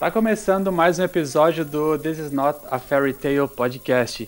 [0.00, 4.26] Tá começando mais um episódio do This Is Not a Fairy Tale Podcast.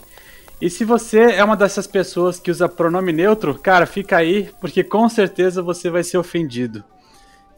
[0.61, 4.83] E se você é uma dessas pessoas que usa pronome neutro, cara, fica aí, porque
[4.83, 6.83] com certeza você vai ser ofendido.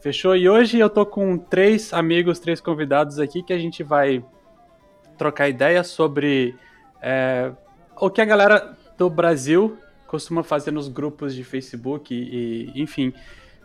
[0.00, 0.34] Fechou?
[0.34, 4.24] E hoje eu tô com três amigos, três convidados aqui que a gente vai
[5.18, 6.56] trocar ideia sobre
[7.02, 7.52] é,
[8.00, 13.12] o que a galera do Brasil costuma fazer nos grupos de Facebook e, e enfim,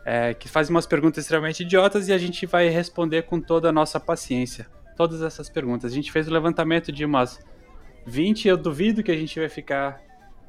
[0.05, 3.71] é, que faz umas perguntas extremamente idiotas e a gente vai responder com toda a
[3.71, 4.67] nossa paciência.
[4.95, 5.91] Todas essas perguntas.
[5.91, 7.39] A gente fez o levantamento de umas
[8.05, 10.01] 20, eu duvido que a gente vai ficar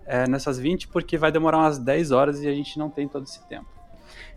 [0.07, 3.25] é, nessas 20, porque vai demorar umas 10 horas e a gente não tem todo
[3.25, 3.67] esse tempo.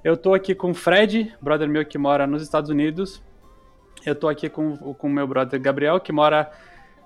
[0.03, 3.23] Eu tô aqui com o Fred, brother meu que mora nos Estados Unidos.
[4.05, 6.51] Eu tô aqui com o meu brother Gabriel, que mora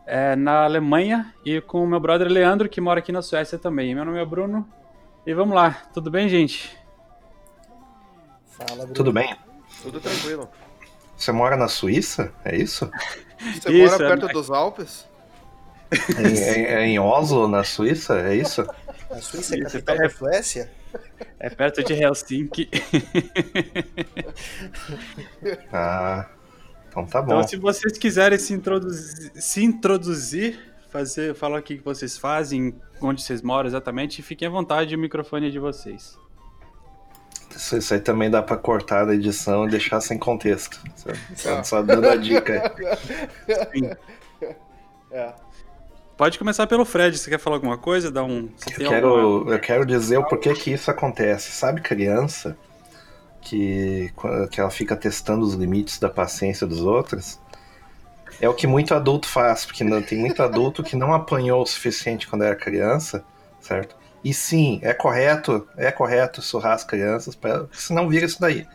[0.05, 3.95] é, na Alemanha, e com o meu brother Leandro, que mora aqui na Suécia também.
[3.95, 4.67] Meu nome é Bruno.
[5.26, 6.78] E vamos lá, tudo bem, gente?
[8.59, 8.93] Fala, Bruno.
[8.93, 9.35] Tudo bem?
[9.81, 10.47] Tudo tranquilo.
[11.15, 12.31] Você mora na Suíça?
[12.45, 12.91] É isso?
[13.39, 14.33] Você isso, mora perto é...
[14.33, 15.07] dos Alpes?
[16.17, 18.19] Em, em, em, Oslo, na Suíça?
[18.19, 18.67] É isso?
[19.09, 20.71] A Suíça é capital é, da Suécia?
[21.39, 22.69] É perto de Helsinki.
[25.73, 26.27] ah,
[26.87, 27.33] então tá bom.
[27.33, 33.21] Então, se vocês quiserem se introduzir, se introduzir fazer, falar o que vocês fazem, onde
[33.21, 36.17] vocês moram exatamente, fiquem à vontade, o microfone é de vocês.
[37.55, 40.80] Isso aí também dá pra cortar da edição e deixar sem contexto.
[41.36, 42.73] Só, só dando a dica.
[43.72, 43.92] Sim.
[45.11, 45.33] É.
[46.16, 47.17] Pode começar pelo Fred.
[47.17, 48.11] Você quer falar alguma coisa?
[48.11, 48.50] Dar um.
[48.77, 49.53] Eu quero, alguma...
[49.53, 51.52] eu quero dizer o porquê que isso acontece.
[51.52, 52.58] Sabe, criança
[53.42, 54.11] que,
[54.52, 57.39] que ela fica testando os limites da paciência dos outros?
[58.42, 61.66] É o que muito adulto faz, porque não, tem muito adulto que não apanhou o
[61.66, 63.23] suficiente quando era criança,
[63.59, 63.95] certo?
[64.23, 68.67] E sim, é correto, é correto surrar as crianças, pra, senão vira isso daí.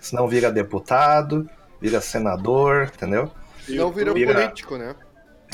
[0.00, 1.48] Senão vira deputado,
[1.80, 3.30] vira senador, entendeu?
[3.68, 4.94] Não vira, vira político, né?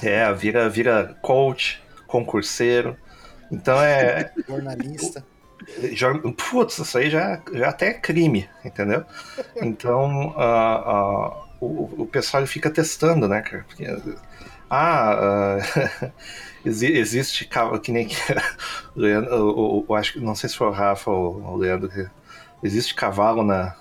[0.03, 2.97] É, vira, vira coach, concurseiro.
[3.51, 4.33] Então é.
[4.49, 5.25] Jornalista.
[6.51, 9.05] Putz, isso aí já, já até é crime, entendeu?
[9.57, 13.65] Então uh, uh, o, o pessoal fica testando, né, cara?
[13.67, 13.87] Porque,
[14.69, 15.59] ah,
[16.03, 16.13] uh,
[16.65, 17.49] existe
[17.83, 18.17] que nem que
[18.97, 22.07] Leandro, eu, eu, acho que não sei se foi o Rafa ou o Leandro que
[22.63, 23.77] existe cavalo na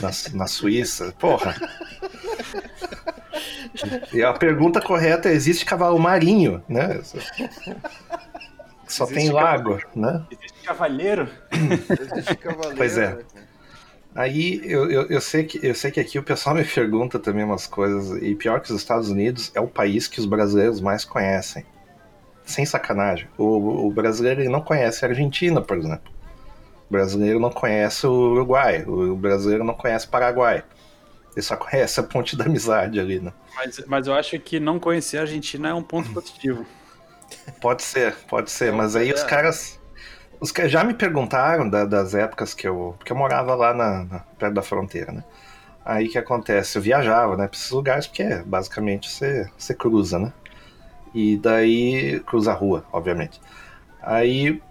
[0.00, 1.54] na, na Suíça, porra.
[4.12, 7.00] E a pergunta correta é: existe cavalo marinho, né?
[8.86, 10.24] Só existe tem lago, né?
[10.30, 11.28] Existe cavalheiro?
[12.00, 12.76] existe cavaleiro.
[12.76, 13.18] Pois é.
[14.16, 17.44] Aí eu, eu, eu, sei que, eu sei que aqui o pessoal me pergunta também
[17.44, 21.04] umas coisas, e pior que os Estados Unidos é o país que os brasileiros mais
[21.04, 21.66] conhecem.
[22.42, 23.28] Sem sacanagem.
[23.36, 26.10] O, o brasileiro não conhece a Argentina, por exemplo.
[26.88, 28.84] O brasileiro não conhece o Uruguai.
[28.86, 30.64] O brasileiro não conhece o Paraguai.
[31.34, 33.32] Ele só conhece a ponte da amizade ali, né?
[33.54, 36.64] Mas, mas eu acho que não conhecer a Argentina é um ponto positivo.
[37.60, 38.72] Pode ser, pode ser.
[38.72, 39.26] Mas aí os é.
[39.26, 39.78] caras
[40.40, 42.94] os que já me perguntaram da, das épocas que eu.
[42.98, 45.24] Porque eu morava lá na, na, perto da fronteira, né?
[45.84, 46.78] Aí que acontece?
[46.78, 50.32] Eu viajava, né, pra esses lugares, porque basicamente você, você cruza, né?
[51.14, 52.20] E daí.
[52.26, 53.40] cruza a rua, obviamente.
[54.02, 54.62] Aí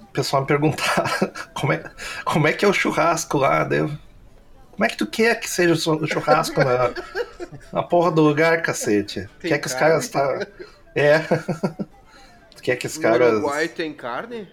[0.00, 1.84] o pessoal me perguntava como é,
[2.24, 3.90] como é que é o churrasco lá, daí eu,
[4.76, 6.92] como é que tu quer que seja o churrasco na,
[7.72, 9.26] na porra do lugar, cacete?
[9.40, 10.46] Tem quer que os caras tá.
[10.94, 11.18] É.
[12.54, 13.32] tu quer que os caras.
[13.32, 14.46] No Uruguai tem carne?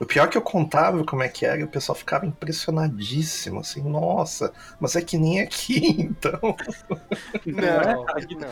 [0.00, 3.60] O pior é que eu contava como é que era e o pessoal ficava impressionadíssimo,
[3.60, 6.56] assim, nossa, mas é que nem aqui, então.
[7.46, 8.50] Não, aqui não.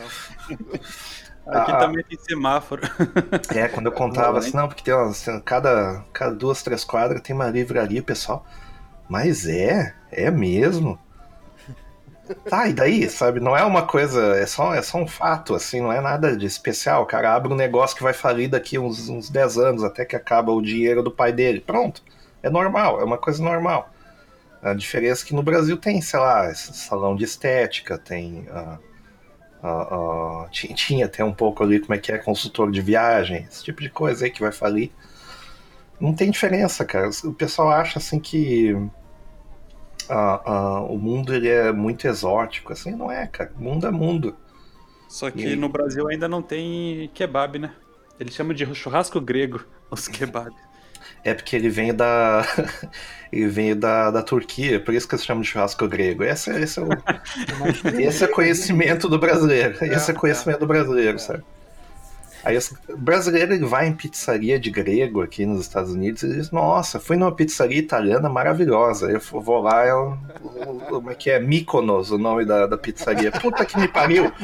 [1.47, 2.81] Aqui ah, também tem semáforo.
[3.55, 7.21] É, quando eu contava não, assim, não, porque tem umas, cada, cada duas, três quadras
[7.21, 8.45] tem uma livraria, o pessoal.
[9.09, 10.99] Mas é, é mesmo.
[12.47, 13.39] Tá, e daí, sabe?
[13.39, 16.45] Não é uma coisa, é só, é só um fato, assim, não é nada de
[16.45, 17.03] especial.
[17.03, 20.15] O cara abre um negócio que vai falir daqui uns, uns 10 anos, até que
[20.15, 21.59] acaba o dinheiro do pai dele.
[21.59, 22.03] Pronto.
[22.43, 23.89] É normal, é uma coisa normal.
[24.61, 28.47] A diferença é que no Brasil tem, sei lá, salão de estética, tem.
[28.49, 28.79] Uh,
[29.67, 33.63] uh, uh, tinha até um pouco ali como é que é consultor de viagem, esse
[33.63, 34.91] tipo de coisa aí que vai falir.
[35.99, 37.09] Não tem diferença, cara.
[37.23, 38.75] O pessoal acha assim que
[40.09, 43.51] o mundo ele é muito exótico, assim, não é, cara.
[43.57, 44.35] O mundo é mundo.
[45.07, 45.55] Só que e...
[45.55, 47.71] no Brasil ainda não tem kebab, né?
[48.19, 50.53] Eles chamam de churrasco grego, os kebab.
[51.23, 52.45] É porque ele vem da.
[53.31, 56.23] ele vem da, da Turquia, por isso que eles chamam de churrasco grego.
[56.23, 56.89] Esse, esse, é, o...
[57.99, 59.83] esse é conhecimento do brasileiro.
[59.83, 61.19] Esse é, é conhecimento do brasileiro, é.
[61.19, 61.43] sabe?
[62.43, 66.51] Aí o brasileiro ele vai em pizzaria de grego aqui nos Estados Unidos e diz,
[66.51, 69.11] nossa, fui numa pizzaria italiana maravilhosa.
[69.11, 70.17] Eu vou lá, é o,
[70.87, 71.39] como é que é?
[71.39, 73.31] Mykonos, o nome da, da pizzaria.
[73.31, 74.31] Puta que me pariu!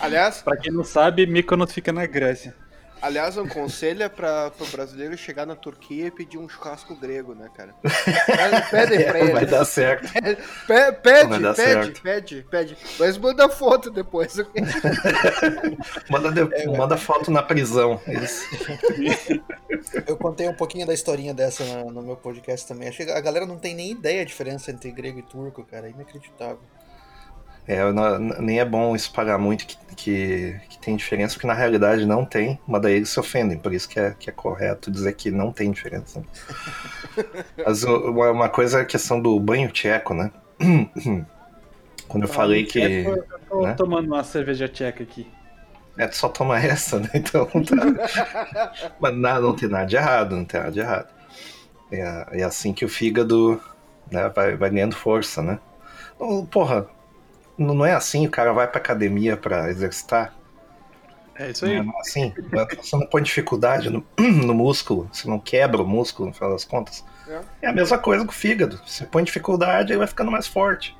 [0.00, 2.54] Aliás, pra quem não sabe, Mykonos fica na Grécia.
[3.00, 7.34] Aliás, um conselho é para o brasileiro chegar na Turquia e pedir um churrasco grego,
[7.34, 7.74] né, cara?
[8.70, 9.32] Pede pra ele.
[9.32, 10.12] Vai dar certo.
[10.12, 10.36] Pede,
[10.66, 12.02] pede, pede, certo.
[12.02, 12.76] pede, pede.
[12.98, 14.36] Mas manda foto depois.
[16.10, 18.00] manda, de, é, manda foto na prisão.
[18.06, 18.46] Isso.
[20.06, 22.88] Eu contei um pouquinho da historinha dessa no, no meu podcast também.
[22.88, 25.86] A galera não tem nem ideia a diferença entre grego e turco, cara.
[25.86, 26.60] É inacreditável.
[27.68, 32.06] É, não, nem é bom espalhar muito que, que, que, tem diferença, porque na realidade
[32.06, 35.12] não tem, mas daí eles se ofendem, por isso que é, que é correto dizer
[35.12, 36.22] que não tem diferença.
[37.62, 40.30] mas uma, uma coisa é a questão do banho tcheco, né?
[42.08, 42.78] Quando eu ah, falei que.
[42.80, 43.74] Eu tô né?
[43.74, 45.30] tomando uma cerveja tcheca aqui.
[45.98, 47.10] É, tu só toma essa, né?
[47.14, 48.72] Então tá.
[48.98, 51.08] mas nada, não tem nada de errado, não tem nada de errado.
[51.92, 53.60] É, é assim que o fígado
[54.10, 55.58] né, vai, vai ganhando força, né?
[56.16, 56.88] Então, porra,
[57.58, 60.34] não é assim, o cara vai pra academia pra exercitar.
[61.34, 61.80] É isso aí.
[61.82, 62.34] Não é assim,
[62.76, 66.64] você não põe dificuldade no, no músculo, você não quebra o músculo, no final das
[66.64, 67.04] contas.
[67.28, 67.40] É.
[67.62, 68.80] é a mesma coisa com o fígado.
[68.86, 70.96] Você põe dificuldade, ele vai ficando mais forte.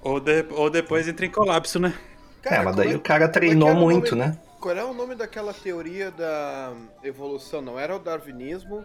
[0.00, 1.94] Ou, de, ou depois entra em colapso, né?
[2.42, 4.38] Cara, é, mas daí é, o cara treinou é muito, nome, né?
[4.60, 6.72] Qual é o nome daquela teoria da
[7.02, 7.60] evolução?
[7.60, 8.84] Não era o darwinismo,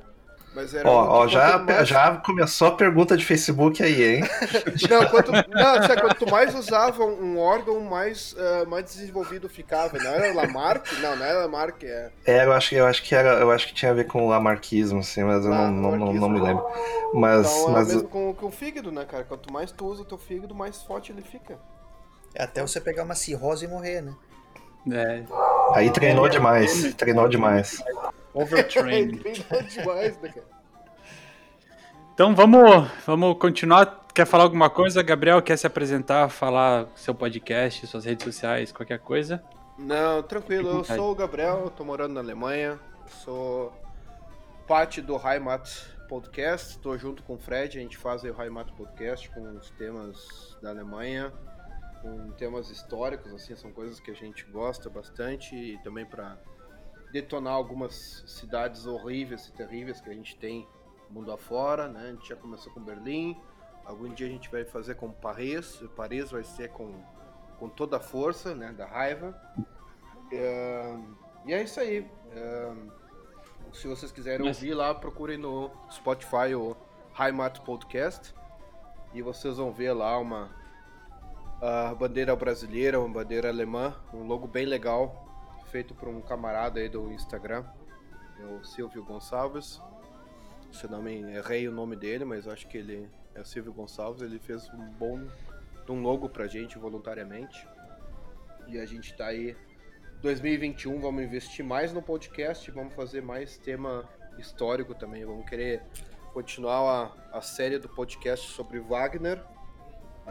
[0.85, 1.87] ó, ó já, mais...
[1.87, 4.23] já começou a pergunta de Facebook aí, hein?
[4.89, 9.97] não, quanto, não, sabe, quanto mais usava um órgão, mais, uh, mais desenvolvido ficava.
[9.97, 10.91] Não era Lamarck?
[10.99, 11.83] Não, não era Lamarck.
[11.83, 14.25] É, é eu, acho, eu, acho que era, eu acho que tinha a ver com
[14.25, 16.65] o Lamarckismo, assim, mas eu não, não, não, não, me lembro.
[17.13, 17.87] Mas, então, é mas...
[17.87, 19.23] mesmo com, com o fígado, né, cara?
[19.23, 21.57] Quanto mais tu usa o teu fígado, mais forte ele fica.
[22.33, 24.13] É até você pegar uma cirrose e morrer, né?
[24.89, 25.23] É.
[25.73, 27.83] Aí treinou demais, treinou demais.
[28.33, 29.21] Overtrained.
[29.69, 30.45] demais, né, cara?
[32.13, 34.05] Então vamos, vamos continuar.
[34.13, 35.41] Quer falar alguma coisa, Gabriel?
[35.41, 39.41] Quer se apresentar, falar seu podcast, suas redes sociais, qualquer coisa?
[39.77, 40.69] Não, tranquilo.
[40.69, 42.77] Eu sou o Gabriel, tô morando na Alemanha.
[43.23, 43.73] Sou
[44.67, 45.67] parte do Heimat
[46.07, 46.71] Podcast.
[46.71, 47.77] Estou junto com o Fred.
[47.77, 51.31] A gente faz o Heimat Podcast com os temas da Alemanha,
[52.01, 56.37] com temas históricos, assim, são coisas que a gente gosta bastante e também para
[57.11, 60.67] detonar algumas cidades horríveis e terríveis que a gente tem
[61.09, 62.09] mundo afora, né?
[62.09, 63.39] A gente já começou com Berlim,
[63.85, 67.03] algum dia a gente vai fazer com Paris, Paris vai ser com,
[67.59, 69.39] com toda a força, né, da raiva.
[70.31, 70.97] É,
[71.45, 72.09] e é isso aí.
[72.31, 72.73] É,
[73.73, 74.57] se vocês quiserem Mas...
[74.57, 76.75] ouvir lá, procurem no Spotify o
[77.19, 78.33] Heimat Podcast
[79.13, 80.60] e vocês vão ver lá uma
[81.61, 85.27] a bandeira brasileira, uma bandeira alemã, um logo bem legal
[85.71, 87.63] feito por um camarada aí do Instagram,
[88.41, 89.79] é o Silvio Gonçalves.
[90.71, 94.21] Se não me errei o nome dele, mas acho que ele é o Silvio Gonçalves.
[94.21, 95.27] Ele fez um bom
[95.91, 97.67] um logo pra gente voluntariamente.
[98.67, 99.55] E a gente tá aí
[100.21, 104.07] 2021, vamos investir mais no podcast, vamos fazer mais tema
[104.37, 105.25] histórico também.
[105.25, 105.83] Vamos querer
[106.33, 109.43] continuar a, a série do podcast sobre Wagner.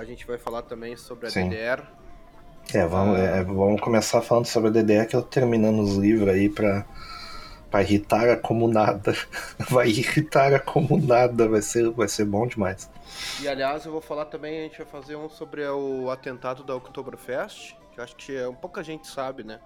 [0.00, 1.50] A gente vai falar também sobre a Sim.
[1.50, 1.82] DDR,
[2.72, 6.48] é, vamos, é, vamos começar falando sobre a DDR, que eu terminando os livros aí
[6.48, 6.86] pra,
[7.70, 9.14] pra irritar a comunada.
[9.68, 12.90] Vai irritar a comunada, vai ser, vai ser bom demais.
[13.42, 16.74] E aliás, eu vou falar também, a gente vai fazer um sobre o atentado da
[16.74, 19.60] Oktoberfest, que eu acho que é, um pouca gente sabe, né?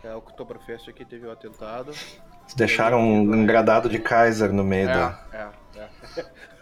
[0.00, 1.92] Que a Oktoberfest aqui teve o um atentado.
[2.56, 5.20] Deixaram um engradado de Kaiser no meio é, da.
[5.30, 5.50] É,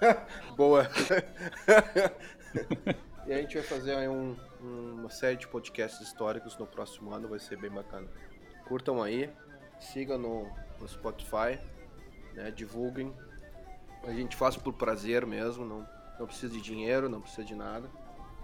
[0.06, 0.16] é.
[0.56, 0.90] Boa.
[3.26, 7.28] e a gente vai fazer aí um, uma série de podcasts históricos no próximo ano,
[7.28, 8.08] vai ser bem bacana.
[8.66, 9.30] Curtam aí,
[9.80, 10.50] sigam no,
[10.80, 11.58] no Spotify,
[12.34, 13.14] né, divulguem.
[14.04, 15.86] A gente faz por prazer mesmo, não,
[16.18, 17.88] não precisa de dinheiro, não precisa de nada.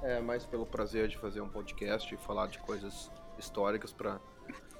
[0.03, 4.21] É mais pelo prazer de fazer um podcast e falar de coisas históricas para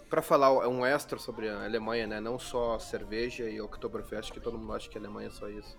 [0.09, 2.19] para falar um extra sobre a Alemanha, né?
[2.19, 5.79] Não só cerveja e Oktoberfest, que todo mundo acha que a Alemanha é só isso.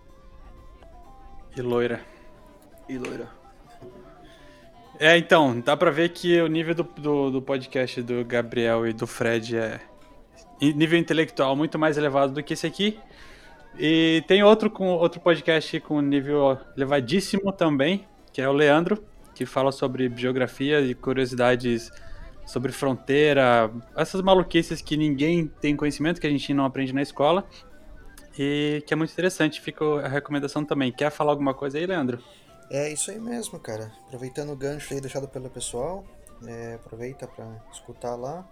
[1.58, 2.06] E loira.
[2.88, 3.28] E loira.
[5.00, 8.92] É, então, dá pra ver que o nível do, do, do, podcast do Gabriel e
[8.92, 9.80] do Fred é
[10.62, 13.00] nível intelectual muito mais elevado do que esse aqui.
[13.78, 19.02] E tem outro com outro podcast com nível elevadíssimo também, que é o Leandro,
[19.34, 21.90] que fala sobre biografia e curiosidades
[22.46, 27.48] sobre fronteira, essas maluquices que ninguém tem conhecimento, que a gente não aprende na escola.
[28.38, 30.92] E que é muito interessante, fica a recomendação também.
[30.92, 32.20] Quer falar alguma coisa aí, Leandro?
[32.72, 33.92] É isso aí mesmo, cara.
[34.06, 36.06] Aproveitando o gancho aí deixado pelo pessoal,
[36.46, 38.48] é, aproveita para escutar lá.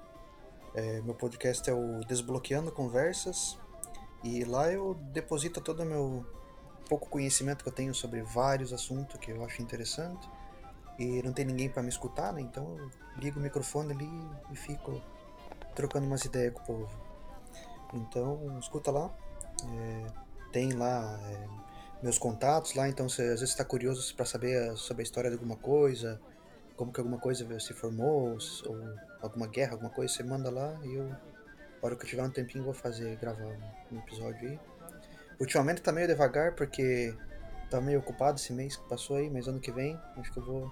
[0.74, 3.60] É, meu podcast é o Desbloqueando Conversas.
[4.24, 6.26] E lá eu deposito todo o meu
[6.90, 10.28] pouco conhecimento que eu tenho sobre vários assuntos que eu acho interessante.
[10.98, 12.42] E não tem ninguém para me escutar, né?
[12.42, 14.10] Então eu ligo o microfone ali
[14.52, 15.00] e fico
[15.76, 17.00] trocando umas ideias com o povo.
[17.94, 19.12] Então, escuta lá.
[19.64, 20.06] É,
[20.52, 21.48] tem lá é,
[22.02, 25.36] meus contatos lá, então se às vezes está curioso para saber sobre a história de
[25.36, 26.20] alguma coisa,
[26.76, 28.78] como que alguma coisa se formou, ou
[29.22, 31.18] alguma guerra, alguma coisa, você manda lá e eu, na
[31.82, 34.60] hora que eu tiver um tempinho, vou fazer, gravar um, um episódio aí.
[35.40, 37.16] Ultimamente tá meio devagar porque
[37.70, 40.46] tá meio ocupado esse mês que passou aí, mas ano que vem acho que eu
[40.46, 40.72] vou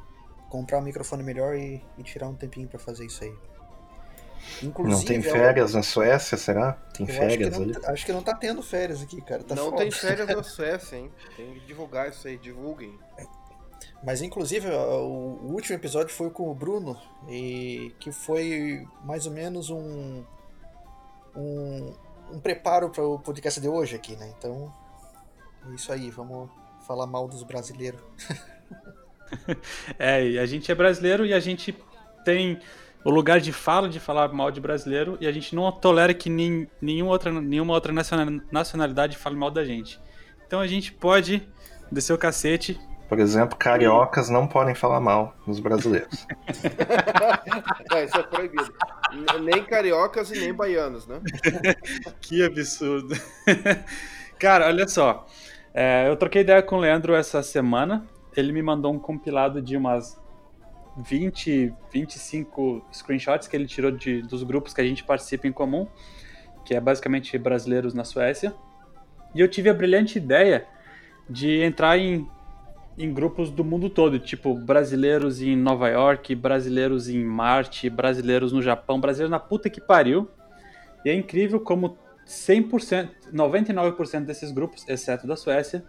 [0.50, 3.36] comprar um microfone melhor e, e tirar um tempinho para fazer isso aí.
[4.62, 5.78] Inclusive, não tem férias eu...
[5.78, 6.74] na Suécia, será?
[6.94, 7.72] Tem eu férias acho ali?
[7.74, 9.44] Não, acho que não tá tendo férias aqui, cara.
[9.44, 9.78] Tá não foda.
[9.78, 11.12] tem férias na Suécia, hein?
[11.36, 12.98] Tem que divulgar isso aí, divulguem.
[14.04, 19.32] Mas inclusive o, o último episódio foi com o Bruno e que foi mais ou
[19.32, 20.24] menos um
[21.36, 21.94] um,
[22.32, 24.34] um preparo para o podcast de hoje aqui, né?
[24.38, 24.72] Então
[25.70, 26.50] é isso aí, vamos
[26.86, 28.02] falar mal dos brasileiros.
[29.98, 31.76] é, a gente é brasileiro e a gente
[32.24, 32.60] tem
[33.06, 36.28] o lugar de fala de falar mal de brasileiro e a gente não tolera que
[36.28, 37.94] nem, nenhuma, outra, nenhuma outra
[38.52, 40.02] nacionalidade fale mal da gente.
[40.48, 41.48] Então a gente pode
[41.92, 42.80] descer o cacete.
[43.08, 46.26] Por exemplo, cariocas não podem falar mal dos brasileiros.
[47.94, 48.74] é, isso é proibido.
[49.44, 51.22] Nem cariocas e nem baianos, né?
[52.20, 53.16] que absurdo.
[54.40, 55.28] Cara, olha só.
[55.76, 58.04] É, eu troquei ideia com o Leandro essa semana.
[58.36, 60.20] Ele me mandou um compilado de umas
[60.98, 65.88] 20, 25 screenshots que ele tirou de, dos grupos que a gente participa em comum,
[66.64, 68.54] que é basicamente brasileiros na Suécia.
[69.34, 70.66] E eu tive a brilhante ideia
[71.30, 72.28] de entrar em,
[72.98, 78.62] em grupos do mundo todo, tipo brasileiros em Nova York, brasileiros em Marte, brasileiros no
[78.62, 80.30] Japão, brasileiros na puta que pariu.
[81.04, 85.84] E é incrível como 100%, 99% desses grupos, exceto da Suécia,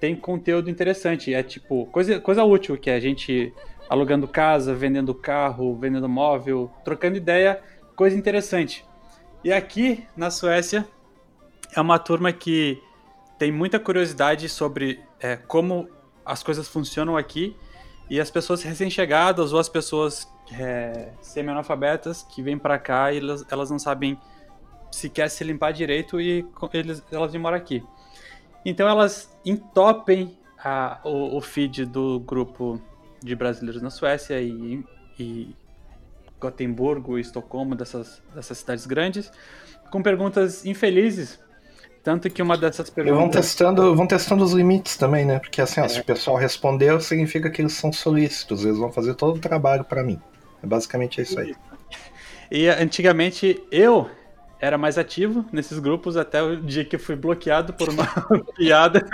[0.00, 1.32] tem conteúdo interessante.
[1.32, 3.52] É tipo, coisa, coisa útil que a gente
[3.88, 7.62] alugando casa, vendendo carro, vendendo móvel, trocando ideia,
[7.96, 8.84] coisa interessante.
[9.42, 10.86] E aqui na Suécia
[11.74, 12.82] é uma turma que
[13.38, 15.88] tem muita curiosidade sobre é, como
[16.24, 17.56] as coisas funcionam aqui
[18.10, 23.44] e as pessoas recém-chegadas ou as pessoas é, semi-analfabetas que vêm para cá e elas,
[23.50, 24.18] elas não sabem
[24.90, 27.84] sequer se limpar direito e eles, elas vêm morar aqui.
[28.64, 32.80] Então elas entopem a, o, o feed do grupo
[33.22, 34.84] de brasileiros na Suécia e,
[35.18, 35.54] e
[36.40, 39.30] Gotemburgo e Estocolmo, dessas, dessas cidades grandes,
[39.90, 41.38] com perguntas infelizes.
[42.02, 43.18] Tanto que uma dessas perguntas.
[43.18, 45.38] vão testando, vão testando os limites também, né?
[45.38, 45.88] Porque assim, é.
[45.88, 49.84] se o pessoal respondeu, significa que eles são solícitos, eles vão fazer todo o trabalho
[49.84, 50.18] para mim.
[50.62, 51.54] É basicamente isso aí.
[52.50, 54.08] E antigamente eu
[54.60, 58.06] era mais ativo nesses grupos até o dia que eu fui bloqueado por uma
[58.56, 59.04] piada.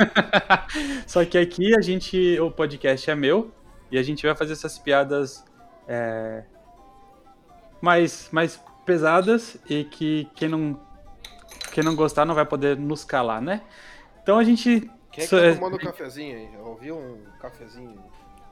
[1.06, 3.50] Só que aqui a gente, o podcast é meu,
[3.94, 5.44] e a gente vai fazer essas piadas
[5.86, 6.42] é,
[7.80, 10.80] mais, mais pesadas e que quem não,
[11.70, 13.62] quem não gostar não vai poder nos calar, né?
[14.20, 14.90] Então a gente.
[15.12, 16.54] Quem é que tá tomando um cafezinho aí?
[16.54, 17.94] Eu ouvi um cafezinho.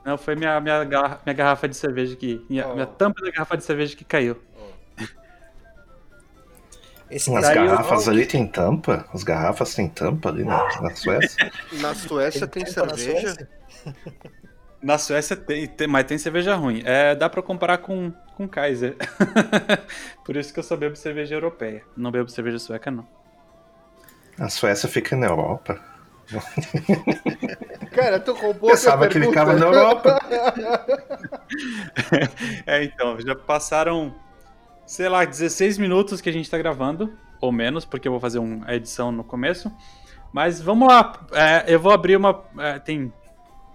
[0.04, 2.46] Não, foi minha, minha, garrafa, minha garrafa de cerveja que.
[2.48, 2.74] Minha, oh.
[2.74, 4.40] minha tampa da garrafa de cerveja que caiu.
[4.56, 5.04] Oh.
[7.10, 8.12] Esse As garrafas eu...
[8.12, 9.08] ali tem tampa?
[9.12, 11.52] As garrafas tem tampa ali na, na Suécia?
[11.80, 13.12] Na Suécia tem, tem cerveja?
[13.12, 13.48] Na Suécia
[15.46, 16.82] tem, tem, mas tem cerveja ruim.
[16.84, 18.96] É, dá para comparar com, com Kaiser.
[20.24, 21.82] Por isso que eu só bebo cerveja europeia.
[21.96, 23.06] Não bebo cerveja sueca, não.
[24.38, 25.80] A Suécia fica na Europa.
[27.92, 30.18] Cara, tu roubou Pensava que ficava na Europa.
[32.66, 34.14] é, então, já passaram,
[34.86, 38.38] sei lá, 16 minutos que a gente tá gravando, ou menos, porque eu vou fazer
[38.38, 39.70] uma edição no começo.
[40.32, 42.42] Mas vamos lá, é, eu vou abrir uma.
[42.58, 43.12] É, tem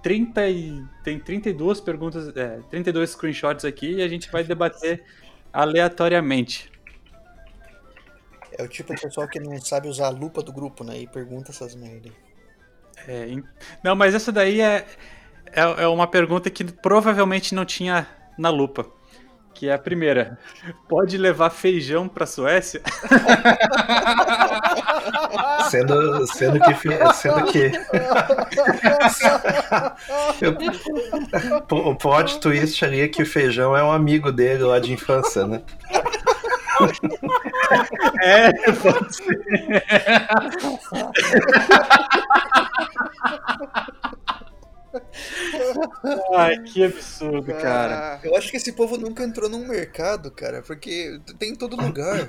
[0.08, 5.04] 30 e, tem 32 perguntas, é, 32 screenshots aqui e a gente vai debater
[5.52, 6.72] aleatoriamente.
[8.58, 10.98] É o tipo de pessoal que não sabe usar a lupa do grupo, né?
[10.98, 12.14] E pergunta essas merdas.
[13.06, 13.28] É,
[13.84, 14.88] não, mas essa daí é,
[15.48, 18.90] é, é uma pergunta que provavelmente não tinha na lupa
[19.58, 20.38] que é a primeira.
[20.88, 22.80] Pode levar feijão para Suécia?
[25.72, 26.76] sendo, sendo que
[27.16, 27.72] sendo que
[31.72, 35.48] o plot twist ali é que o feijão é um amigo dele lá de infância,
[35.48, 35.64] né?
[38.22, 39.40] É, pode ser.
[46.38, 48.16] Ai, que absurdo, cara.
[48.16, 51.76] Ah, eu acho que esse povo nunca entrou num mercado, cara, porque tem em todo
[51.76, 52.28] lugar.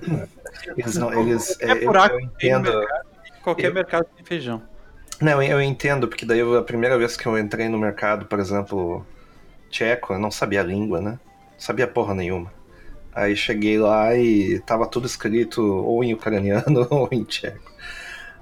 [0.77, 1.57] Eles não, eles.
[1.61, 2.71] É, eu, buraco eu entendo.
[2.71, 3.07] mercado,
[3.43, 4.63] qualquer Eu- mercado tem feijão.
[5.21, 8.39] Não, eu entendo, porque daí eu- a primeira vez que eu entrei no mercado, por
[8.39, 9.05] exemplo,
[9.71, 11.11] tcheco, eu não sabia a língua, né?
[11.53, 12.53] Não sabia porra nenhuma.
[13.13, 17.73] Aí cheguei lá e tava tudo escrito ou em ucraniano ou em tcheco.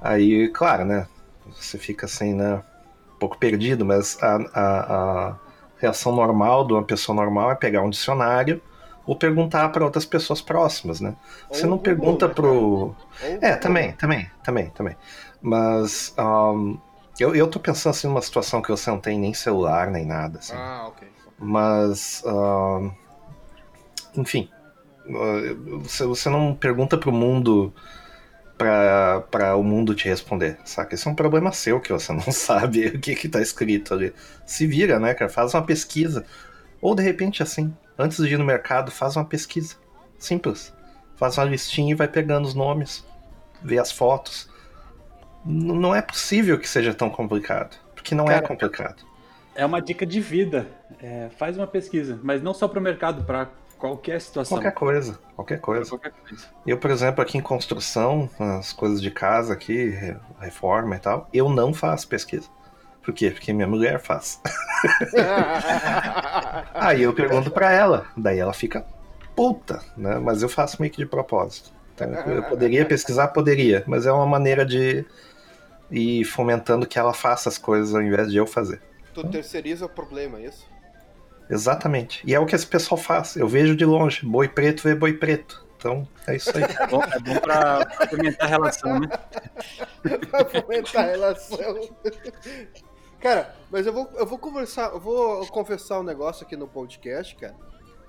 [0.00, 1.06] Aí, claro, né?
[1.54, 2.62] Você fica assim, né?
[3.14, 5.36] Um pouco perdido, mas a, a, a
[5.86, 8.60] reação normal de uma pessoa normal é pegar um dicionário
[9.06, 11.14] ou perguntar para outras pessoas próximas, né?
[11.48, 12.94] Você não pergunta né, pro.
[13.40, 14.96] É, também, também, também, também.
[15.40, 16.76] Mas ahn,
[17.18, 20.40] eu, eu tô pensando assim numa situação que você não tem nem celular, nem nada,
[20.40, 20.54] assim.
[20.56, 21.08] Ah, ok.
[21.38, 22.22] Mas.
[22.26, 22.90] ahn,
[24.16, 24.50] enfim.
[25.82, 27.72] Você, você não pergunta pro mundo
[28.58, 30.94] pra o mundo te responder, saca?
[30.94, 34.14] Isso é um problema seu que você não sabe o que que tá escrito ali.
[34.46, 35.30] Se vira, né, cara?
[35.30, 36.24] Faz uma pesquisa.
[36.80, 39.76] Ou de repente, assim, antes de ir no mercado, faz uma pesquisa.
[40.18, 40.72] Simples.
[41.16, 43.04] Faz uma listinha e vai pegando os nomes,
[43.62, 44.48] vê as fotos.
[45.44, 47.76] N- não é possível que seja tão complicado.
[47.94, 49.04] Porque não é Cara, complicado.
[49.54, 50.66] É uma dica de vida.
[51.00, 53.50] É, faz uma pesquisa, mas não só para o mercado, para
[53.88, 54.56] qualquer situação.
[54.58, 55.90] Qualquer coisa, qualquer coisa.
[55.90, 56.44] qualquer coisa.
[56.66, 61.28] Eu, por exemplo, aqui em construção, as coisas de casa aqui, re- reforma e tal,
[61.32, 62.48] eu não faço pesquisa.
[63.02, 63.30] Por quê?
[63.30, 64.40] Porque minha mulher faz.
[66.74, 68.84] Aí eu pergunto pra ela, daí ela fica
[69.34, 70.18] puta, né?
[70.18, 71.72] Mas eu faço meio que de propósito.
[71.96, 72.04] tá?
[72.06, 75.04] Eu poderia pesquisar, poderia, mas é uma maneira de
[75.90, 78.80] ir fomentando que ela faça as coisas ao invés de eu fazer.
[79.14, 80.66] tu terceiriza o problema, é isso?
[81.48, 82.22] Exatamente.
[82.26, 83.36] E é o que esse pessoal faz.
[83.36, 85.64] Eu vejo de longe, boi preto vê boi preto.
[85.76, 86.64] Então, é isso aí.
[86.64, 89.08] É bom, é bom pra fomentar a relação, né?
[90.30, 91.90] pra fomentar a relação.
[93.20, 97.34] Cara, mas eu vou, eu vou conversar, eu vou confessar um negócio aqui no podcast,
[97.36, 97.56] cara,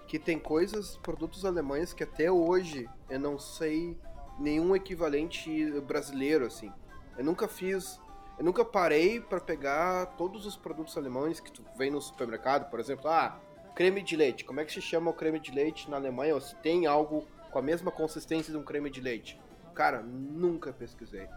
[0.08, 3.98] que tem coisas, produtos alemães que até hoje eu não sei
[4.39, 6.71] nenhum equivalente brasileiro, assim.
[7.17, 8.00] Eu nunca fiz,
[8.38, 12.80] eu nunca parei pra pegar todos os produtos alemães que tu vem no supermercado, por
[12.80, 13.39] exemplo, ah,
[13.76, 14.43] creme de leite.
[14.45, 16.34] Como é que se chama o creme de leite na Alemanha?
[16.36, 19.39] Ou se tem algo com a mesma consistência de um creme de leite?
[19.73, 21.28] Cara, nunca pesquisei.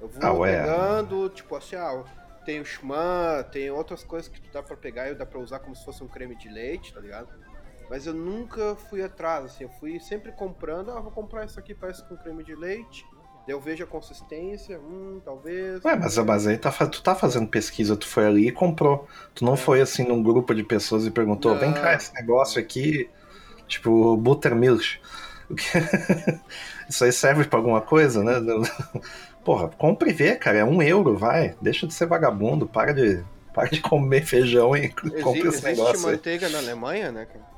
[0.00, 2.04] Eu vou Ah, pegando, tipo assim, ah,
[2.44, 5.58] tem o Schmann, tem outras coisas que tu dá pra pegar e dá pra usar
[5.58, 7.28] como se fosse um creme de leite, tá ligado?
[7.90, 11.74] Mas eu nunca fui atrás, assim, eu fui sempre comprando, ah, vou comprar isso aqui,
[11.74, 13.04] parece com creme de leite.
[13.48, 15.82] Eu vejo a consistência, hum, talvez.
[15.84, 19.08] Ué, mas, mas aí tá, tu tá fazendo pesquisa, tu foi ali e comprou.
[19.34, 21.92] Tu não foi assim num grupo de pessoas e perguntou, vem cá, Não.
[21.92, 23.08] esse negócio aqui,
[23.66, 24.98] tipo, buttermilk.
[25.48, 26.38] Que-
[26.88, 28.34] Isso aí serve pra alguma coisa, né?
[29.44, 31.54] Porra, compre e vê, cara, é um euro, vai.
[31.60, 36.06] Deixa de ser vagabundo, para de, para de comer feijão e compre esse existe negócio
[36.08, 36.16] aí.
[36.16, 37.57] manteiga na Alemanha, né, cara?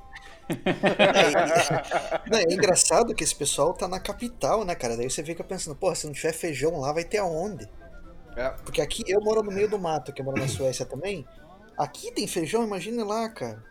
[2.30, 4.96] Não, é engraçado que esse pessoal tá na capital, né, cara?
[4.96, 7.68] Daí você fica pensando, porra, se não tiver feijão lá, vai ter aonde?
[8.36, 8.50] É.
[8.64, 11.26] Porque aqui eu moro no meio do mato, que eu moro na Suécia também.
[11.76, 13.62] Aqui tem feijão, imagine lá, cara.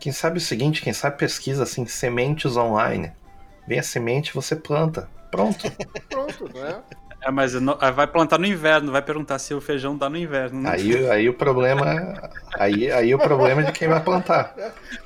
[0.00, 3.12] Quem sabe o seguinte, quem sabe pesquisa assim, sementes online.
[3.66, 5.08] Vem a semente, você planta.
[5.30, 5.64] Pronto.
[6.10, 6.82] Pronto, né?
[7.24, 10.16] É, mas não- ah, vai plantar no inverno, vai perguntar se o feijão tá no
[10.16, 10.60] inverno.
[10.62, 10.70] Né?
[10.70, 12.14] Aí, aí o problema.
[12.54, 14.52] Aí, aí o problema é de quem vai plantar.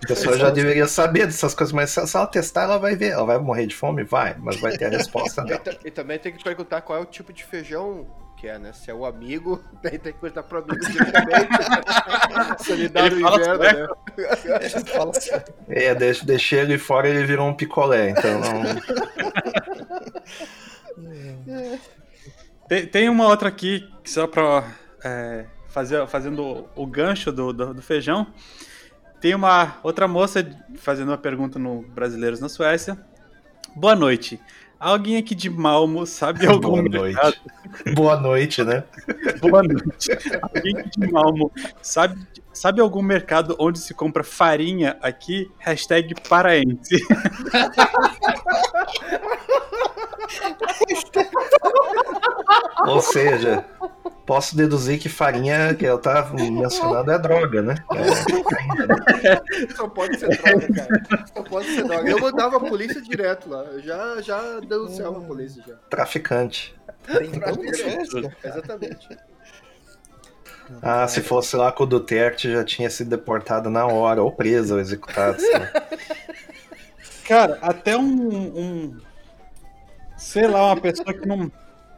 [0.02, 3.11] A pessoa já deveria saber dessas coisas, mas se ela testar, ela vai ver.
[3.11, 4.02] Ela vai morrer de fome?
[4.02, 5.61] Vai, mas vai ter a resposta E, dela.
[5.85, 8.07] e também tem que perguntar qual é o tipo de feijão
[8.38, 8.70] que é, né?
[8.72, 11.48] Se é o amigo, daí tem que perguntar pro amigo diretamente.
[12.64, 13.96] se ele dá Ele no fala inverno, sueco?
[14.16, 14.29] né?
[14.31, 14.48] Assim,
[15.68, 18.62] É, deixa, deixei ele fora ele virou um picolé, então não.
[22.68, 24.64] Tem, tem uma outra aqui, que só pra
[25.05, 28.26] é, fazer, fazendo o gancho do, do, do feijão.
[29.20, 32.98] Tem uma outra moça fazendo uma pergunta no Brasileiros na Suécia.
[33.74, 34.40] Boa noite.
[34.79, 37.22] Alguém aqui de Malmo sabe algum Boa mercado?
[37.22, 37.40] noite.
[37.94, 38.85] Boa noite, né?
[39.40, 40.11] Boa noite.
[40.42, 41.50] Alguém aqui de Malmo
[41.81, 42.20] sabe,
[42.52, 45.50] sabe algum mercado onde se compra farinha aqui?
[45.59, 46.96] Hashtag paraense.
[52.86, 53.64] Ou seja,
[54.24, 57.74] posso deduzir que farinha que eu tava mencionando é droga, né?
[57.94, 61.26] É, Só pode ser droga, cara.
[61.34, 62.08] Só pode ser droga.
[62.10, 63.62] Eu mandava a polícia direto lá.
[63.64, 65.74] Eu já, já denunciava a polícia já.
[65.90, 66.74] traficante.
[67.06, 68.36] Suécia?
[68.44, 69.08] Exatamente.
[70.82, 74.74] Ah, se fosse lá com o Duterte, já tinha sido deportado na hora, ou preso,
[74.74, 75.38] ou executado.
[75.52, 75.86] lá.
[77.28, 78.98] Cara, até um, um-
[80.16, 81.50] Sei lá, uma pessoa que não.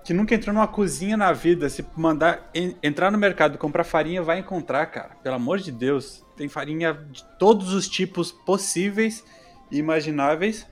[0.04, 3.84] que nunca entrou numa cozinha na vida, se mandar en, entrar no mercado e comprar
[3.84, 5.10] farinha, vai encontrar, cara.
[5.22, 6.24] Pelo amor de Deus.
[6.36, 9.24] Tem farinha de todos os tipos possíveis
[9.70, 10.66] e imagináveis.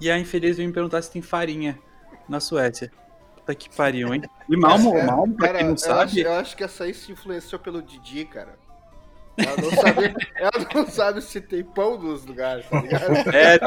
[0.00, 1.78] E a infeliz veio me perguntar se tem farinha
[2.28, 2.90] na Suécia.
[3.36, 4.22] Puta que pariu, hein?
[4.48, 6.02] E Malmo, É, Malmo pra cara, quem não eu sabe.
[6.02, 8.58] acho, eu acho que essa aí se influenciou pelo Didi, cara.
[9.46, 13.14] Ela não sabe, ela não sabe se tem pão nos lugares, tá ligado?
[13.34, 13.58] É,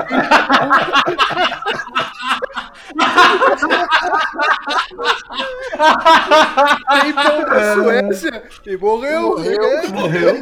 [7.01, 9.39] Tem pão na Suécia e morreu.
[9.39, 9.87] né?
[9.89, 10.41] Morreu.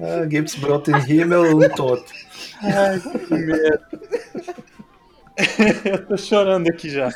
[0.00, 2.04] ah, Gibbs Broten Himmel und Tot.
[2.62, 3.80] Ai, que merda.
[5.84, 7.10] Eu tô chorando aqui já.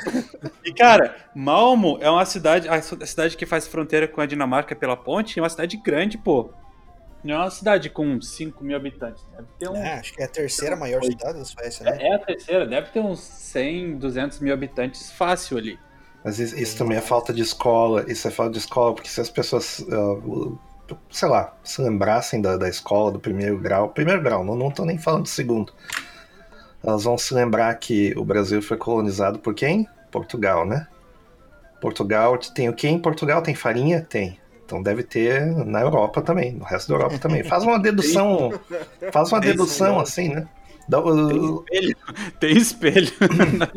[0.65, 4.97] E, cara, Malmo é uma cidade, a cidade que faz fronteira com a Dinamarca pela
[4.97, 6.51] ponte, é uma cidade grande, pô.
[7.25, 9.25] Não é uma cidade com 5 mil habitantes.
[9.33, 9.77] Deve ter um.
[9.77, 11.99] É, acho que é a terceira maior cidade da Suécia, né?
[11.99, 15.79] É a terceira, deve ter uns 100, 200 mil habitantes fácil ali.
[16.23, 18.05] Mas isso, isso também é falta de escola.
[18.09, 22.59] Isso é falta de escola, porque se as pessoas, ah, sei lá, se lembrassem da,
[22.59, 25.73] da escola, do primeiro grau, primeiro grau, não, não tô nem falando de segundo.
[26.85, 29.89] Elas vão se lembrar que o Brasil foi colonizado por quem?
[30.11, 30.87] Portugal, né?
[31.81, 33.43] Portugal tem o quê em Portugal?
[33.43, 34.07] Tem farinha?
[34.09, 34.39] Tem.
[34.65, 37.45] Então deve ter na Europa também, no resto da Europa também.
[37.45, 38.53] Faz uma dedução,
[39.13, 40.03] faz uma Tem dedução sim.
[40.03, 40.49] assim, né?
[40.89, 41.01] Dá-
[42.41, 43.11] Tem espelho.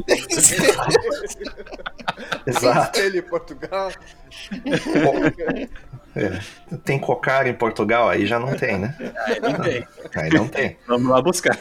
[0.06, 0.76] Tem espelho.
[2.46, 3.00] exato.
[3.00, 3.92] Ele em Portugal.
[6.16, 6.40] É.
[6.84, 8.96] Tem cocar em Portugal, aí já não tem, né?
[9.26, 9.88] Aí não tem.
[10.16, 10.78] Aí não tem.
[10.88, 11.58] Vamos lá buscar.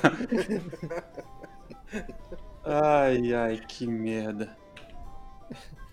[2.64, 4.56] Ai, ai, que merda.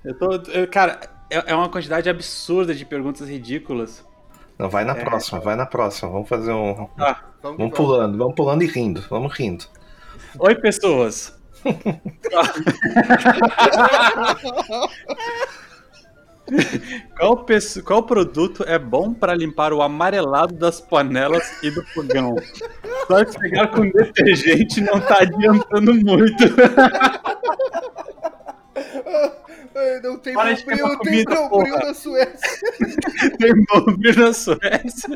[0.04, 0.32] Eu tô.
[0.52, 4.06] eu- cara, é, é uma quantidade absurda de perguntas ridículas.
[4.58, 6.12] Não, vai na próxima, vai na próxima.
[6.12, 6.74] Vamos fazer um.
[6.74, 6.92] Vamos,
[7.42, 7.78] Vamos vamos.
[7.78, 9.66] pulando, vamos pulando e rindo, vamos rindo.
[10.40, 11.40] Oi, pessoas.
[17.18, 22.36] Qual, pesso- qual produto é bom para limpar o amarelado das panelas e do fogão?
[23.08, 26.44] Só que pegar com detergente não tá adiantando muito.
[30.04, 32.60] Não tem Para bombril, tem comida, bombril na Suécia.
[33.40, 35.10] Tem bombril na Suécia.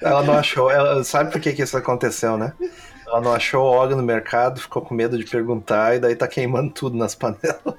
[0.00, 2.54] Ela não achou, ela sabe por que, que isso aconteceu, né?
[3.10, 6.72] Ela não achou óleo no mercado, ficou com medo de perguntar e daí tá queimando
[6.72, 7.58] tudo nas panelas.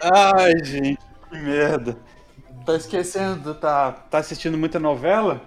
[0.00, 1.98] Ai, gente, que merda.
[2.64, 5.42] Tá esquecendo, tá, tá assistindo muita novela?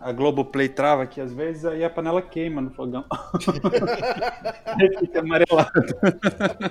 [0.00, 3.04] A Globoplay trava aqui às vezes, aí a panela queima no fogão.
[4.98, 5.70] Fica amarelado.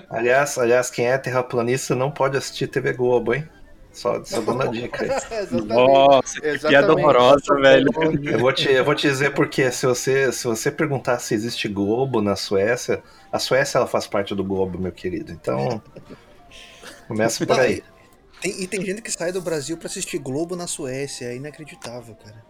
[0.10, 3.48] Aliás, aliás, quem é terraplanista não pode assistir TV Globo, hein?
[4.02, 5.10] Só, só dando a dica aí.
[5.64, 7.06] Nossa, que piada Exatamente.
[7.06, 7.88] horrorosa, velho.
[8.26, 11.68] Eu vou te, eu vou te dizer porque se você, se você perguntar se existe
[11.68, 15.32] Globo na Suécia, a Suécia ela faz parte do Globo, meu querido.
[15.32, 15.80] Então,
[17.08, 17.84] começa por aí.
[18.42, 21.26] Tem- e tem gente que sai do Brasil pra assistir Globo na Suécia.
[21.26, 22.44] É inacreditável, cara.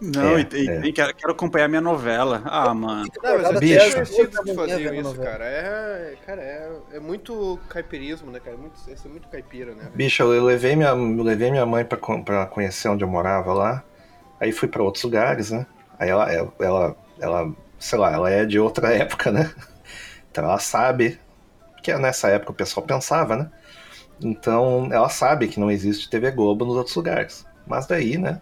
[0.00, 0.86] Não, É, e, é.
[0.86, 2.42] e quero, quero acompanhar minha novela.
[2.44, 3.08] Ah, mano.
[3.22, 4.06] Não, mas Bicho.
[4.54, 5.44] faziam vendo isso, cara.
[5.44, 8.56] É, cara, é, é muito caipirismo, né, cara?
[8.56, 9.90] É muito, isso é muito caipira, né?
[9.94, 13.84] Bicho, eu levei minha, eu levei minha mãe pra, pra conhecer onde eu morava lá.
[14.40, 15.66] Aí fui pra outros lugares, né?
[15.98, 19.52] Aí ela, ela, ela, ela, sei lá, ela é de outra época, né?
[20.30, 21.18] Então ela sabe
[21.82, 23.50] que nessa época o pessoal pensava, né?
[24.20, 27.44] Então ela sabe que não existe TV Globo nos outros lugares.
[27.66, 28.40] Mas daí, né?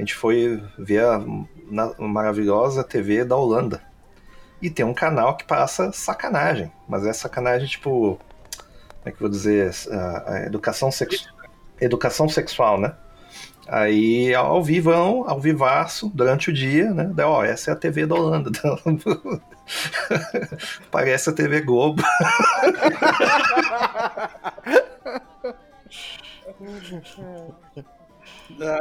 [0.00, 1.22] A gente foi ver a
[1.70, 3.82] na- maravilhosa TV da Holanda.
[4.62, 6.72] E tem um canal que passa sacanagem.
[6.88, 8.18] Mas é sacanagem, tipo.
[8.18, 8.20] Como
[9.04, 9.70] é que eu vou dizer?
[9.90, 11.28] A, a educação, sexu...
[11.78, 12.94] educação sexual, né?
[13.68, 17.10] Aí ao vivão, ao vivaço, durante o dia, né?
[17.14, 18.50] Daí, ó, essa é a TV da Holanda.
[20.90, 22.02] Parece a TV Globo.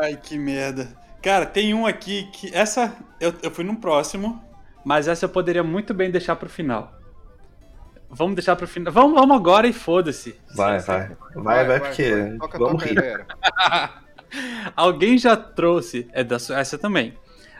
[0.02, 0.88] Ai, que merda.
[1.22, 2.54] Cara, tem um aqui que.
[2.56, 2.96] Essa.
[3.20, 4.42] Eu, eu fui num próximo,
[4.86, 6.94] mas essa eu poderia muito bem deixar pro final.
[8.10, 8.92] Vamos deixar pro final.
[8.92, 10.36] Vamos, vamos agora e foda-se.
[10.56, 11.12] Vai, vai.
[11.36, 12.38] Vai, vai, porque.
[12.40, 13.26] Toca, Vamos toca rir.
[14.76, 16.08] Alguém já trouxe.
[16.14, 17.18] É da Suécia também.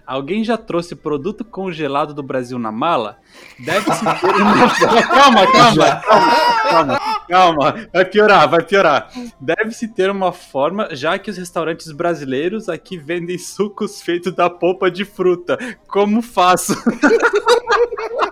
[0.10, 3.20] Alguém já trouxe produto congelado do Brasil na mala?
[3.60, 4.68] Deve-se ter uma.
[5.06, 7.90] calma, calma, calma, calma, calma.
[7.94, 9.12] Vai piorar, vai piorar.
[9.40, 14.90] Deve-se ter uma forma, já que os restaurantes brasileiros aqui vendem sucos feitos da polpa
[14.90, 15.60] de fruta.
[15.88, 16.74] Como faço?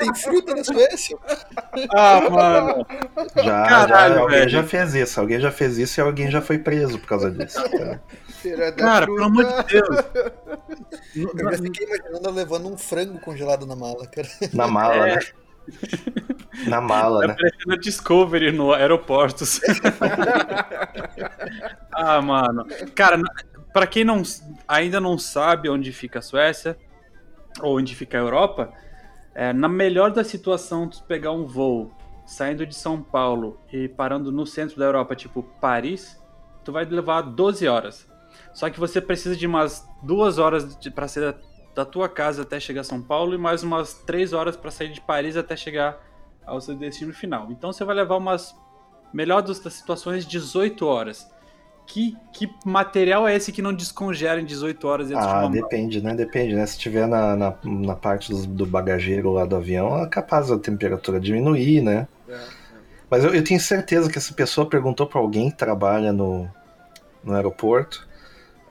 [0.00, 1.16] Tem fruta na Suécia?
[1.94, 2.86] Ah, mano.
[3.36, 4.50] Já, Caralho, já alguém velho.
[4.50, 7.58] já fez isso, alguém já fez isso e alguém já foi preso por causa disso.
[8.42, 9.98] Da Cara, pelo amor de Deus.
[11.14, 14.26] Eu já fiquei imaginando ela levando um frango congelado na mala, cara.
[14.54, 15.16] na mala, É.
[15.16, 15.20] né?
[16.66, 17.36] Na mala, Tá né?
[17.38, 19.60] parecendo a Discovery no aeroportos.
[21.92, 22.66] ah, mano.
[22.94, 23.30] Cara, na-
[23.74, 24.22] pra quem não,
[24.66, 26.78] ainda não sabe onde fica a Suécia,
[27.60, 28.72] ou onde fica a Europa,
[29.34, 31.90] é, na melhor da situação, tu pegar um voo
[32.26, 36.20] saindo de São Paulo e parando no centro da Europa, tipo Paris,
[36.64, 38.08] tu vai levar 12 horas.
[38.52, 41.34] Só que você precisa de umas duas horas pra sair
[41.74, 44.92] da, tua casa até chegar a São Paulo e mais umas três horas pra sair
[44.92, 45.98] de Paris até chegar
[46.44, 47.50] ao seu destino final.
[47.50, 48.54] Então você vai levar umas,
[49.12, 51.28] melhor das situações, 18 horas.
[51.92, 55.50] Que, que material é esse que não descongela em 18 horas dentro de Ah, uma
[55.50, 55.50] mala?
[55.50, 56.14] depende, né?
[56.14, 56.64] Depende, né?
[56.66, 60.58] Se tiver na, na, na parte do, do bagageiro lá do avião, é capaz da
[60.58, 62.06] temperatura diminuir, né?
[62.28, 62.82] É, é.
[63.10, 66.48] Mas eu, eu tenho certeza que essa pessoa perguntou pra alguém que trabalha no,
[67.24, 68.08] no aeroporto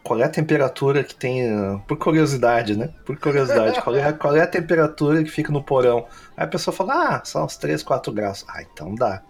[0.04, 1.50] qual é a temperatura que tem.
[1.52, 2.90] ah, Por curiosidade, né?
[3.06, 6.08] Por curiosidade, qual é, qual é a temperatura que fica no porão?
[6.38, 8.46] Aí a pessoa fala, ah, são uns 3, 4 graus.
[8.48, 9.22] Ah, então dá.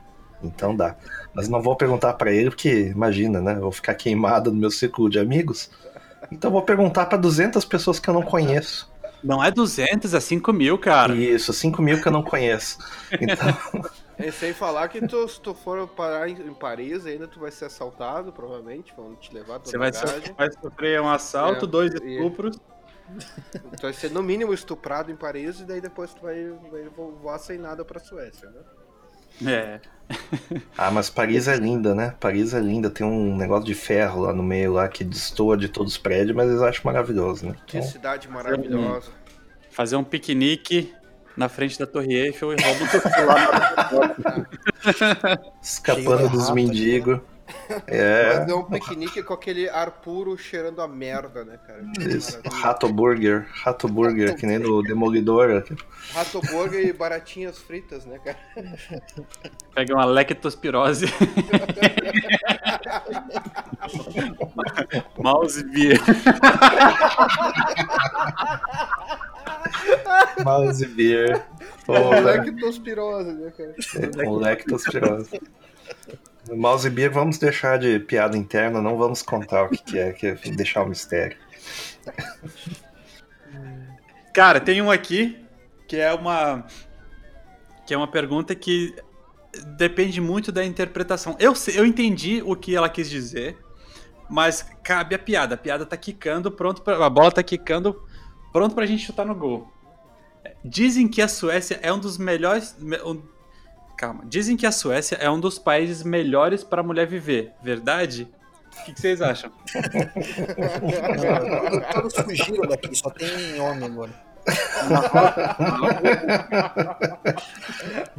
[0.42, 0.96] Então dá.
[1.34, 3.56] Mas não vou perguntar pra ele, porque imagina, né?
[3.56, 5.70] Eu vou ficar queimado no meu círculo de amigos.
[6.32, 8.90] Então vou perguntar pra 200 pessoas que eu não conheço.
[9.22, 11.14] Não é 200, é 5 mil, cara.
[11.14, 12.78] Isso, 5 mil que eu não conheço.
[13.12, 13.36] Então,
[14.18, 17.66] E sem falar que tu, se tu for parar em, Paris, ainda tu vai ser
[17.66, 18.94] assaltado, provavelmente.
[18.96, 20.26] Vão te levar Você vai, bagagem.
[20.28, 22.60] so- vai sofrer um assalto, É, dois e- estupros.
[23.78, 26.84] Tu vai ser no mínimo estuprado em Paris e daí depois tu vai, vai
[27.22, 28.60] voar sem nada pra Suécia, né?
[29.46, 29.80] É.
[30.76, 32.16] Ah, mas Paris é linda, né?
[32.20, 35.70] Paris é linda, tem um negócio de ferro lá no meio lá que destoa de
[35.70, 37.56] todos os prédios, mas eles acham maravilhoso, né?
[37.68, 39.12] Que Então, cidade maravilhosa.
[39.70, 40.94] Fazer um piquenique
[41.38, 44.50] na frente da Torre Eiffel e rouba o celular.
[45.62, 46.50] escapando Cheio de dos
[47.70, 47.86] rato, mendigos.
[48.00, 51.84] É, Fazer um piquenique com aquele ar puro cheirando a merda, né, cara?
[52.00, 52.40] Isso.
[52.52, 55.66] Rato Burger, Rato Burger, que nem do Demolidor.
[56.14, 58.38] Rato burger e baratinhas fritas, né, cara?
[59.76, 61.06] Pega uma lectospirose.
[65.18, 66.00] Mouse beer.
[70.44, 71.46] Mouse Beer.
[71.86, 73.76] Com Porra, lactospirose, né, cara?
[74.26, 75.42] com lectospirose.
[76.56, 80.28] Mouse Beer, vamos deixar de piada interna, não vamos contar o que, que é, que
[80.28, 81.38] é deixar o mistério.
[84.34, 85.38] Cara, tem um aqui
[85.88, 86.66] que é uma
[87.86, 88.96] que é uma pergunta que
[89.78, 91.36] depende muito da interpretação.
[91.40, 93.58] Eu eu entendi o que ela quis dizer,
[94.30, 95.56] mas cabe a piada.
[95.56, 98.02] A piada tá quicando, pronto pra, a bola tá quicando,
[98.54, 99.72] pronto pra gente chutar no gol.
[100.64, 103.00] Dizem que a Suécia é um dos melhores me-
[104.00, 104.24] Calma.
[104.26, 107.52] Dizem que a Suécia é um dos países melhores para mulher viver.
[107.62, 108.30] Verdade?
[108.80, 109.52] O que, que vocês acham?
[111.68, 114.14] Não, todos fugiram daqui, só tem homem agora.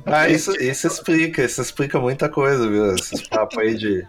[0.04, 2.94] Ah, isso, isso explica, isso explica muita coisa, viu?
[2.94, 4.06] Esses papos aí de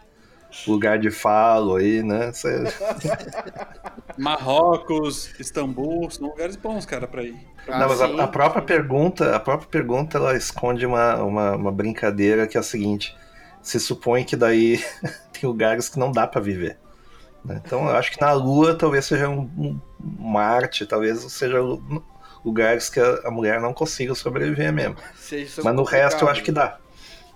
[0.68, 2.32] lugar de falo aí, né?
[2.46, 7.36] É- Marrocos, Istambul, são lugares bons, cara, pra ir.
[7.68, 11.72] Ah, Não, mas a, a própria pergunta, a própria pergunta, ela esconde uma, uma, uma
[11.72, 13.16] brincadeira que é a seguinte:
[13.62, 14.84] se supõe que daí
[15.32, 16.78] tem lugares que não dá pra viver.
[17.46, 17.62] né?
[17.66, 22.04] Então eu acho que na Lua talvez seja um, um Marte, talvez seja lu-
[22.44, 24.96] lugares que a, a mulher não consiga sobreviver mesmo.
[25.64, 26.78] Mas no resto eu acho que dá.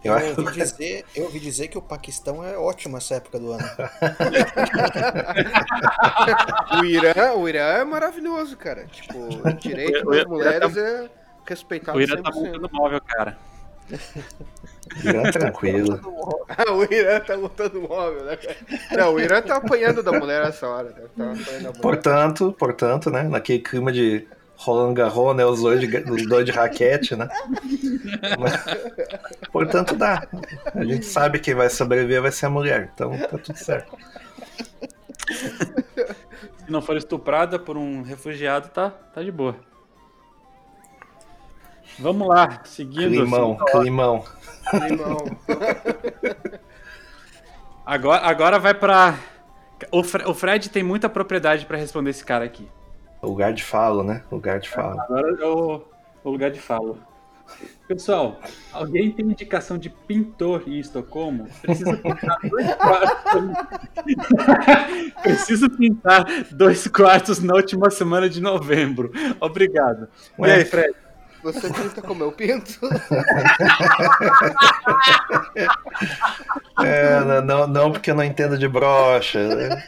[0.05, 3.39] Eu Eu acho ouvi, dizer, eu ouvi dizer que o Paquistão é ótimo essa época
[3.39, 3.63] do ano.
[6.79, 8.85] O Irã, o Irã é maravilhoso, cara.
[8.85, 11.09] Tipo, o direito O das mulheres é
[11.47, 12.35] respeitado O Irã tá 100%.
[12.35, 13.37] montando móvel, cara.
[15.03, 15.99] Irã tranquilo.
[16.47, 18.55] Ah, o Irã tá lutando móvel, né, cara?
[18.91, 20.89] Não, o Irã tá apanhando da mulher essa hora.
[20.89, 21.07] Né?
[21.17, 21.81] Tá apanhando da mulher.
[21.81, 23.23] Portanto, portanto, né?
[23.23, 25.45] Naquele clima de Roland Garros, né?
[25.45, 27.27] Os dois de, os dois de raquete, né?
[28.39, 28.63] Mas,
[29.51, 30.27] portanto, dá.
[30.73, 32.91] A gente sabe que quem vai sobreviver vai ser a mulher.
[32.93, 33.97] Então tá tudo certo.
[35.27, 39.55] Se não for estuprada por um refugiado, tá, tá de boa.
[41.99, 43.11] Vamos lá, seguindo.
[43.11, 44.25] Climão, climão.
[44.89, 45.17] Limão.
[47.85, 49.15] Agora, agora vai pra.
[49.91, 52.67] O, Fre- o Fred tem muita propriedade pra responder esse cara aqui.
[53.25, 54.21] Lugar de falo, né?
[54.31, 54.99] Lugar de falo.
[55.01, 55.81] Agora é o,
[56.23, 56.99] o lugar de falo.
[57.87, 58.39] Pessoal,
[58.73, 61.47] alguém tem indicação de pintor em Estocolmo?
[61.61, 63.43] Preciso pintar dois quartos.
[65.21, 69.11] Preciso pintar dois quartos na última semana de novembro.
[69.39, 70.07] Obrigado.
[70.39, 70.55] E Ué?
[70.55, 70.95] aí, Fred?
[71.43, 72.79] Você pinta como eu pinto?
[76.83, 79.55] É, não, não, porque eu não entendo de brocha.
[79.55, 79.69] Né?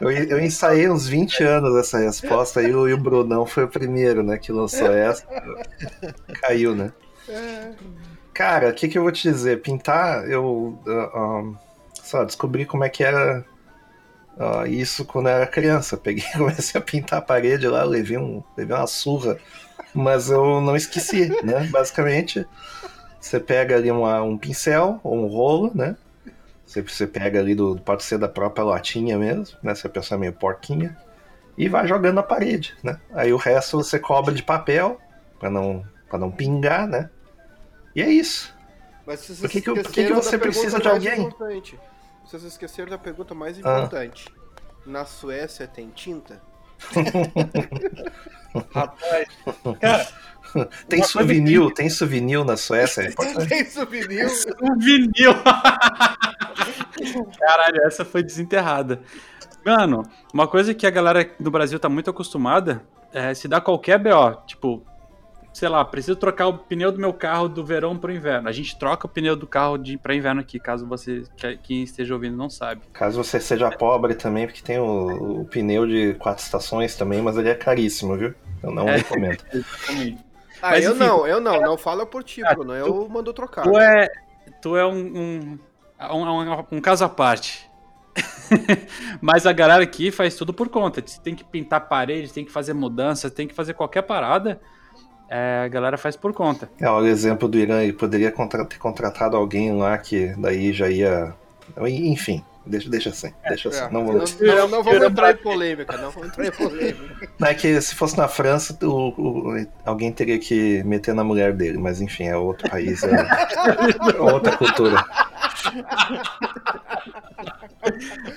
[0.00, 3.68] Eu, eu ensaiei uns 20 anos essa resposta e o, e o Brunão foi o
[3.68, 5.24] primeiro, né, que lançou essa.
[6.40, 6.92] Caiu, né?
[8.32, 9.60] Cara, o que, que eu vou te dizer?
[9.60, 11.58] Pintar, eu uh, uh,
[12.02, 13.44] só descobri como é que era
[14.38, 15.96] uh, isso quando eu era criança.
[15.96, 19.38] Peguei comecei a pintar a parede lá, levei, um, levei uma surra,
[19.92, 21.68] mas eu não esqueci, né?
[21.70, 22.46] Basicamente,
[23.20, 25.96] você pega ali uma, um pincel ou um rolo, né?
[26.68, 27.76] Você, você pega ali do.
[27.76, 29.74] Pode ser da própria latinha mesmo, né?
[29.74, 30.94] Se a pessoa é meio porquinha.
[31.56, 33.00] E vai jogando na parede, né?
[33.12, 35.00] Aí o resto você cobre de papel
[35.40, 37.08] para não, pra não pingar, né?
[37.96, 38.54] E é isso.
[39.06, 41.22] Mas vocês Por que, que, por que, que você precisa de alguém?
[41.22, 41.80] importante.
[42.24, 43.60] Vocês esqueceram da pergunta mais Ah.
[43.60, 44.28] importante.
[44.84, 46.40] Na Suécia tem tinta?
[48.74, 49.28] Rapaz.
[49.80, 50.08] Cara,
[50.88, 53.02] Tem souvenir, tem souvenir na Suécia.
[53.06, 53.48] é importante.
[53.48, 54.26] Tem souvenir?
[54.78, 55.34] vinil.
[57.38, 59.00] Caralho, essa foi desenterrada.
[59.64, 63.98] Mano, uma coisa que a galera do Brasil tá muito acostumada é se dá qualquer
[63.98, 64.82] BO, tipo,
[65.58, 68.48] sei lá, preciso trocar o pneu do meu carro do verão pro inverno.
[68.48, 71.82] A gente troca o pneu do carro de para inverno aqui, caso você que, que
[71.82, 72.82] esteja ouvindo não sabe.
[72.92, 77.36] Caso você seja pobre também, porque tem o, o pneu de quatro estações também, mas
[77.36, 78.32] ele é caríssimo, viu?
[78.62, 78.96] Eu não É.
[78.98, 79.42] recomendo.
[79.52, 80.24] Exatamente.
[80.62, 81.60] Ah, Mas eu enfim, não, eu não.
[81.60, 82.74] Não fala por ti, Ah, Bruno.
[82.74, 83.62] Eu mando trocar.
[83.64, 84.08] Tu é,
[84.62, 85.58] tu é um, um,
[86.12, 87.68] um, um- um caso à parte.
[89.20, 91.02] Mas a galera aqui faz tudo por conta.
[91.04, 94.60] Você tem que pintar parede, tem que fazer mudança, tem que fazer qualquer parada.
[95.28, 96.70] É, a galera faz por conta.
[96.80, 100.72] É, olha o exemplo do Irã, ele poderia contra- ter contratado alguém lá que daí
[100.72, 101.34] já ia.
[101.86, 103.32] Enfim, deixa, deixa assim.
[103.46, 103.84] Deixa assim.
[103.84, 104.14] É, Não, não, vou...
[104.40, 107.28] não- não vamos entrar em polêmica, não vamos entrar em polêmica.
[107.38, 111.52] não é que se fosse na França, o- o- alguém teria que meter na mulher
[111.52, 113.26] dele, mas enfim, é outro país, é,
[114.16, 115.04] é outra cultura.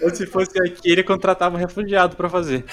[0.01, 2.63] Ou se fosse aqui, ele contratava um refugiado pra fazer.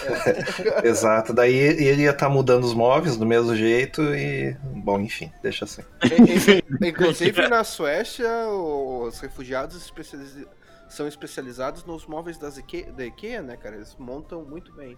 [0.85, 4.57] Exato, daí ele ia estar mudando os móveis do mesmo jeito e.
[4.63, 5.83] Bom, enfim, deixa assim.
[6.05, 10.47] In- in- Inclusive na Suécia, os refugiados especializ-
[10.89, 13.77] são especializados nos móveis das Ikea, da IKEA, né, cara?
[13.77, 14.97] Eles montam muito bem.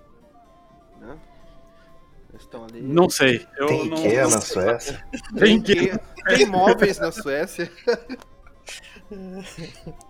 [1.01, 1.17] Né?
[2.39, 2.81] Estão ali.
[2.81, 3.45] Não sei.
[3.57, 4.41] Eu Tem não, Ikea não na.
[4.41, 5.05] Suécia?
[5.37, 7.69] Tem Ikea- tem móveis na Suécia.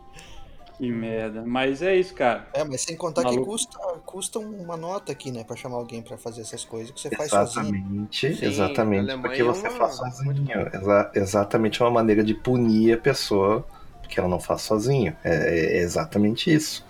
[0.81, 1.43] Que merda.
[1.47, 2.47] Mas é isso, cara.
[2.55, 3.51] É, mas sem contar que Maluco.
[3.51, 5.45] custa, custa uma nota aqui, né?
[5.45, 7.67] Pra chamar alguém pra fazer essas coisas que você faz sozinho.
[7.67, 9.17] Exatamente, Sim, exatamente.
[9.19, 10.47] Porque é você uma- faz sozinho.
[10.73, 13.67] Exa- exatamente uma maneira de punir a pessoa
[14.01, 15.15] porque ela não faz sozinho.
[15.23, 16.83] É, é exatamente isso.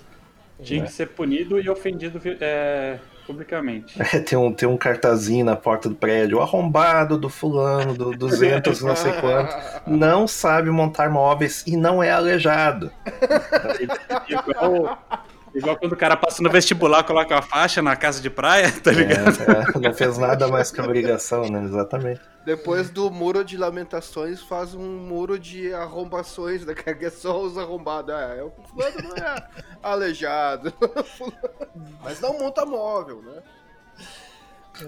[0.62, 3.94] Tinha que ser punido e ofendido é, publicamente.
[4.00, 8.10] É, tem, um, tem um cartazinho na porta do prédio, o arrombado do fulano, do
[8.10, 9.54] 200, não sei quanto,
[9.86, 12.90] não sabe montar móveis e não é aleijado.
[14.28, 14.98] Igual,
[15.60, 18.90] igual quando o cara passa no vestibular, coloca uma faixa na casa de praia, tá
[18.90, 19.38] ligado?
[19.42, 21.62] É, é, não fez nada mais que obrigação, né?
[21.64, 22.20] Exatamente.
[22.44, 26.74] Depois do muro de lamentações, faz um muro de arrombações, né?
[27.00, 28.14] Que é só os arrombados.
[28.14, 29.48] Ah, é, o fulano não é
[29.82, 30.72] aleijado.
[32.02, 33.42] Mas não monta móvel, né?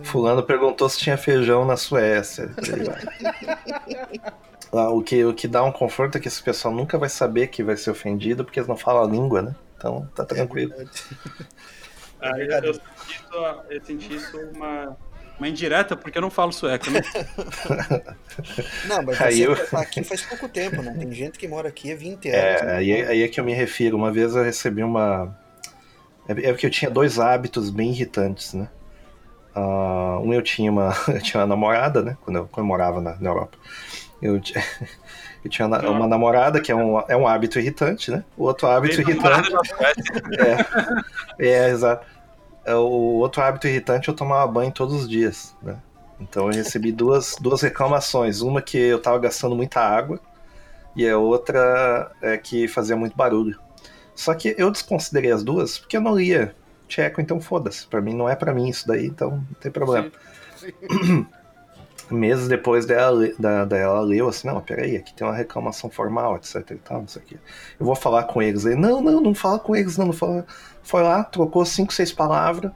[0.05, 2.51] Fulano perguntou se tinha feijão na Suécia.
[4.73, 7.49] Lá, o, que, o que dá um conforto é que esse pessoal nunca vai saber
[7.49, 9.55] que vai ser ofendido porque eles não falam a língua, né?
[9.83, 10.73] Então tá tranquilo.
[12.21, 13.35] Ah, eu, eu senti isso,
[13.71, 14.97] eu senti isso uma,
[15.38, 17.01] uma indireta, porque eu não falo sueco, né?
[18.85, 20.95] Não, mas Aí você eu- tá aqui faz pouco tempo, né?
[20.99, 22.62] Tem gente que mora aqui há 20 anos.
[22.62, 22.73] né?
[22.73, 23.97] É, aí, aí é que eu me refiro.
[23.97, 25.37] Uma vez eu recebi uma.
[26.29, 28.68] É é porque eu tinha dois hábitos bem irritantes, né?
[29.55, 30.92] Ah, um eu tinha uma.
[31.09, 32.16] Eu tinha uma namorada, né?
[32.23, 33.59] Quando eu, quando eu morava na, na Europa.
[34.23, 34.40] Eu,
[35.44, 38.24] eu tinha uma namorada, que é um, é um hábito irritante, né?
[38.37, 39.50] O outro hábito irritante.
[41.38, 42.07] É, é, exato.
[42.64, 45.76] É, O outro hábito irritante é eu tomava banho todos os dias, né?
[46.20, 48.40] Então eu recebi duas, duas reclamações.
[48.40, 50.20] Uma que eu tava gastando muita água
[50.94, 53.59] e a outra é que fazia muito barulho.
[54.14, 56.55] Só que eu desconsiderei as duas porque eu não lia
[56.87, 57.87] tcheco, então foda-se.
[57.88, 60.12] Pra mim não é pra mim isso daí, então não tem problema.
[60.57, 61.26] Sim.
[62.13, 66.71] Meses depois dela, da, dela leu assim, não, peraí, aqui tem uma reclamação formal, etc
[66.71, 67.37] e tal, não sei o quê.
[67.79, 68.67] Eu vou falar com eles.
[68.67, 70.47] Aí, não, não, não fala com eles, não, não fala.
[70.83, 72.73] Foi lá, trocou cinco, seis palavras,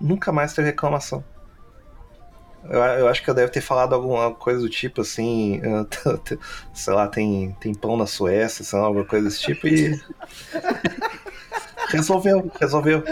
[0.00, 1.24] nunca mais teve reclamação.
[2.64, 6.36] Eu, eu acho que eu deve ter falado alguma coisa do tipo assim, eh,
[6.72, 10.00] sei lá, tem, tem pão na Suécia, sei lá, alguma coisa desse tipo, e.
[11.90, 13.02] resolveu, resolveu.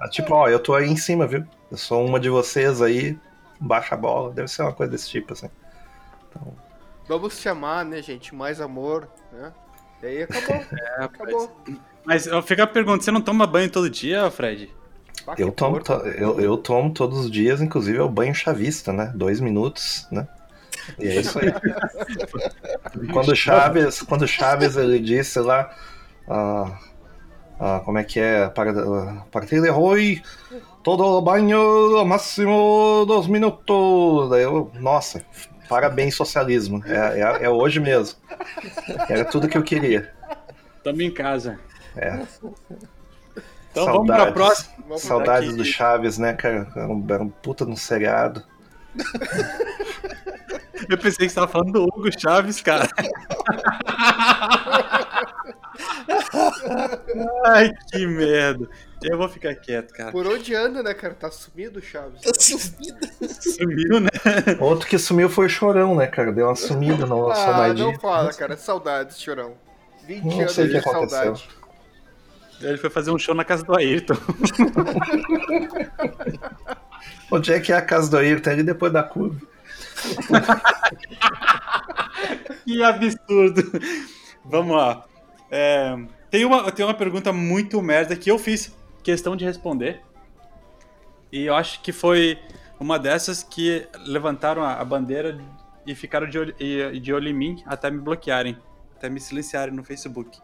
[0.00, 1.44] Ah, Tipo, ó, eu tô aí em cima, viu?
[1.70, 3.18] Eu sou uma de vocês aí,
[3.62, 4.32] baixa a bola.
[4.32, 5.50] Deve ser uma coisa desse tipo, assim.
[6.28, 6.54] Então...
[7.06, 8.34] Vamos chamar, né, gente?
[8.34, 9.52] Mais amor, né?
[10.02, 10.64] E aí acabou.
[10.98, 11.62] É, acabou.
[12.04, 14.70] Mas eu fico a pergunta, você não toma banho todo dia, Fred?
[15.38, 19.12] eu, tomo, to, eu, eu tomo todos os dias, inclusive é o banho chavista, né?
[19.14, 20.26] Dois minutos, né?
[20.98, 21.52] E é isso aí.
[23.12, 25.72] quando Chaves, quando Chaves ele disse lá,
[26.28, 26.78] ah,
[27.60, 30.22] ah, como é que é, para a partir de hoje,
[30.82, 34.30] todo banho máximo dois minutos.
[34.30, 35.24] Daí eu, nossa,
[35.68, 38.18] parabéns socialismo, é, é, é hoje mesmo.
[39.08, 40.12] Era tudo que eu queria.
[40.82, 41.58] Tamo em casa.
[41.96, 42.20] É.
[43.70, 44.74] Então saudades, vamos pra próxima.
[44.86, 46.68] Vamos saudades do Chaves, né, cara?
[46.74, 48.42] Era um, era um puta no seriado.
[50.88, 52.88] Eu pensei que você tava falando do Hugo Chaves, cara.
[57.46, 58.68] Ai, que merda.
[59.02, 60.12] Eu vou ficar quieto, cara.
[60.12, 61.14] Por onde anda, né, cara?
[61.14, 62.20] Tá sumido o Chaves.
[62.20, 62.98] Tá sumido.
[63.40, 64.10] Sumiu, né?
[64.60, 66.32] Outro que sumiu foi o Chorão, né, cara?
[66.32, 68.56] Deu uma sumida no nosso Ah, não fala, cara.
[68.56, 69.54] Saudades, Chorão.
[70.06, 71.48] 20 não anos de saudade.
[72.60, 74.14] Ele foi fazer um show na casa do Ayrton.
[77.30, 78.50] Onde é que é a casa do Ayrton?
[78.50, 79.40] Ali depois da curva.
[82.64, 83.62] que absurdo.
[84.44, 85.04] Vamos lá.
[85.54, 85.94] É,
[86.30, 90.00] tem, uma, tem uma pergunta muito merda que eu fiz questão de responder.
[91.30, 92.38] E eu acho que foi
[92.80, 95.38] uma dessas que levantaram a, a bandeira
[95.86, 96.54] e ficaram de olho,
[97.00, 98.56] de olho em mim até me bloquearem,
[98.96, 100.38] até me silenciarem no Facebook.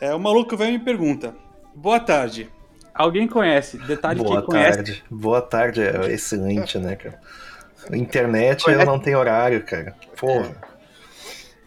[0.00, 1.34] É, o maluco vem e me pergunta:
[1.74, 2.50] Boa tarde.
[2.94, 3.76] Alguém conhece?
[3.78, 4.76] Detalhe Boa que tarde.
[4.76, 5.04] conhece.
[5.10, 7.20] Boa tarde, é excelente, né, cara?
[7.92, 9.94] Internet eu não tenho horário, cara.
[10.18, 10.56] Porra.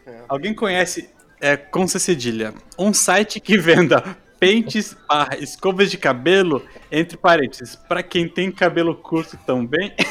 [0.06, 0.22] É.
[0.28, 1.10] Alguém conhece
[1.42, 8.02] é, com cedilha um site que venda pentes barra escovas de cabelo, entre parênteses, para
[8.02, 9.94] quem tem cabelo curto também.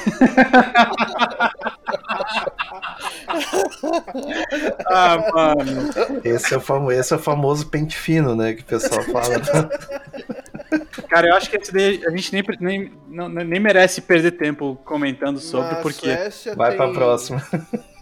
[4.87, 5.91] ah, mano.
[6.22, 8.55] Esse é, o famoso, esse é o famoso pente fino, né?
[8.55, 9.35] Que o pessoal fala.
[11.09, 14.77] Cara, eu acho que esse daí a gente nem, nem, não, nem merece perder tempo
[14.85, 16.14] comentando sobre, Na porque.
[16.14, 16.77] Suécia Vai tem...
[16.77, 17.43] pra próxima.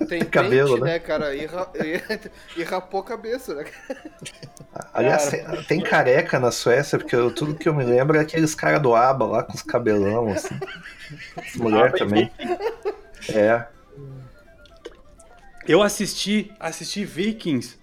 [0.08, 0.92] Tem cabelo, pente, né?
[0.92, 1.34] né, cara?
[1.34, 1.70] E, ra...
[2.56, 3.64] e, rapou a cabeça, né?
[4.92, 8.54] Aliás, tem, tem, careca na Suécia, porque eu, tudo que eu me lembro é aqueles
[8.54, 10.58] caras do ABA lá com os cabelão, assim.
[11.36, 12.30] As mulheres também.
[13.32, 13.64] É.
[15.66, 17.77] Eu assisti, assisti Vikings.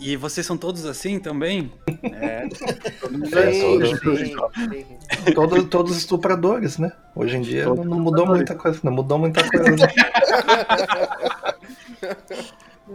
[0.00, 1.72] E vocês são todos assim também?
[2.04, 2.48] É,
[5.26, 6.92] é todos, todos estupradores, né?
[7.16, 9.76] Hoje em dia todos não mudou muita coisa, não mudou muita coisa.
[9.76, 9.88] Né?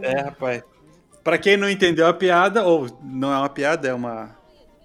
[0.00, 0.62] é, rapaz.
[1.22, 4.36] Pra quem não entendeu a piada, ou não é uma piada, é uma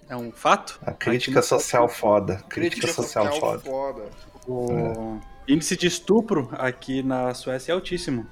[0.09, 0.79] é um fato.
[0.81, 2.43] A crítica social foda.
[2.49, 3.61] Crítica, crítica social, social, foda.
[3.61, 4.09] foda.
[4.47, 5.53] O é.
[5.53, 8.25] índice de estupro aqui na Suécia é altíssimo.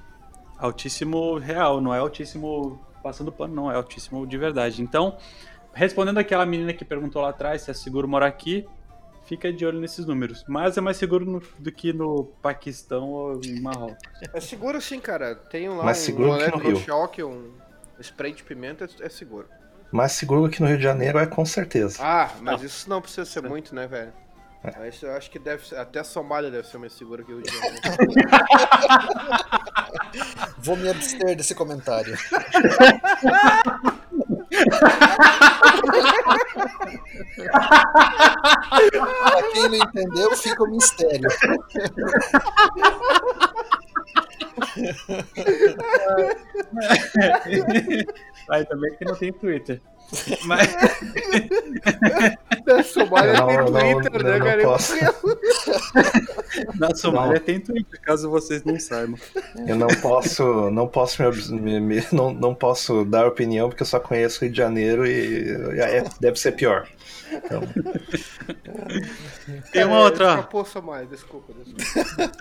[0.58, 4.82] Altíssimo real, não é altíssimo passando pano, não, é altíssimo de verdade.
[4.82, 5.18] Então,
[5.74, 8.68] respondendo aquela menina que perguntou lá atrás se é seguro morar aqui,
[9.24, 10.44] fica de olho nesses números.
[10.48, 13.98] Mas é mais seguro no, do que no Paquistão ou em Marrocos.
[14.34, 15.36] É seguro sim, cara.
[15.36, 16.78] Tem lá mais um, seguro um que no Rio.
[16.78, 17.54] choque, um
[18.02, 19.48] spray de pimenta, é seguro.
[19.90, 22.00] Mais seguro que no Rio de Janeiro é com certeza.
[22.02, 22.66] Ah, mas não.
[22.66, 24.12] isso não precisa ser muito, né, velho?
[24.64, 24.92] É.
[25.04, 27.44] Eu acho que deve ser, até a Somália deve ser mais segura que o Rio
[27.44, 27.78] de Janeiro.
[30.58, 32.18] Vou me abster desse comentário.
[38.98, 41.30] pra quem não entendeu, fica o mistério.
[48.52, 49.82] Aí também que não tem Twitter.
[50.46, 50.68] Mas...
[52.66, 54.64] Na Somália não, tem Twitter, não, né, cara?
[54.64, 54.94] Posso.
[56.80, 59.20] Na Somália tem Twitter, caso vocês não saibam.
[59.68, 61.24] Eu não posso, não posso
[61.54, 65.50] me, me, não, não posso dar opinião porque eu só conheço Rio de Janeiro e
[65.80, 66.88] é, deve ser pior.
[67.32, 67.62] Então...
[69.72, 70.44] Tem uma outra.
[70.44, 72.32] Posso mais, desculpa, desculpa.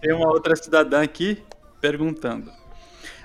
[0.00, 1.42] Tem uma outra cidadã aqui
[1.80, 2.59] perguntando.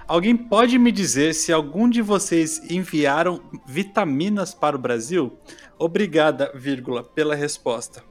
[0.07, 5.37] Alguém pode me dizer se algum de vocês enviaram vitaminas para o Brasil?
[5.79, 8.03] Obrigada, vírgula, pela resposta.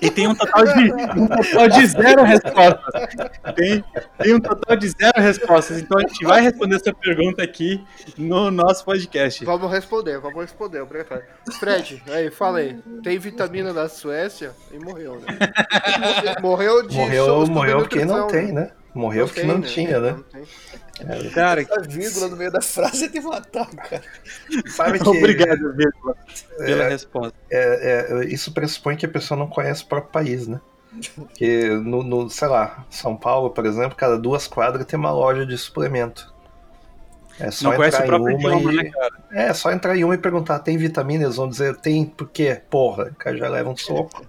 [0.00, 3.14] E tem um total de, um total de zero respostas.
[3.54, 3.84] Tem,
[4.18, 5.78] tem um total de zero respostas.
[5.78, 7.84] Então a gente vai responder essa pergunta aqui
[8.16, 9.44] no nosso podcast.
[9.44, 10.80] Vamos responder, vamos responder.
[10.80, 11.22] Obrigado.
[11.58, 12.78] Fred, aí, fala aí.
[13.02, 15.36] Tem vitamina da Suécia e morreu, né?
[16.40, 18.70] Morreu de Morreu, morreu porque não tem, né?
[18.98, 19.66] Morreu não porque tem, não né?
[19.66, 20.10] tinha, né?
[20.12, 20.42] Não tem.
[21.00, 24.02] É, cara, a vírgula no meio da frase é de matar, cara.
[24.66, 26.16] Sabe que, Obrigado, vírgula,
[26.58, 27.34] pela é, resposta.
[27.48, 30.60] É, é, isso pressupõe que a pessoa não conhece o próprio país, né?
[31.34, 35.46] Que no, no, sei lá, São Paulo, por exemplo, cada duas quadras tem uma loja
[35.46, 36.34] de suplemento.
[37.40, 38.76] É só Não conhece o entrar em próprio uma idioma, e...
[38.76, 39.14] né, cara?
[39.30, 41.24] É, só entrar em uma e perguntar, tem vitamina?
[41.24, 42.60] Eles vão dizer, tem, por quê?
[42.68, 44.24] Porra, o cara já leva um soco.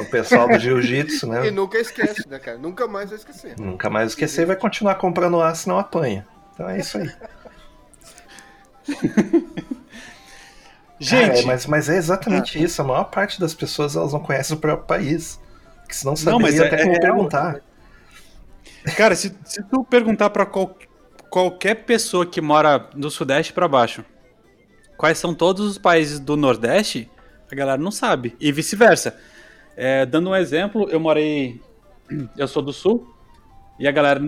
[0.00, 1.50] o pessoal do jiu-jitsu, E né?
[1.50, 2.58] nunca esquece, né, cara?
[2.58, 3.58] Nunca mais vai esquecer.
[3.58, 6.26] Nunca mais esquecer, vai continuar comprando lá, senão apanha.
[6.54, 7.10] Então é isso aí.
[11.10, 12.80] Cara, Gente, é, mas, mas é exatamente isso.
[12.80, 15.40] A maior parte das pessoas elas não conhecem o próprio país.
[15.88, 17.60] Que senão saberia mas é- até como é- perguntar.
[18.96, 20.76] cara, se, se tu perguntar pra qual-
[21.32, 24.04] qualquer pessoa que mora do Sudeste pra baixo,
[24.98, 27.10] quais são todos os países do Nordeste,
[27.50, 28.36] a galera não sabe.
[28.38, 29.18] E vice-versa.
[29.74, 31.58] É, dando um exemplo, eu morei.
[32.36, 33.08] Eu sou do Sul.
[33.78, 34.20] E a galera.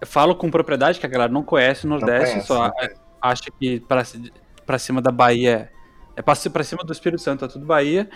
[0.00, 2.94] Eu falo com propriedade que a galera não conhece o Nordeste, conhece, só não conhece.
[3.20, 3.80] acha que
[4.66, 5.70] pra cima da Bahia.
[6.16, 8.10] É pra, ci- pra cima do Espírito Santo, é tudo Bahia.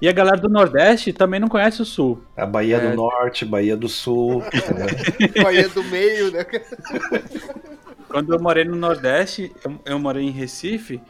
[0.00, 2.22] E a galera do Nordeste também não conhece o Sul.
[2.36, 2.90] A Bahia É.
[2.90, 4.42] do Norte, Bahia do Sul.
[4.46, 4.86] entendeu?
[5.42, 6.44] Bahia do meio, né?
[6.44, 6.64] cara?
[8.08, 11.00] Quando eu morei no Nordeste, eu, eu morei em Recife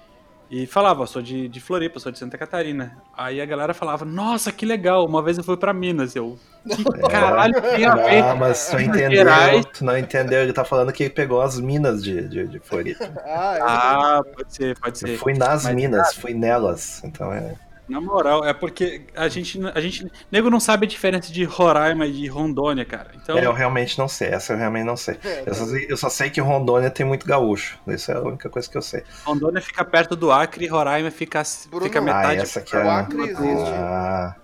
[0.51, 2.97] e falava, sou de, de Floripa, sou de Santa Catarina.
[3.17, 6.17] Aí a galera falava, nossa, que legal, uma vez eu fui pra Minas.
[6.17, 8.23] Eu, que caralho tem a ver?
[8.23, 9.25] ah, mas tu entendeu.
[9.73, 10.41] Tu não entendeu.
[10.43, 13.05] Ele tá falando que ele pegou as minas de, de, de Floripa.
[13.25, 13.61] Ah, é.
[13.63, 15.19] Ah, pode ser, pode Eu ser.
[15.19, 17.03] fui nas Mas, minas, fui nelas.
[17.05, 17.55] Então é.
[17.89, 20.07] Na moral, é porque a gente, a gente.
[20.31, 23.11] Nego não sabe a diferença de Roraima e de Rondônia, cara.
[23.15, 24.29] Então, É, eu realmente não sei.
[24.29, 25.19] Essa eu realmente não sei.
[25.25, 27.79] É, Eu só, sei- eu só sei que Rondônia tem muito gaúcho.
[27.87, 29.03] Isso é a única coisa que eu sei.
[29.25, 32.81] Rondônia fica perto do Acre e Roraima fica, Bruno, fica metade ah, essa aqui o
[32.81, 32.91] é.
[32.91, 33.71] Acre existe.
[33.73, 34.37] Ah,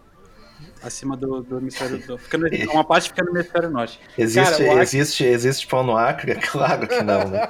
[0.82, 2.18] acima do, do hemisfério do.
[2.18, 4.00] Fica no- uma parte fica no hemisfério norte.
[4.16, 6.34] existe, Cara, o Acre- existe, existe pão no Acre?
[6.50, 7.48] Claro que não, né?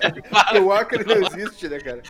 [0.62, 2.02] O Acre não existe, né, cara?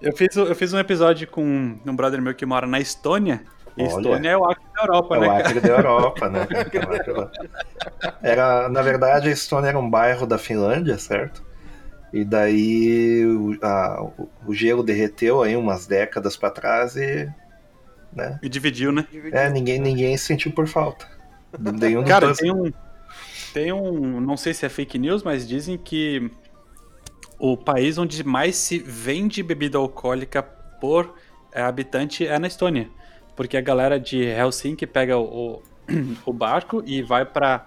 [0.00, 3.42] Eu fiz, eu fiz um episódio com um brother meu que mora na Estônia.
[3.76, 3.88] E Olha.
[3.88, 5.48] Estônia é o Acre da Europa, É né, o cara?
[5.48, 6.46] Acre da Europa, né?
[6.50, 7.30] É o Acre da-
[8.22, 11.44] Era, na verdade, a Estônia era um bairro da Finlândia, certo?
[12.12, 14.02] E daí o, a-
[14.46, 17.28] o- gelo derreteu aí umas décadas pra trás e.
[18.12, 18.38] Né?
[18.42, 19.06] E dividiu, né?
[19.32, 21.06] É, ninguém, ninguém sentiu por falta.
[21.58, 22.72] Nenhum Cara, tem um.
[23.52, 24.20] Tem um.
[24.20, 26.30] Não sei se é fake news, mas dizem que
[27.38, 31.14] o país onde mais se vende bebida alcoólica por
[31.52, 32.88] é, habitante é na Estônia.
[33.34, 35.62] Porque a galera de Helsinki pega o,
[36.24, 37.66] o barco e vai pra,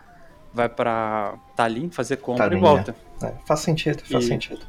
[0.53, 2.95] vai pra Tallinn fazer compra Tallinn, e volta.
[3.21, 4.65] É, faz sentido, faz E- sentido.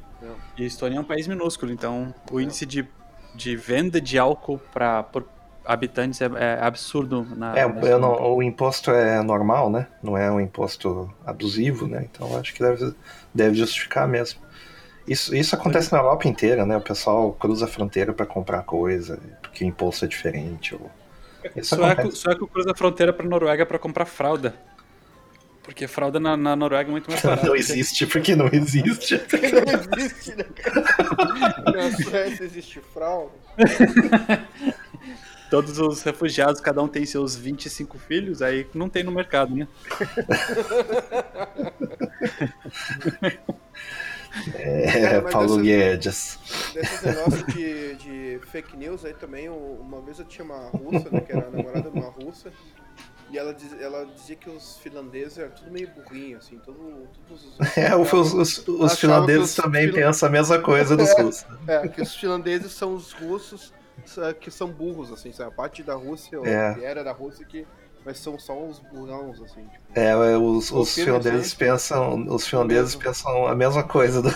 [0.57, 2.86] E a Estônia é um país minúsculo, então o índice de,
[3.34, 5.24] de venda de álcool pra, por
[5.64, 9.86] habitantes é, é absurdo na, É, na não- o imposto é normal, né?
[10.03, 12.07] Não é um imposto abusivo, né?
[12.11, 12.92] Então acho que deve,
[13.34, 14.40] deve justificar mesmo.
[15.11, 16.76] Isso, isso acontece na Europa inteira, né?
[16.76, 20.72] O pessoal cruza a fronteira para comprar coisa, porque o imposto é diferente.
[20.72, 20.88] Ou...
[21.56, 22.16] Isso Sueco, acontece.
[22.16, 24.54] sueco cruza a fronteira pra Noruega pra comprar fralda.
[25.64, 27.44] Porque fralda na, na Noruega é muito mais barata.
[27.44, 29.16] Não existe porque não existe.
[29.90, 30.84] Não existe, né, cara?
[31.72, 33.32] Na Suécia existe fraude.
[35.50, 39.66] Todos os refugiados, cada um tem seus 25 filhos, aí não tem no mercado, né?
[44.54, 46.38] É, Cara, Paulo essas- Guedes.
[46.74, 51.20] Desses negócios de, de fake news aí também, uma vez eu tinha uma russa, né,
[51.20, 52.52] que era a namorada de uma russa,
[53.30, 57.44] e ela, diz, ela dizia que os finlandeses eram tudo meio burrinho, assim, todo, todos
[57.58, 57.58] os...
[57.76, 61.46] É, os, os, os finlandeses os também finlan- pensam a mesma coisa dos russos.
[61.68, 63.72] É, que os finlandeses são os russos
[64.40, 65.50] que são burros, assim, sabe?
[65.50, 66.74] A parte da Rússia, ou É.
[66.74, 67.66] que era da Rússia, que,
[68.05, 69.78] mas são só uns burrões, assim, tipo...
[69.94, 71.57] É, é, os, os finlandeses gente.
[71.57, 74.22] pensam, os finlandeses pensam a mesma coisa.
[74.22, 74.30] do-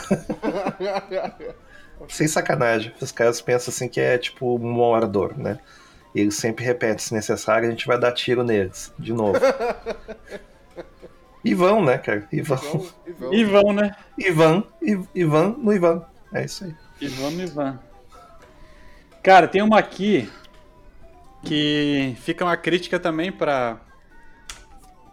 [2.09, 2.93] Sem sacanagem.
[3.01, 5.59] Os caras pensam assim que é tipo um morador, né?
[6.15, 9.39] E eles sempre repetem, se necessário, a gente vai dar tiro neles, de novo.
[11.47, 12.27] E vão, né, cara?
[12.33, 12.57] E vão.
[12.57, 13.35] Vão, e vão.
[13.35, 13.95] E vão, né?
[14.17, 14.65] Ivan,
[15.15, 16.03] Ivan no Ivan.
[16.33, 16.75] É isso aí.
[17.03, 17.81] E vamos, e vamos.
[19.23, 20.33] Cara, tem uma aqui
[21.45, 23.81] que fica uma crítica também pra.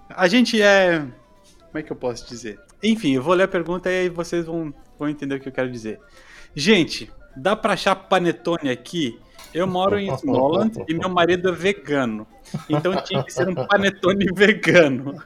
[0.09, 0.99] A gente é.
[0.99, 2.59] Como é que eu posso dizer?
[2.83, 5.53] Enfim, eu vou ler a pergunta e aí vocês vão, vão entender o que eu
[5.53, 5.99] quero dizer.
[6.55, 9.19] Gente, dá pra achar panetone aqui?
[9.53, 12.25] Eu moro em Småland e meu marido é vegano.
[12.69, 15.21] Então tinha que ser um panetone vegano.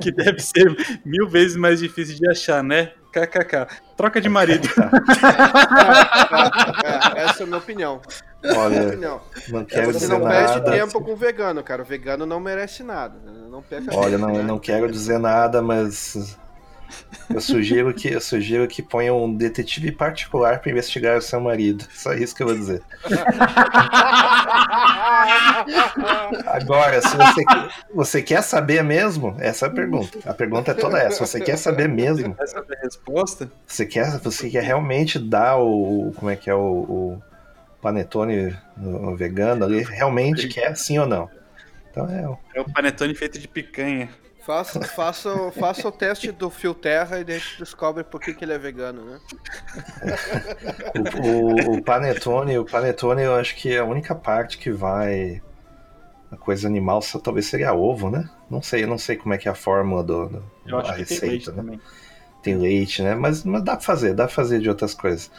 [0.00, 2.92] Que deve ser mil vezes mais difícil de achar, né?
[3.12, 3.66] KKK.
[3.96, 4.68] Troca de marido.
[7.14, 8.00] É, essa é a minha opinião.
[8.42, 9.20] Minha Olha, opinião.
[9.48, 10.70] não quero Você dizer não perde nada.
[10.70, 11.82] tempo com vegano, cara.
[11.82, 13.14] O vegano não merece nada.
[13.50, 14.42] Não perca Olha, tempo, não, né?
[14.42, 16.36] não quero dizer nada, mas
[17.32, 21.84] Eu sugiro que eu sugiro que ponha um detetive particular para investigar o seu marido.
[21.92, 22.82] Só isso que eu vou dizer.
[26.46, 27.44] Agora, se você,
[27.94, 30.18] você quer saber mesmo, essa é a pergunta.
[30.24, 31.24] A pergunta é toda essa.
[31.26, 32.36] Você quer saber mesmo?
[32.38, 33.50] Essa é a resposta?
[33.66, 36.12] Você quer, você quer realmente dar o.
[36.16, 37.22] Como é que é o, o
[37.80, 38.56] panetone
[39.16, 39.82] vegano ali?
[39.82, 41.30] Realmente quer, sim ou não?
[41.90, 42.58] Então é.
[42.58, 44.08] É o panetone feito de picanha.
[44.42, 48.32] Faça, faça, faça o teste do fio terra e daí a gente descobre por que,
[48.32, 49.20] que ele é vegano, né?
[51.22, 55.42] o, o, o, panetone, o panetone eu acho que é a única parte que vai
[56.30, 58.28] a coisa animal só, talvez seria ovo, né?
[58.48, 60.92] Não sei, eu não sei como é que é a fórmula do, do eu acho
[60.92, 61.56] receita, tem leite né?
[61.56, 61.80] Também.
[62.42, 63.14] Tem leite, né?
[63.14, 65.30] Mas, mas dá pra fazer, dá pra fazer de outras coisas.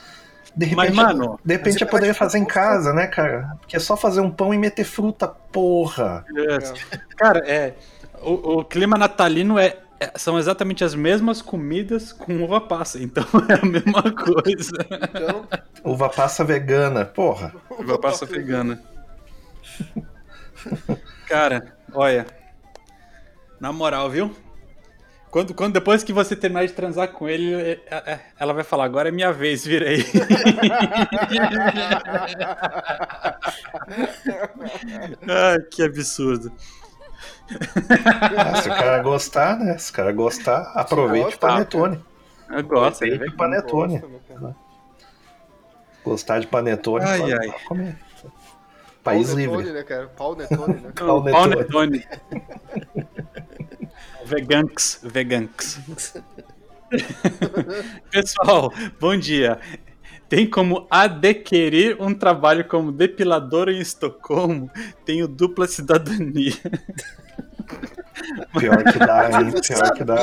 [0.55, 3.55] De repente, mas, mano, de repente eu poderia fazer em casa, né, cara?
[3.59, 6.25] Porque é só fazer um pão e meter fruta, porra.
[6.35, 6.73] Yes.
[7.15, 7.73] Cara, é.
[8.21, 13.23] O, o clima natalino é, é, são exatamente as mesmas comidas com uva passa, então
[13.49, 14.71] é a mesma coisa.
[14.89, 15.47] Então...
[15.83, 17.53] Uva passa vegana, porra.
[17.69, 18.81] Uva passa vegana.
[21.27, 22.25] Cara, olha.
[23.59, 24.35] Na moral, viu?
[25.31, 28.83] Quando, quando depois que você terminar de transar com ele, é, é, ela vai falar:
[28.83, 30.03] agora é minha vez, virei.
[35.29, 36.51] ah, que absurdo.
[38.37, 39.77] Ah, se o cara gostar, né?
[39.77, 42.03] Se o cara gostar, aproveite o panetone.
[42.49, 43.03] Eu gosto.
[43.03, 43.99] Aproveite o panetone.
[43.99, 44.55] Gosta, né,
[46.03, 47.53] Gostar de panetone, ai, pode ai.
[47.67, 47.97] comer.
[49.03, 49.57] País Pau livre.
[49.57, 50.07] Netone, né, cara?
[50.07, 50.91] Pau Netone, né?
[51.31, 52.05] Pau Netone.
[54.25, 55.79] Veganks, veganks.
[58.11, 59.59] Pessoal, bom dia.
[60.31, 64.71] Tem como adquirir um trabalho como depilador em Estocolmo?
[65.03, 66.53] Tenho dupla cidadania.
[68.59, 69.51] Pior que dá, hein?
[69.67, 70.15] Pior que dá.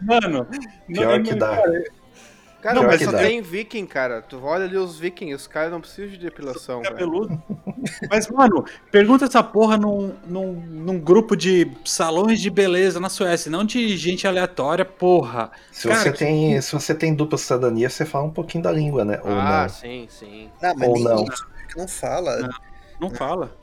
[0.00, 0.46] Mano,
[0.86, 1.62] pior não, que dá.
[2.60, 4.20] Cara, mas só tem viking, cara.
[4.20, 6.82] Tu olha ali os vikings, os caras não precisam de depilação.
[6.82, 7.42] Cabeludo.
[8.10, 13.50] mas, mano, pergunta essa porra num, num, num, grupo de salões de beleza na Suécia,
[13.50, 15.50] não de gente aleatória, porra.
[15.72, 16.18] Se, cara, você, que...
[16.18, 19.20] tem, se você tem dupla cidadania, você fala um pouquinho da língua, né?
[19.24, 19.68] Ou ah, não.
[19.70, 20.50] sim, sim.
[20.60, 21.24] Não, mas Ou não.
[21.76, 22.40] não fala.
[22.40, 22.50] Não,
[23.00, 23.59] não fala.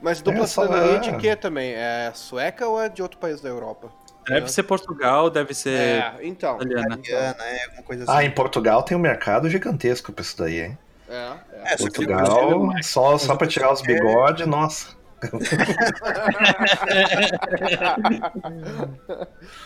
[0.00, 0.98] Mas dupla é, cidadania é...
[1.00, 1.72] de quê também?
[1.74, 3.90] É sueca ou é de outro país da Europa?
[4.28, 5.70] Deve ser Portugal, deve ser.
[5.70, 6.56] É, então.
[6.56, 6.98] Italiana.
[7.08, 8.12] é, alguma coisa assim.
[8.14, 10.78] Ah, em Portugal tem um mercado gigantesco pra isso daí, hein?
[11.08, 11.32] É,
[11.72, 11.76] é.
[11.76, 14.98] Portugal, só, só pra tirar os bigodes, nossa.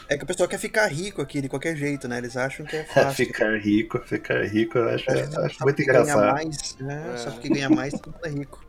[0.08, 2.16] é que o pessoal quer ficar rico aqui de qualquer jeito, né?
[2.18, 3.26] Eles acham que é fácil.
[3.26, 6.32] ficar rico, ficar rico, eu acho, é, acho muito engraçado.
[6.32, 7.10] Mais, né?
[7.12, 7.16] é.
[7.18, 7.92] Só porque ganha mais,
[8.24, 8.64] é rico.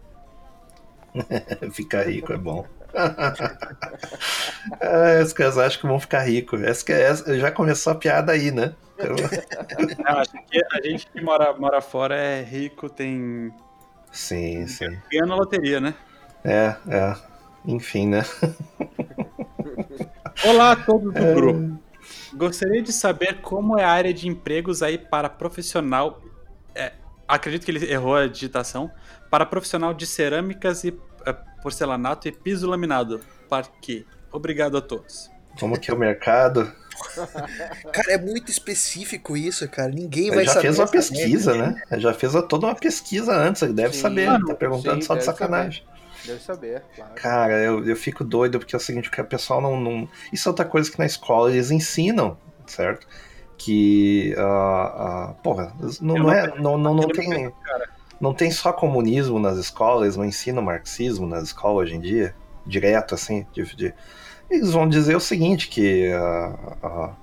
[1.71, 2.65] ficar rico é bom.
[4.79, 6.61] é, os caras acham que vão ficar ricos.
[6.61, 8.73] Essa, essa, já começou a piada aí, né?
[10.03, 13.51] Não, acho que a gente que mora, mora fora é rico, tem.
[14.11, 14.97] Sim, sim.
[15.11, 15.95] Ganha na loteria, né?
[16.43, 17.15] É, é.
[17.65, 18.23] Enfim, né?
[20.45, 21.33] Olá a todos do é...
[21.33, 21.79] grupo.
[22.33, 26.21] Gostaria de saber como é a área de empregos aí para profissional.
[26.75, 26.93] É,
[27.27, 28.91] acredito que ele errou a digitação.
[29.33, 33.19] Para profissional de cerâmicas e é, porcelanato e piso laminado.
[33.49, 34.05] Parque.
[34.31, 35.27] Obrigado a todos.
[35.59, 36.71] Como que é o mercado?
[37.91, 39.89] Cara, é muito específico isso, cara.
[39.89, 40.53] Ninguém vai saber.
[40.53, 41.81] já fez uma pesquisa, né?
[41.93, 44.27] Já fez toda uma pesquisa antes, ele deve sim, saber.
[44.27, 45.83] Mano, tá perguntando sim, só de sacanagem.
[45.83, 46.27] Saber.
[46.27, 47.13] Deve saber, claro.
[47.15, 50.07] Cara, eu, eu fico doido porque é o seguinte, que o pessoal não, não.
[50.31, 53.07] Isso é outra coisa que na escola eles ensinam, certo?
[53.57, 54.35] Que.
[54.37, 57.51] Uh, uh, porra, não, não, é, não, não, não tem.
[58.23, 62.33] Não tem só comunismo nas escolas, não ensinam marxismo nas escolas hoje em dia,
[62.65, 63.45] direto assim.
[63.51, 63.93] De, de...
[64.49, 67.15] Eles vão dizer o seguinte: que uh, uh,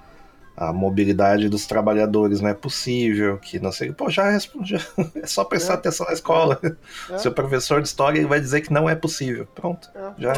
[0.55, 3.91] a mobilidade dos trabalhadores não é possível, que não sei.
[3.95, 4.77] Pô, já, já
[5.17, 6.61] é só prestar é, atenção na escola.
[7.09, 9.47] É, Seu professor de história ele vai dizer que não é possível.
[9.55, 9.89] Pronto.
[9.95, 10.35] É, já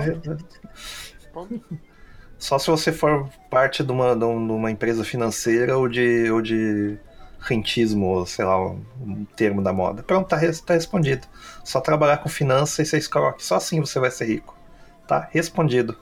[1.33, 1.61] pronto.
[2.39, 7.01] Só se você for parte de uma, de uma empresa financeira ou de, ou de
[7.43, 10.03] rentismo, sei lá, um termo da moda.
[10.03, 11.27] Pronto, tá, tá respondido.
[11.65, 13.45] Só trabalhar com finanças e você escroque.
[13.45, 14.57] Só assim você vai ser rico.
[15.07, 15.97] Tá respondido.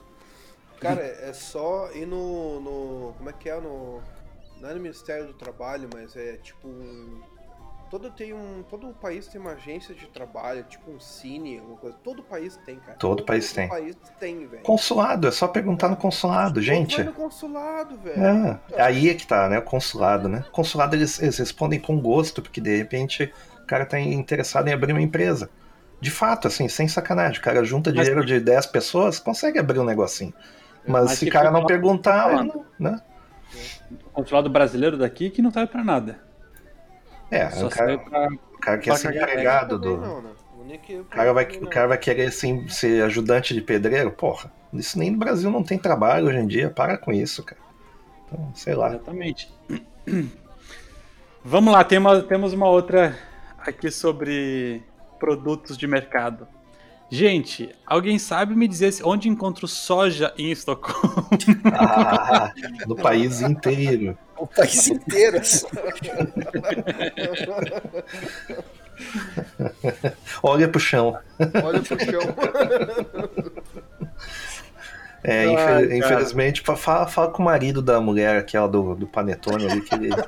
[0.79, 3.13] Cara, é só ir no, no.
[3.17, 3.59] Como é que é?
[3.59, 4.01] No.
[4.59, 7.21] Não é no Ministério do Trabalho, mas é tipo um.
[7.91, 8.63] Todo tem um.
[8.69, 11.97] Todo o país tem uma agência de trabalho, tipo um cine, alguma coisa.
[12.01, 12.97] Todo país tem, cara.
[12.97, 13.67] Todo, todo país tem.
[13.67, 14.63] país tem, velho.
[14.63, 16.95] Consulado, é só perguntar no consulado, gente.
[16.95, 18.23] Vai no consulado, velho.
[18.23, 19.59] É, aí é que tá, né?
[19.59, 20.45] O consulado, né?
[20.47, 23.29] O consulado eles, eles respondem com gosto, porque de repente
[23.61, 25.49] o cara tá interessado em abrir uma empresa.
[25.99, 27.39] De fato, assim, sem sacanagem.
[27.39, 30.33] O cara junta dinheiro de 10 pessoas, consegue abrir um negocinho.
[30.87, 33.01] Mas, Mas se o cara não perguntar, não, né?
[34.05, 36.30] O consulado brasileiro daqui que não serve pra nada.
[37.31, 38.27] É, Só o cara, pra...
[38.27, 39.97] o cara quer pra ser cagar empregado do.
[39.97, 40.29] não, né?
[40.53, 44.11] O O cara, vai, o cara vai querer assim, ser ajudante de pedreiro?
[44.11, 46.69] Porra, isso nem no Brasil não tem trabalho hoje em dia.
[46.69, 47.59] Para com isso, cara.
[48.27, 48.89] Então, sei lá.
[48.89, 49.51] Exatamente.
[51.43, 53.17] Vamos lá, tem uma- temos uma outra
[53.57, 54.83] aqui sobre
[55.19, 56.47] produtos de mercado.
[57.09, 61.27] Gente, alguém sabe me dizer onde encontro soja em Estocolmo?
[61.73, 62.53] Ah,
[62.87, 64.17] no país inteiro.
[64.41, 65.39] O país inteiro.
[70.43, 71.17] Olha pro chão.
[71.63, 72.21] Olha pro chão.
[75.23, 75.95] É, cara.
[75.97, 79.93] infelizmente, fa- fala, fala com o marido da mulher, aquela do, do Panetone ali, que
[79.93, 80.09] ele.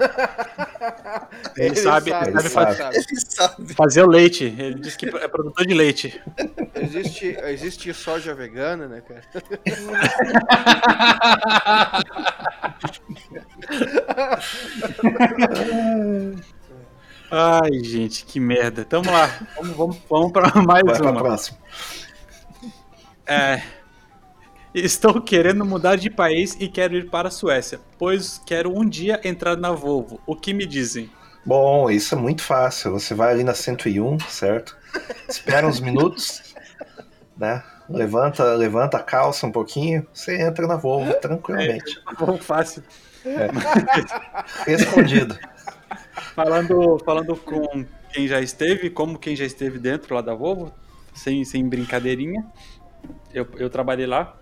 [1.57, 2.76] Ele sabe- ele ele sabe.
[2.95, 3.74] Ele sabe.
[3.74, 4.43] Fazer o leite.
[4.45, 6.22] Ele disse que é produtor de leite.
[6.76, 9.22] Existe, existe soja vegana, né, cara?
[17.31, 18.85] Ai, gente, que merda.
[18.85, 19.27] Tamo lá.
[19.55, 21.21] Vamos, vamos, vamos pra mais Vai pra uma.
[21.21, 21.57] próxima.
[23.25, 23.61] É.
[24.73, 29.19] Estou querendo mudar de país e quero ir para a Suécia, pois quero um dia
[29.23, 30.19] entrar na Volvo.
[30.25, 31.09] O que me dizem?
[31.45, 32.91] Bom, isso é muito fácil.
[32.91, 34.75] Você vai ali na 101, certo?
[35.29, 36.55] Espera uns minutos,
[37.37, 37.63] né?
[37.89, 42.01] Levanta, levanta a calça um pouquinho, você entra na Volvo tranquilamente.
[42.17, 42.83] Volvo fácil.
[44.67, 45.38] Escondido.
[46.36, 50.74] Falando, falando com quem já esteve, como quem já esteve dentro lá da Volvo,
[51.13, 52.45] sem, sem brincadeirinha,
[53.34, 54.36] eu, eu trabalhei lá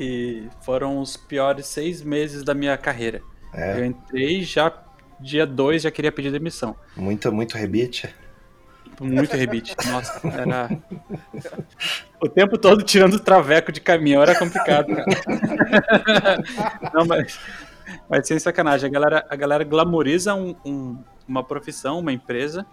[0.00, 3.22] e foram os piores seis meses da minha carreira.
[3.54, 4.72] É, Eu entrei já
[5.20, 6.74] dia 2 já queria pedir demissão.
[6.96, 8.08] muito, muito rebite.
[9.00, 9.74] Muito rebite.
[9.90, 10.68] Nossa, era.
[12.20, 14.94] O tempo todo tirando o traveco de caminhão era complicado.
[14.94, 16.42] cara.
[16.94, 17.38] Não, mas,
[18.12, 18.90] mas sem sacanagem.
[18.90, 22.66] A galera, a galera glamoriza um- um- uma profissão, uma empresa,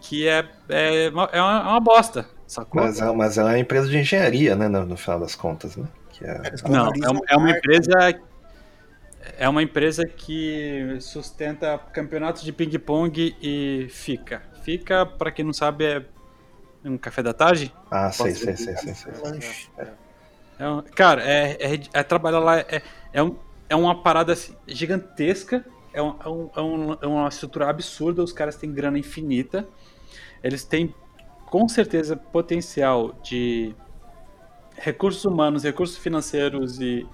[0.00, 2.26] que é, é, uma, é uma- é uma bosta.
[2.48, 2.82] Sacou?
[2.82, 4.66] Mas, é- mas ela é uma empresa de engenharia, né?
[4.68, 5.86] No, no final das contas, né?
[6.10, 8.20] Que é- Eles Não, é, uma- é uma empresa.
[9.38, 14.42] É uma empresa que sustenta campeonatos de ping-pong e fica.
[14.62, 16.02] Fica, pra quem não sabe, é
[16.84, 17.72] um café da tarde.
[17.90, 18.76] Ah, sei, Posso sei, dizer?
[18.78, 19.22] sei, sei, sei.
[19.32, 19.68] Lanche.
[20.58, 23.36] É um- cara, é, é, é trabalhar lá é, é, um-
[23.68, 28.22] é uma parada assim, gigantesca, é, um- é um- é um- é uma estrutura absurda,
[28.22, 29.66] os caras têm grana infinita,
[30.42, 30.94] eles têm
[31.46, 33.74] com certeza potencial de
[34.76, 37.06] recursos humanos, recursos financeiros e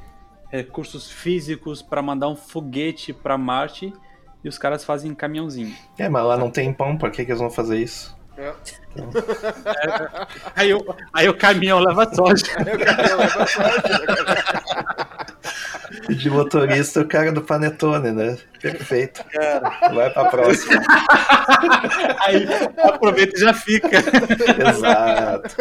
[0.50, 3.92] recursos físicos para mandar um foguete para Marte
[4.44, 5.74] e os caras fazem caminhãozinho.
[5.98, 8.14] É, mas lá não tem pão, pra que, que eles vão fazer isso?
[8.36, 8.53] É.
[10.57, 12.44] Aí, o- aí o caminhão leva soja.
[12.57, 13.98] Aí o cara leva sorte, né?
[16.09, 18.38] De motorista, o cara do Panetone, né?
[18.61, 19.24] Perfeito.
[19.95, 20.80] Vai pra próxima.
[22.26, 22.47] Aí
[22.82, 23.99] aproveita e já fica.
[24.68, 25.55] Exato.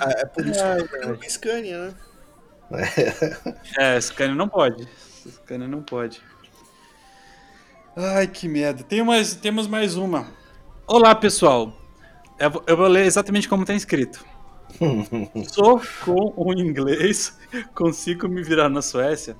[0.00, 1.94] Ah, é por isso que eu tenho Scania, né?
[3.78, 4.86] É, Scania não pode.
[5.26, 6.22] Scania não pode.
[7.96, 8.82] Ai, que merda.
[8.82, 10.26] Tem mais, temos mais uma.
[10.86, 11.76] Olá, pessoal.
[12.66, 14.24] Eu vou ler exatamente como está escrito.
[15.52, 17.36] Sou com o inglês,
[17.74, 19.36] consigo me virar na Suécia.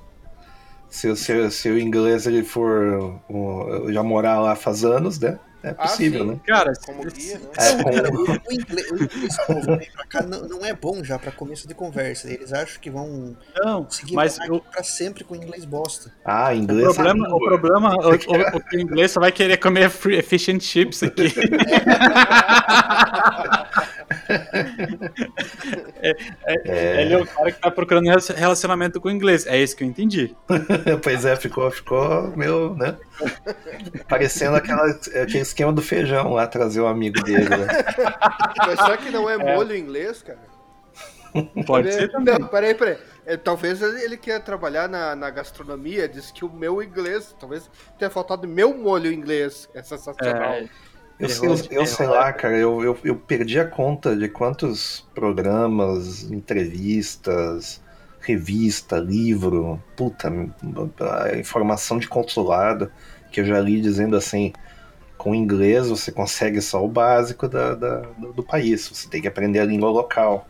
[0.88, 5.18] Se, o- se, o- se o inglês ele for um, já morar lá faz anos,
[5.20, 5.38] né?
[5.62, 6.30] É Ah, possível, sim.
[6.30, 6.40] né?
[6.46, 7.48] Cara, Como guia, né?
[7.58, 9.36] É, com- Cara, o, o inglês, o inglês
[9.78, 12.32] vem pra cá não, não é bom já pra começo de conversa.
[12.32, 16.10] Eles acham que vão não, seguir mas o, pra sempre com inglês bosta.
[16.24, 16.94] Ah, o inglês.
[16.94, 18.14] problema, o problema, o, o,
[18.74, 21.30] o inglês só vai querer comer free, fish and chips aqui.
[26.02, 28.06] É, Ele é o cara que tá procurando
[28.36, 29.46] relacionamento com o inglês.
[29.46, 30.34] É isso que eu entendi.
[31.02, 32.96] pois é, ficou, ficou meio, né?
[34.08, 37.48] Parecendo aquela, aquele esquema do feijão lá, trazer o amigo dele.
[37.48, 37.66] Né?
[38.58, 40.38] Mas será que não é molho em inglês, cara?
[41.66, 42.38] Pode Ele- ser também.
[42.38, 42.98] Não, peraí, peraí.
[43.26, 48.10] É, talvez ele, queira trabalhar na, na gastronomia, diz que o meu inglês, talvez tenha
[48.10, 49.68] faltado meu molho inglês.
[49.74, 50.52] É sensacional.
[50.54, 50.68] É,
[51.20, 55.08] Eu, sei- eu, eu sei lá, cara, eu, eu, eu perdi a conta de quantos
[55.14, 57.82] programas, entrevistas,
[58.20, 60.30] revista, livro, puta,
[61.38, 62.92] informação de consulado
[63.30, 64.52] que eu já li dizendo assim,
[65.18, 69.60] com inglês você consegue só o básico da, da- do, país, você tem que aprender
[69.60, 70.48] a língua local.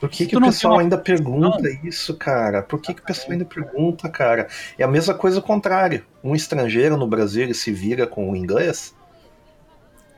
[0.00, 2.62] Por que, que o não pessoal uma ainda pergunta isso, cara?
[2.64, 4.48] Por que, que o pessoal ainda pergunta, cara?
[4.78, 6.06] É a mesma coisa o contrário.
[6.24, 8.95] Um estrangeiro no Brasil ele se vira com o inglês?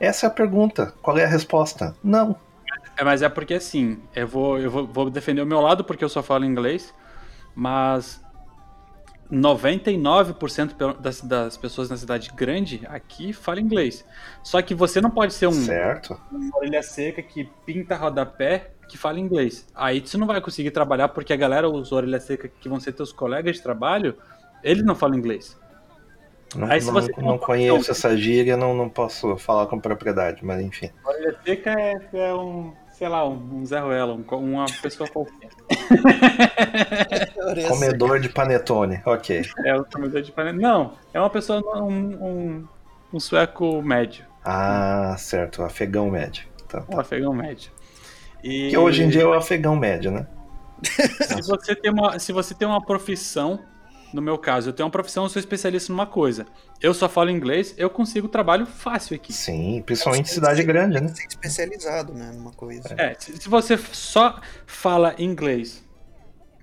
[0.01, 0.95] Essa é a pergunta.
[1.03, 1.95] Qual é a resposta?
[2.03, 2.37] Não.
[2.97, 6.05] É, mas é porque assim, eu vou, eu vou, vou defender o meu lado porque
[6.05, 6.93] eu só falo inglês,
[7.55, 8.21] mas
[9.31, 14.05] 99% das, das pessoas na cidade grande aqui falam inglês.
[14.43, 16.19] Só que você não pode ser um, certo.
[16.31, 19.69] uma orelha seca que pinta rodapé que fala inglês.
[19.75, 22.93] Aí você não vai conseguir trabalhar porque a galera, os orelha seca que vão ser
[22.93, 24.17] teus colegas de trabalho,
[24.63, 25.57] eles não falam inglês.
[26.57, 30.91] Não, Aí, não, não conheço essa gíria, não, não posso falar com propriedade, mas enfim.
[31.05, 35.51] Orelha seca é, é um, sei lá, um, um Zé Ruela, um, uma pessoa qualquer.
[37.69, 39.43] comedor de panetone, ok.
[39.65, 40.63] É, um comedor de panetone.
[40.63, 42.69] Não, é uma pessoa, um, um,
[43.13, 44.25] um sueco médio.
[44.43, 46.47] Ah, certo, afegão médio.
[46.67, 46.97] Tá, tá.
[46.97, 47.71] Um afegão médio.
[48.43, 48.71] E...
[48.71, 50.27] Que hoje em dia é o afegão médio, né?
[50.83, 53.61] se, você tem uma, se você tem uma profissão,
[54.13, 56.47] no meu caso, eu tenho uma profissão, eu sou especialista numa coisa.
[56.81, 59.33] Eu só falo inglês, eu consigo trabalho fácil aqui.
[59.33, 61.13] Sim, principalmente em cidade grande, né?
[61.29, 62.95] especializado, né, numa coisa.
[62.97, 65.85] É, se, você só fala inglês,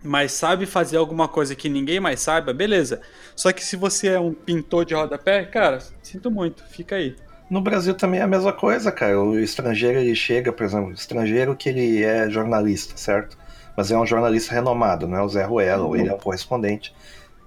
[0.03, 3.01] mas sabe fazer alguma coisa que ninguém mais saiba, beleza.
[3.35, 7.15] Só que se você é um pintor de rodapé, cara, sinto muito, fica aí.
[7.49, 9.21] No Brasil também é a mesma coisa, cara.
[9.21, 13.37] O estrangeiro ele chega, por exemplo, o estrangeiro que ele é jornalista, certo?
[13.77, 15.95] Mas é um jornalista renomado, não é o Zé Ruela, uhum.
[15.95, 16.93] ele é um correspondente.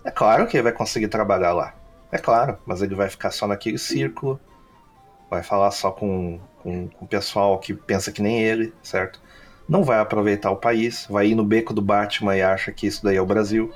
[0.08, 1.74] É claro que ele vai conseguir trabalhar lá.
[2.10, 4.40] É claro, mas ele vai ficar só naquele círculo,
[5.28, 9.20] vai falar só com, com, com o pessoal que pensa que nem ele, certo?
[9.68, 13.04] Não vai aproveitar o país, vai ir no beco do Batman e acha que isso
[13.04, 13.70] daí é o Brasil.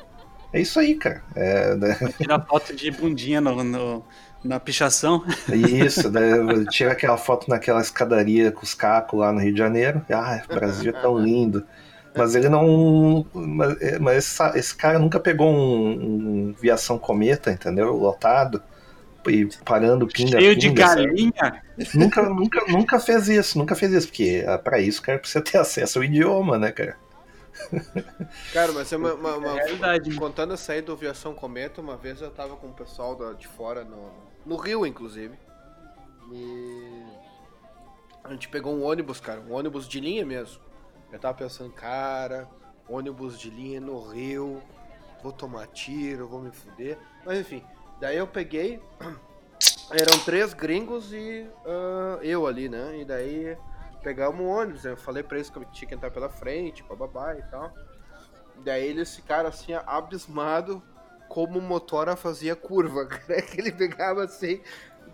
[0.54, 1.22] É isso aí, cara.
[1.36, 1.98] É, né?
[2.16, 4.02] Tirar foto de bundinha no, no,
[4.42, 5.22] na pichação.
[5.52, 6.10] Isso,
[6.70, 10.00] tira aquela foto naquela escadaria com os cacos lá no Rio de Janeiro.
[10.10, 11.66] Ah, o Brasil é tão lindo.
[12.14, 13.26] Mas ele não.
[13.32, 17.96] Mas, mas esse, esse, cara nunca pegou um, um, viação cometa, entendeu?
[17.96, 18.62] Lotado.
[19.26, 21.62] E parando pinga Cheio pinga, de galinha?
[21.94, 24.08] Nunca, nunca, nunca fez isso, nunca fez isso.
[24.08, 26.96] Porque ah, para isso cara precisa ter acesso ao idioma, né, cara?
[28.52, 30.14] Cara, mas é uma, uma, uma é verdade.
[30.16, 33.84] Contando a saída do Viação Cometa, uma vez eu tava com o pessoal de fora
[33.84, 34.10] no,
[34.44, 35.34] no Rio, inclusive.
[36.32, 37.02] E
[38.24, 40.60] a gente pegou um ônibus, cara, um ônibus de linha mesmo.
[41.12, 42.48] Eu tava pensando, cara,
[42.88, 44.62] ônibus de linha no Rio,
[45.22, 46.98] vou tomar tiro, vou me fuder.
[47.24, 47.62] Mas enfim,
[48.00, 48.82] daí eu peguei,
[49.92, 52.98] eram três gringos e uh, eu ali, né?
[52.98, 53.56] E daí
[54.02, 57.36] pegamos um ônibus, eu falei pra eles que eu tinha que entrar pela frente, bababá
[57.36, 57.72] e tal.
[58.64, 60.80] Daí eles ficaram assim, abismados
[61.28, 63.08] como o motora fazia curva.
[63.28, 63.40] Né?
[63.42, 64.60] Que ele pegava assim,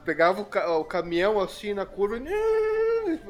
[0.05, 2.21] pegava o, o, caminhão assim na curva e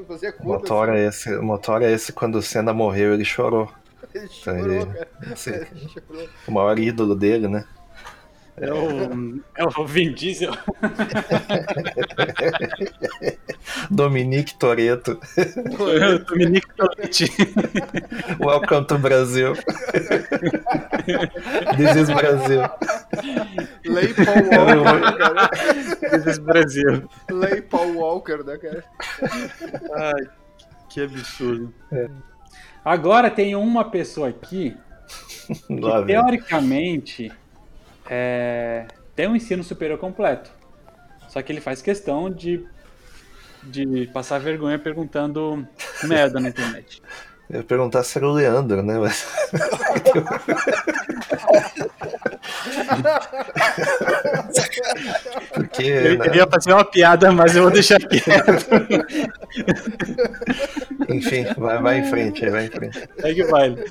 [0.06, 0.52] fazia curva.
[0.54, 1.30] Motora assim.
[1.30, 3.70] esse, motora esse quando o Senna morreu, ele chorou.
[4.14, 5.08] Ele chorou, ele, cara.
[5.70, 6.28] Ele chorou.
[6.46, 7.66] O maior ídolo dele, né?
[8.60, 10.52] É o, é o Vin Diesel.
[13.90, 15.18] Dominique Toreto.
[16.28, 17.26] Dominique Toretti.
[18.40, 19.54] Welcome to Brasil.
[21.76, 22.62] This is Brasil.
[23.84, 25.50] Lei Paul Walker, cara.
[26.10, 27.08] This is Brasil.
[27.30, 28.84] Lei Paul Walker, né, cara?
[29.94, 30.26] Ai,
[30.88, 31.72] que absurdo.
[31.92, 32.08] É.
[32.84, 34.76] Agora tem uma pessoa aqui
[35.48, 37.32] que, teoricamente
[38.08, 40.50] é, tem um ensino superior completo.
[41.28, 42.64] Só que ele faz questão de,
[43.62, 45.66] de passar vergonha perguntando
[46.04, 47.02] merda na internet.
[47.50, 48.98] Eu ia perguntar se era o Leandro, né?
[48.98, 49.26] Mas...
[55.54, 56.46] Porque, eu né?
[56.50, 58.26] fazer uma piada, mas eu vou deixar quieto.
[61.08, 63.08] Enfim, vai, vai em frente, vai em frente.
[63.18, 63.82] Segue o baile.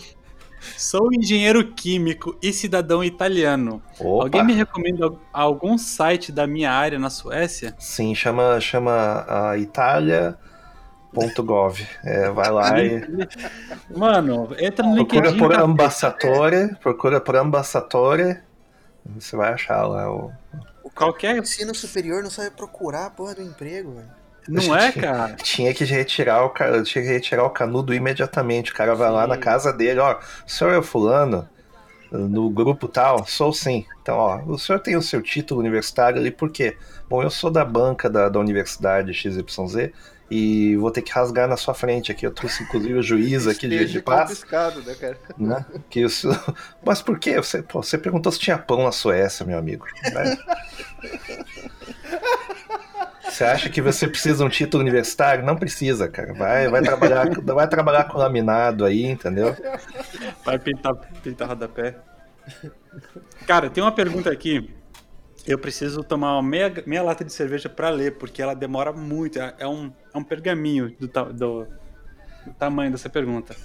[0.77, 3.81] Sou engenheiro químico e cidadão italiano.
[3.99, 4.23] Opa.
[4.25, 7.75] Alguém me recomenda algum site da minha área na Suécia?
[7.79, 10.37] Sim, chama, chama a Itália.gov.
[12.03, 13.01] É, vai lá e.
[13.95, 15.39] Mano, entra no procura LinkedIn.
[15.39, 18.39] Por ambassadore, procura por ambassadore.
[19.15, 20.31] Você vai achar lá o.
[20.93, 24.09] Qualquer ensino superior não sabe procurar a porra do emprego, velho.
[24.47, 25.35] Não é, cara?
[25.35, 26.49] Tinha que retirar o,
[26.83, 28.71] tinha que retirar o canudo imediatamente.
[28.71, 29.15] O cara vai sim.
[29.15, 31.47] lá na casa dele, ó, o senhor é fulano,
[32.11, 33.25] no grupo tal?
[33.27, 33.85] Sou sim.
[34.01, 36.77] Então, ó, o senhor tem o seu título universitário ali, por quê?
[37.09, 39.91] Bom, eu sou da banca da, da universidade XYZ
[40.29, 42.25] e vou ter que rasgar na sua frente aqui.
[42.25, 44.41] Eu trouxe inclusive o juiz aqui de, de paz.
[44.41, 45.17] né, cara?
[45.37, 45.65] Né?
[45.89, 46.29] Que isso...
[46.85, 47.35] Mas por quê?
[47.37, 49.85] Você, pô, você perguntou se tinha pão na Suécia, meu amigo.
[50.13, 50.37] Né?
[53.29, 55.45] Você acha que você precisa de um título universitário?
[55.45, 56.33] Não precisa, cara.
[56.33, 59.55] Vai, vai, trabalhar, vai trabalhar com laminado aí, entendeu?
[60.43, 61.97] Vai pintar, pintar rodapé.
[63.45, 64.73] Cara, tem uma pergunta aqui.
[65.45, 69.39] Eu preciso tomar uma meia, meia lata de cerveja para ler, porque ela demora muito.
[69.39, 71.67] É, é um, é um pergaminho do, do,
[72.45, 73.55] do tamanho dessa pergunta.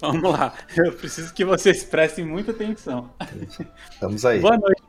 [0.00, 0.54] Vamos lá.
[0.76, 3.10] Eu preciso que vocês prestem muita atenção.
[4.00, 4.40] Vamos aí.
[4.40, 4.82] Boa noite,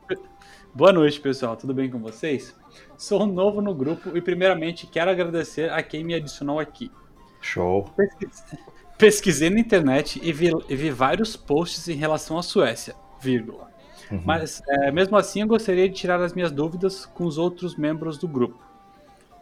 [0.72, 1.56] Boa noite, pessoal.
[1.56, 2.54] Tudo bem com vocês?
[2.96, 6.90] Sou novo no grupo e, primeiramente, quero agradecer a quem me adicionou aqui.
[7.40, 7.90] Show.
[8.96, 13.68] Pesquisei na internet e vi, e vi vários posts em relação à Suécia, vírgula.
[14.12, 14.22] Uhum.
[14.24, 18.16] Mas, é, mesmo assim, eu gostaria de tirar as minhas dúvidas com os outros membros
[18.16, 18.60] do grupo.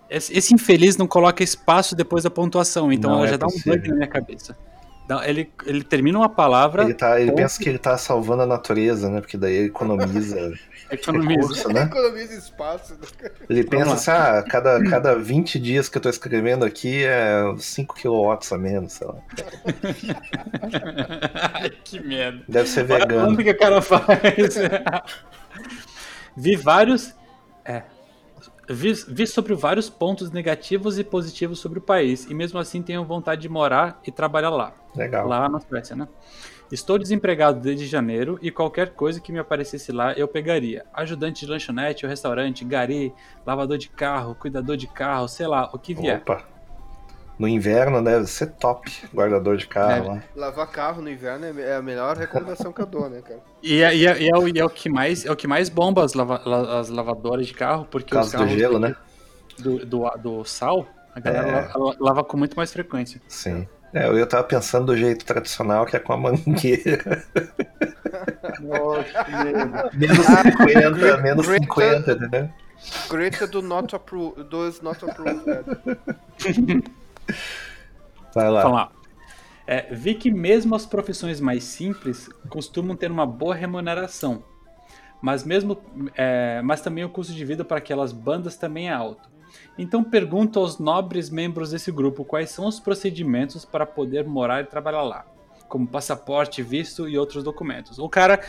[0.09, 3.75] Esse, esse infeliz não coloca espaço depois da pontuação, então ela é já possível.
[3.75, 4.57] dá um bug na minha cabeça.
[5.25, 6.85] Ele, ele termina uma palavra.
[6.85, 9.21] Ele, tá, ele pensa que ele tá salvando a natureza, né?
[9.21, 10.53] Porque daí ele economiza.
[10.91, 11.41] economiza.
[11.41, 11.83] Recurso, né?
[11.85, 12.95] economiza espaço.
[12.95, 13.31] Né?
[13.49, 17.95] Ele pensa assim: ah, cada, cada 20 dias que eu tô escrevendo aqui é 5
[17.95, 19.15] kW a menos, sei lá.
[21.55, 22.43] Ai, que merda.
[22.47, 23.33] Deve ser vegano.
[23.33, 24.09] O que o cara faz?
[26.37, 27.15] Vi vários.
[28.69, 33.05] Vi, vi, sobre vários pontos negativos e positivos sobre o país, e mesmo assim tenho
[33.05, 34.75] vontade de morar e trabalhar lá.
[34.95, 35.27] Legal.
[35.27, 36.07] Lá na Suécia, né?
[36.71, 40.85] Estou desempregado desde janeiro e qualquer coisa que me aparecesse lá eu pegaria.
[40.93, 43.15] Ajudante de lanchonete ou restaurante, gari,
[43.47, 46.19] lavador de carro, cuidador de carro, sei lá, o que vier.
[46.19, 46.58] Opa.
[47.39, 50.17] No inverno deve ser top, guardador de carro.
[50.17, 50.23] É.
[50.35, 53.41] Lavar carro no inverno é a melhor recomendação que eu dou, né, cara?
[53.63, 55.47] E é, e é, e é, o, e é o, que mais, é o que
[55.47, 56.43] mais bomba as, lava,
[56.81, 58.97] as lavadoras de carro, porque Por causa do gelo, né?
[59.57, 61.53] Do, do, do, sal, a galera é.
[61.53, 63.21] lava, lava, com muito mais frequência.
[63.29, 63.69] Sim.
[63.95, 67.25] É, eu tava pensando do jeito tradicional, que é com a mangueira.
[68.61, 69.27] Nossa,
[69.95, 72.51] menos 50, ah, menos Greta, 50, né?
[73.09, 75.41] Greta do not approve, does not approve
[78.35, 78.63] Vai lá.
[78.63, 78.93] Vamos lá.
[79.67, 84.43] É, vi que mesmo as profissões mais simples costumam ter uma boa remuneração,
[85.21, 85.79] mas mesmo,
[86.17, 89.29] é, mas também o custo de vida para aquelas bandas também é alto.
[89.77, 94.65] Então pergunto aos nobres membros desse grupo quais são os procedimentos para poder morar e
[94.65, 95.27] trabalhar lá,
[95.69, 97.99] como passaporte, visto e outros documentos.
[97.99, 98.41] O cara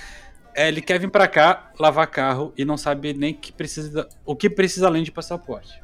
[0.56, 4.36] é, ele quer vir para cá lavar carro e não sabe nem que precisa, o
[4.36, 5.82] que precisa além de passaporte.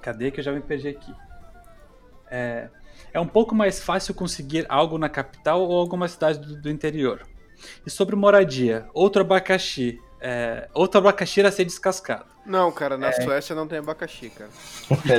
[0.00, 1.12] Cadê que eu já me perdi aqui?
[2.30, 2.68] É,
[3.12, 7.22] é um pouco mais fácil conseguir algo na capital ou alguma cidade do, do interior.
[7.84, 10.00] E sobre moradia, outro abacaxi.
[10.20, 12.26] É, outro abacaxi a ser descascado.
[12.44, 13.12] Não, cara, na é...
[13.12, 14.50] Suécia não tem abacaxi, cara.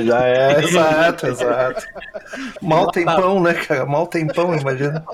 [0.04, 1.86] Já é, exato, exato.
[2.60, 3.86] Mal tem pão, né, cara?
[3.86, 5.04] Mal tem pão, imagina.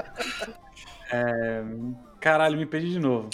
[1.12, 1.62] É...
[2.20, 3.30] Caralho, me perdi de novo.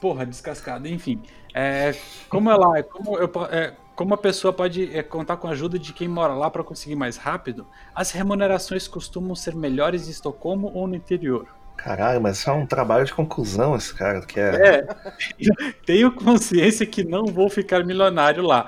[0.00, 1.22] Porra, descascado, enfim.
[1.54, 1.94] É,
[2.28, 5.78] como é lá, como eu, é, como a pessoa pode é, contar com a ajuda
[5.78, 10.70] de quem mora lá para conseguir mais rápido, as remunerações costumam ser melhores em Estocolmo
[10.74, 11.46] ou no interior.
[11.76, 14.78] Caralho, mas isso é um trabalho de conclusão, esse cara que é.
[14.78, 14.86] É,
[15.84, 18.66] tenho consciência que não vou ficar milionário lá.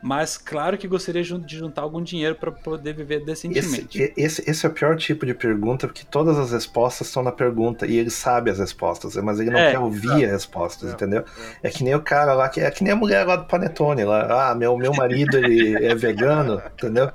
[0.00, 4.00] Mas claro que gostaria de juntar algum dinheiro para poder viver decentemente.
[4.00, 7.32] Esse, esse, esse, é o pior tipo de pergunta, porque todas as respostas estão na
[7.32, 10.90] pergunta e ele sabe as respostas, mas ele não é, quer ouvir é, as respostas,
[10.90, 11.24] é, entendeu?
[11.62, 11.68] É.
[11.68, 11.70] é.
[11.70, 14.50] que nem o cara lá, que é que nem a mulher lá do Panetone, lá,
[14.50, 17.10] ah, meu, meu marido ele é vegano, entendeu?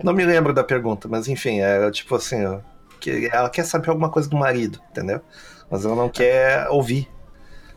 [0.00, 2.60] Não me lembro da pergunta, mas enfim, é tipo assim,
[3.00, 5.20] que ela quer saber alguma coisa do marido, entendeu?
[5.68, 7.08] Mas ela não quer ouvir.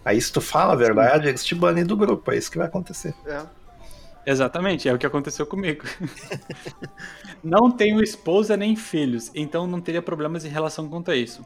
[0.06, 2.68] Aí se tu fala a verdade, eles te banem do grupo, é isso que vai
[2.68, 3.14] acontecer.
[3.26, 3.42] É.
[4.26, 5.84] Exatamente, é o que aconteceu comigo.
[7.44, 11.46] não tenho esposa nem filhos, então não teria problemas em relação quanto a isso.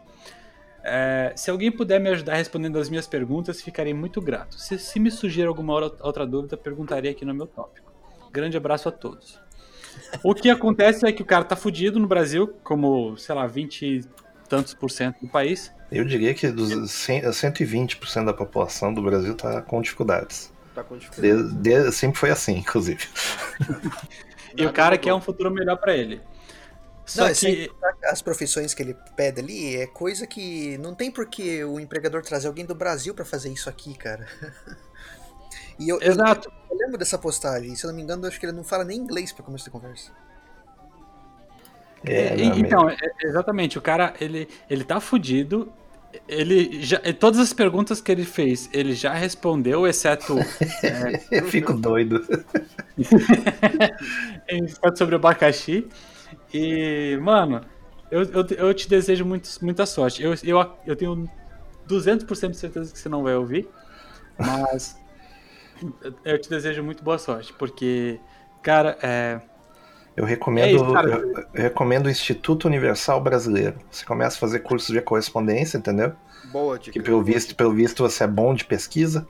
[0.83, 4.59] É, se alguém puder me ajudar respondendo as minhas perguntas, ficarei muito grato.
[4.59, 7.91] Se, se me surgir alguma outra dúvida, perguntaria aqui no meu tópico.
[8.31, 9.39] Grande abraço a todos.
[10.21, 13.85] O que acontece é que o cara tá fudido no Brasil, como, sei lá, 20
[13.85, 14.05] e
[14.47, 15.73] tantos por cento do país.
[15.91, 20.53] Eu diria que dos 120% da população do Brasil tá com dificuldades.
[20.75, 21.55] Tá com dificuldade.
[21.55, 23.07] De, de, sempre foi assim, inclusive.
[24.55, 26.21] e o cara quer um futuro melhor para ele.
[27.05, 27.71] Só não, que
[28.05, 32.23] as profissões que ele pede ali é coisa que não tem por que o empregador
[32.23, 34.27] trazer alguém do Brasil para fazer isso aqui, cara.
[35.77, 36.49] E eu, Exato.
[36.49, 38.85] Eu, eu, lembro dessa postagem, se eu não me engano, acho que ele não fala
[38.85, 40.09] nem inglês para começar a conversa.
[42.05, 45.73] É, é então, é, exatamente, o cara, ele, ele tá fudido,
[46.27, 50.37] ele já, todas as perguntas que ele fez, ele já respondeu, exceto.
[50.83, 52.25] é, eu fico doido.
[54.95, 55.87] sobre o abacaxi.
[56.53, 57.61] E, mano,
[58.09, 60.23] eu, eu, eu te desejo muito, muita sorte.
[60.23, 61.29] Eu, eu, eu tenho
[61.87, 63.67] 200% de certeza que você não vai ouvir,
[64.37, 64.97] mas
[66.23, 68.19] eu te desejo muito boa sorte, porque,
[68.61, 69.41] cara, é.
[70.15, 73.75] Eu recomendo, é isso, eu, eu, recomendo o Instituto Universal Brasileiro.
[73.91, 76.13] Você começa a fazer cursos de correspondência, entendeu?
[76.51, 76.93] Boa, dica.
[76.93, 79.27] Que pelo visto, pelo visto você é bom de pesquisa,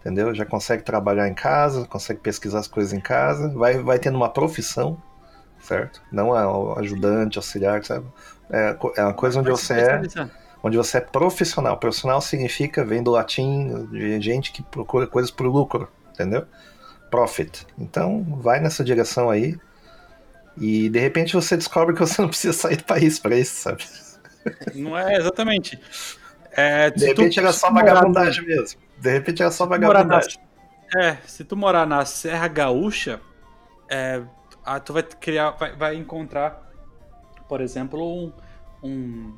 [0.00, 0.34] entendeu?
[0.34, 4.28] Já consegue trabalhar em casa, consegue pesquisar as coisas em casa, vai, vai tendo uma
[4.28, 5.00] profissão,
[5.60, 6.02] certo?
[6.10, 8.06] Não é ajudante, auxiliar, sabe?
[8.50, 10.00] É, é uma coisa onde você é
[10.62, 11.76] onde você é profissional.
[11.76, 16.44] Profissional significa, vem do latim, de gente que procura coisas por lucro, entendeu?
[17.10, 17.66] Profit.
[17.78, 19.56] Então, vai nessa direção aí.
[20.60, 23.84] E de repente você descobre que você não precisa sair do país para isso, sabe?
[24.74, 25.78] Não é exatamente.
[26.52, 28.80] É, de repente tu, era só vagabundagem mesmo.
[28.96, 30.40] De repente era só vagabundagem.
[30.94, 33.20] Na, é, se tu morar na Serra Gaúcha,
[33.88, 34.22] é,
[34.84, 36.68] tu vai criar, vai, vai encontrar,
[37.48, 38.32] por exemplo, um,
[38.82, 39.36] um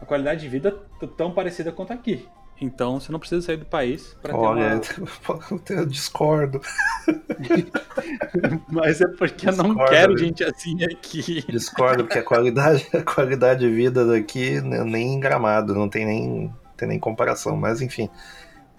[0.00, 0.70] a qualidade de vida
[1.16, 2.28] tão parecida quanto aqui.
[2.60, 5.60] Então você não precisa sair do país para ter Olha, uma...
[5.68, 6.60] eu discordo.
[8.68, 11.44] Mas é porque discordo, eu não quero gente assim aqui.
[11.48, 16.06] Discordo, porque a qualidade, a qualidade de vida daqui né, nem em gramado, não tem
[16.06, 17.56] nem, tem nem comparação.
[17.56, 18.08] Mas enfim,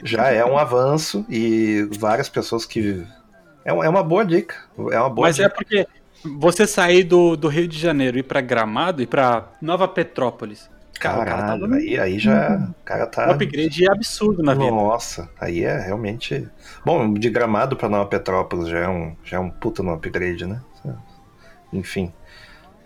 [0.03, 3.05] já é um avanço e várias pessoas que.
[3.63, 4.55] É, é uma boa dica.
[4.91, 5.53] É uma boa Mas é dica.
[5.53, 5.87] é porque
[6.23, 10.67] você sair do, do Rio de Janeiro e ir para Gramado e para Nova Petrópolis
[10.99, 12.57] Cara, Caralho, cara tá aí, aí já.
[12.57, 13.27] O cara tá.
[13.27, 14.71] O upgrade é absurdo na vida.
[14.71, 16.47] Nossa, aí é realmente.
[16.85, 20.45] Bom, de gramado pra Nova Petrópolis já é um, já é um puta no upgrade,
[20.45, 20.61] né?
[21.71, 22.11] Enfim.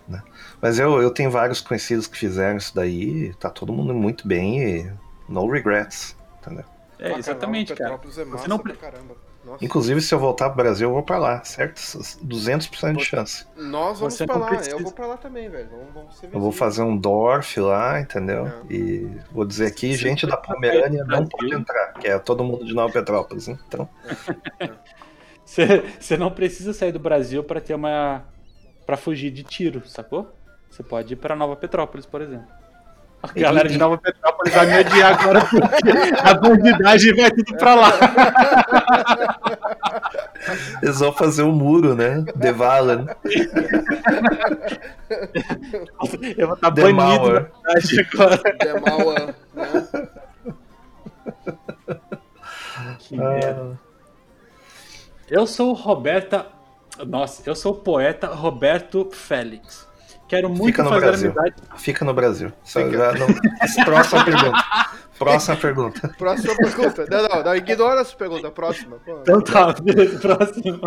[0.07, 0.21] Né?
[0.61, 4.61] Mas eu, eu tenho vários conhecidos que fizeram isso daí, tá todo mundo muito bem
[4.61, 4.91] e
[5.29, 6.65] no regrets, entendeu?
[6.99, 7.93] É, exatamente, cara.
[7.93, 8.59] É massa Você não...
[8.59, 9.15] pra caramba.
[9.43, 9.65] Nossa.
[9.65, 11.77] Inclusive, se eu voltar pro Brasil, eu vou pra lá, certo?
[11.79, 13.45] 200% de chance.
[13.55, 14.75] Nós vamos Você pra lá, precisa.
[14.75, 15.67] eu vou pra lá também, velho.
[15.69, 18.45] Vamos, vamos eu vou fazer um Dorf lá, entendeu?
[18.47, 18.53] É.
[18.69, 22.73] E vou dizer aqui, gente da Pomerânia não pode entrar, que é todo mundo de
[22.73, 23.57] Nova Petrópolis, né?
[23.67, 23.89] então.
[25.43, 28.23] Você não precisa sair do Brasil para ter uma.
[28.85, 30.31] para fugir de tiro, sacou?
[30.69, 32.47] Você pode ir para Nova Petrópolis, por exemplo.
[33.23, 37.75] A galera de Nova Petrópolis vai me odiar agora porque a bandidagem vai tudo pra
[37.75, 37.91] lá.
[40.81, 42.25] Eles vão fazer um muro, né?
[42.39, 43.05] The Valen.
[46.37, 47.51] Eu vou estar tá banido agora.
[48.59, 49.87] The Mauer, né?
[52.99, 53.73] Que ah.
[55.29, 56.47] Eu sou Roberta.
[57.05, 59.90] Nossa, eu sou o poeta Roberto Félix.
[60.31, 61.31] Quero muito Fica no fazer Brasil.
[61.31, 61.55] amizade.
[61.75, 62.53] Fica no Brasil.
[63.19, 63.27] Não...
[63.83, 64.63] Próxima pergunta.
[65.19, 66.07] Próxima pergunta.
[66.17, 67.05] Próxima pergunta.
[67.11, 68.49] Não, não, não ignora essa pergunta.
[68.49, 68.95] Próxima.
[69.05, 69.19] Pô.
[69.23, 70.19] Então tá, beleza.
[70.19, 70.79] Próxima.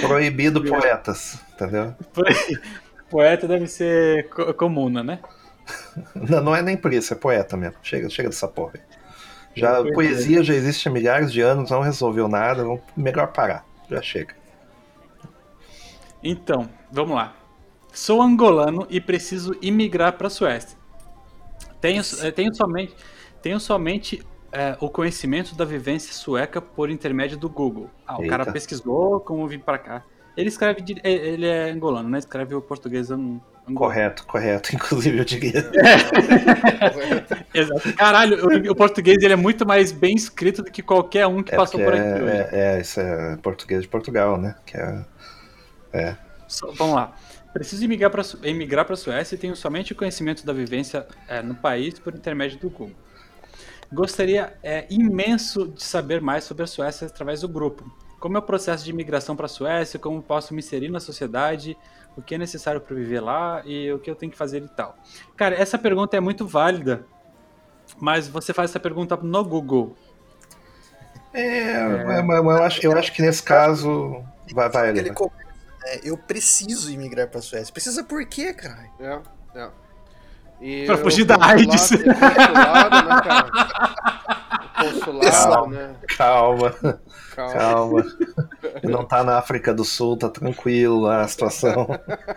[0.00, 1.94] Proibido poetas, entendeu?
[3.08, 5.20] Poeta deve ser comuna, né?
[6.16, 7.76] Não, não é nem por isso, é poeta mesmo.
[7.82, 8.80] Chega, chega dessa porra aí.
[9.54, 13.64] Já, poesia já existe há milhares de anos, não resolveu nada, vamos, melhor parar.
[13.90, 14.34] Já chega.
[16.22, 17.34] Então, vamos lá.
[17.92, 20.78] Sou angolano e preciso imigrar para a Suécia.
[21.80, 22.94] Tenho, eh, tenho somente,
[23.42, 27.90] tenho somente é, o conhecimento da vivência sueca por intermédio do Google.
[28.06, 28.30] Ah, o Eita.
[28.36, 30.04] cara pesquisou como vir para cá.
[30.36, 32.18] Ele escreve, eh, ele é angolano, né?
[32.18, 33.10] Escreve o português
[33.74, 34.74] Correto, correto.
[34.76, 35.70] Inclusive, eu diria.
[35.74, 37.48] É.
[37.60, 37.92] Exato.
[37.94, 41.54] Caralho, o, o, português ele é muito mais bem escrito do que qualquer um que
[41.54, 42.36] é passou por aqui é, hoje.
[42.36, 44.56] É, é, isso é português de Portugal, né?
[44.66, 45.04] Que é.
[45.92, 46.16] é.
[46.48, 47.14] So, vamos lá.
[47.52, 51.54] Preciso emigrar para emigrar a Suécia e tenho somente o conhecimento da vivência é, no
[51.54, 52.96] país por intermédio do Google.
[53.92, 57.84] Gostaria é, imenso de saber mais sobre a Suécia através do grupo.
[58.22, 59.98] Como é o processo de imigração para a Suécia?
[59.98, 61.76] Como posso me inserir na sociedade?
[62.16, 64.68] o que é necessário para viver lá e o que eu tenho que fazer e
[64.68, 64.96] tal.
[65.36, 67.04] Cara, essa pergunta é muito válida,
[67.98, 69.96] mas você faz essa pergunta no Google.
[71.32, 72.22] É, é...
[72.22, 74.22] Mas, eu, acho, eu acho que nesse caso.
[74.52, 75.02] Vai, vai ali.
[75.02, 75.14] Né?
[76.04, 77.72] eu preciso imigrar para a Suécia.
[77.72, 78.86] Precisa por quê, cara?
[79.00, 79.20] É,
[79.58, 79.70] é.
[80.60, 81.90] E pra fugir da AIDS.
[81.90, 83.50] Consulado, né, cara?
[84.82, 85.96] Consulado, né?
[86.16, 86.70] Calma.
[87.34, 87.52] Calma.
[87.52, 87.91] Calma.
[88.92, 91.86] Não tá na África do Sul, tá tranquilo lá a situação.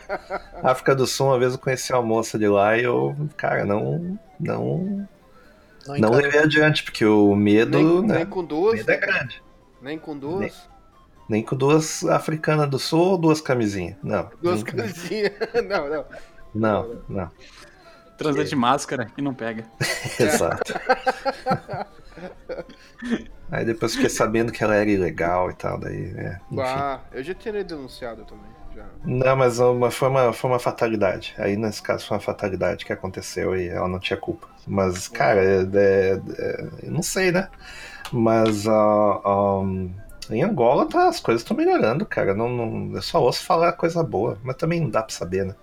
[0.64, 4.20] África do Sul, uma vez eu conheci uma moça de lá e eu, cara, não.
[4.40, 5.08] Não.
[5.88, 7.78] Não, não levei adiante, porque o medo.
[7.78, 8.78] Nem, né, nem com duas.
[8.78, 9.44] medo é grande.
[9.82, 10.40] Nem com duas.
[10.40, 10.52] Nem,
[11.30, 13.96] nem com duas africanas do sul ou duas camisinhas.
[14.02, 14.30] Não.
[14.42, 15.32] Duas camisinhas.
[15.68, 16.06] não, não.
[16.54, 17.32] Não, não.
[18.18, 19.66] Transa de máscara e não pega.
[20.20, 20.74] Exato.
[23.52, 27.34] Aí depois fiquei sabendo que ela era ilegal e tal, daí, é, Ah, eu já
[27.34, 28.50] teria denunciado também.
[28.76, 28.86] Já.
[29.06, 31.34] Não, mas uma, foi, uma, foi uma fatalidade.
[31.38, 34.48] Aí nesse caso foi uma fatalidade que aconteceu e ela não tinha culpa.
[34.68, 37.48] Mas, cara, é, é, é, eu não sei, né?
[38.12, 39.94] Mas uh, um,
[40.30, 42.34] em Angola tá, as coisas estão melhorando, cara.
[42.34, 45.56] Não, não, eu só ouço falar coisa boa, mas também não dá pra saber, né?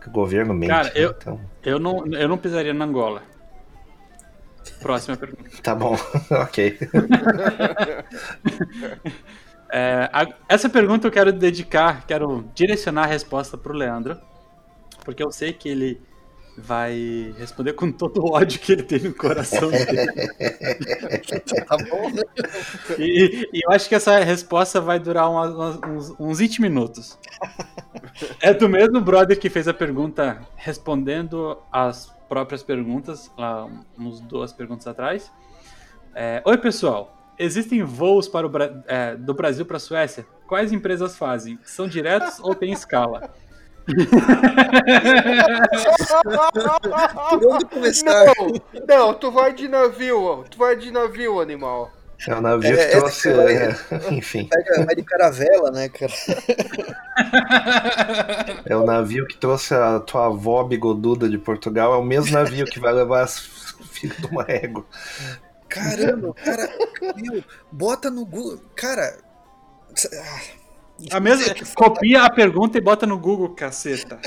[0.00, 0.68] Que o governo mente.
[0.68, 0.92] Cara, né?
[0.96, 1.40] eu, então...
[1.62, 3.22] eu, não, eu não pisaria na Angola.
[4.80, 5.50] Próxima pergunta.
[5.62, 5.96] Tá bom,
[6.30, 6.78] ok.
[9.70, 14.18] É, a, essa pergunta eu quero dedicar, quero direcionar a resposta pro Leandro,
[15.04, 16.00] porque eu sei que ele
[16.56, 20.06] vai responder com todo o ódio que ele tem no coração dele.
[21.68, 22.22] Tá bom, né?
[22.98, 27.18] E, e eu acho que essa resposta vai durar uma- uma- uns, uns 20 minutos.
[28.40, 33.66] É do mesmo brother que fez a pergunta respondendo as próprias perguntas, lá
[33.98, 35.32] uns duas perguntas atrás.
[36.14, 37.14] É, Oi, pessoal.
[37.38, 40.26] Existem voos para o Bra- é, do Brasil para a Suécia?
[40.46, 41.58] Quais empresas fazem?
[41.64, 43.30] São diretos ou tem escala?
[47.30, 48.26] Por onde começar?
[48.26, 48.52] Não,
[48.88, 51.90] não, tu vai de navio, tu vai de navio, animal.
[52.26, 53.30] É o navio É, que é, trouxe.
[53.30, 53.76] cara, é,
[54.14, 56.12] enfim, Pega, vai de caravela, né, cara?
[58.66, 61.94] é o navio que trouxe a tua avó bigoduda de Portugal.
[61.94, 63.38] É o mesmo navio que vai levar as
[63.92, 64.84] filhas de uma égua.
[65.68, 66.68] Caramba, cara,
[67.16, 68.58] meu, bota no Google.
[68.74, 69.18] Cara.
[71.12, 74.18] A mesma, copia a pergunta e bota no Google, caceta.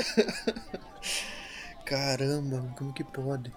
[1.84, 3.52] Caramba, como que pode?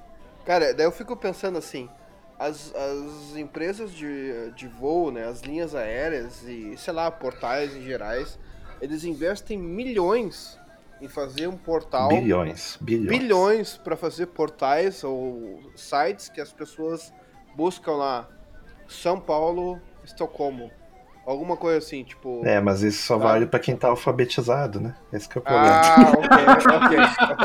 [0.45, 1.89] Cara, daí eu fico pensando assim,
[2.37, 7.81] as, as empresas de, de voo, né, as linhas aéreas e, sei lá, portais em
[7.81, 8.37] gerais,
[8.81, 10.59] eles investem milhões
[11.01, 13.09] em fazer um portal, Bilhões, bilhões.
[13.09, 17.13] bilhões para fazer portais ou sites que as pessoas
[17.55, 18.29] buscam lá,
[18.87, 20.71] São Paulo, Estocolmo,
[21.25, 22.41] alguma coisa assim, tipo...
[22.45, 23.23] É, mas isso só Tá.
[23.25, 24.95] vale pra quem tá alfabetizado, né?
[25.11, 25.81] Esse que é o problema.
[25.81, 26.97] Ah, ok, ok,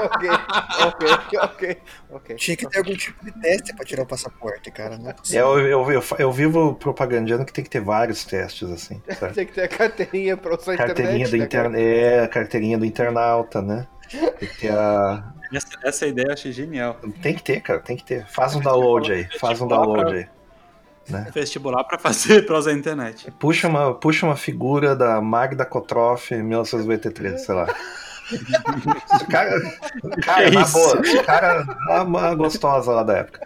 [0.04, 0.30] ok,
[0.86, 1.78] ok, ok,
[2.10, 2.36] ok.
[2.36, 4.98] Tinha que ter algum tipo de teste pra tirar o passaporte, cara.
[4.98, 9.00] Não é eu, eu, eu, eu vivo propagandando que tem que ter vários testes, assim,
[9.18, 9.34] certo?
[9.34, 11.82] Tem que ter a carteirinha pra usar a Carteirinha internet, do né.
[11.82, 13.86] É, carteirinha do internauta, né?
[14.38, 15.32] Tem que ter a.
[15.52, 16.94] Essa, essa ideia eu achei genial.
[17.22, 18.26] Tem que ter, cara, tem que ter.
[18.28, 20.28] Faz um download aí, faz um download aí.
[21.32, 23.30] Vestibular pra fazer pra usar a internet.
[23.32, 27.66] Puxa uma, puxa uma figura da Magda Kotroff em 1983, sei lá.
[28.32, 29.60] Esse cara,
[30.22, 30.72] cara Que na isso?
[30.72, 33.40] boa, esse cara é uma gostosa lá da época.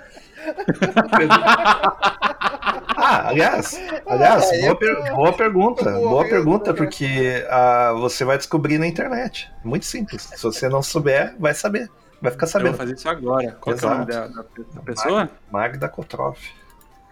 [2.97, 8.87] Ah, aliás, aliás, boa, per- boa pergunta, boa pergunta, porque ah, você vai descobrir na
[8.87, 9.51] internet.
[9.65, 10.23] Muito simples.
[10.35, 11.89] Se você não souber, vai saber.
[12.21, 12.77] Vai ficar Eu vou sabendo.
[12.77, 13.57] fazer isso agora.
[13.61, 14.45] Qual é o nome da, da-
[14.75, 15.31] da pessoa?
[15.51, 16.41] Magda Kotroff.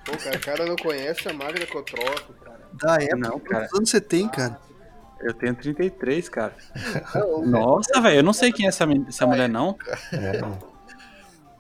[0.04, 2.60] Pô, cara, o cara não conhece a Magda Kotroff, cara.
[2.74, 3.60] Da época, Não, cara.
[3.60, 4.58] quantos anos você tem, cara?
[5.20, 6.52] Eu tenho 33, cara.
[7.46, 9.76] Nossa, velho, eu não sei quem é essa, essa mulher, não.
[10.12, 10.42] É,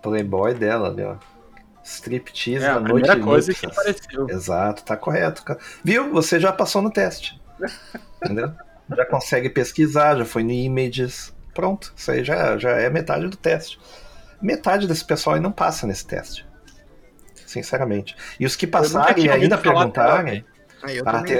[0.02, 1.16] Playboy dela ali, ó.
[1.84, 4.28] Striptease É a na noite primeira coisa que apareceu.
[4.28, 5.44] Exato, tá correto.
[5.44, 5.58] cara.
[5.84, 6.10] Viu?
[6.12, 7.40] Você já passou no teste.
[8.24, 8.52] Entendeu?
[8.96, 11.32] Já consegue pesquisar, já foi no Images.
[11.54, 13.78] Pronto, isso aí já, já é metade do teste.
[14.40, 16.44] Metade desse pessoal aí não passa nesse teste.
[17.52, 18.16] Sinceramente.
[18.40, 20.44] E os que passarem e ainda falar perguntarem.
[20.82, 21.36] Ah, eu Ah, tem,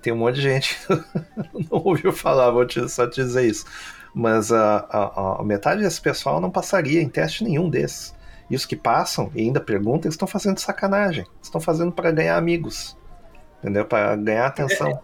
[0.00, 0.94] tem um monte de gente que
[1.70, 3.64] não ouviu falar, vou te, só te dizer isso.
[4.14, 8.14] Mas a, a- a metade desse pessoal não passaria em teste nenhum desses.
[8.50, 11.26] E os que passam e ainda perguntam, eles estão fazendo sacanagem.
[11.42, 12.96] Estão fazendo para ganhar amigos.
[13.60, 13.84] Entendeu?
[13.86, 14.88] Para ganhar atenção.
[14.90, 15.00] É,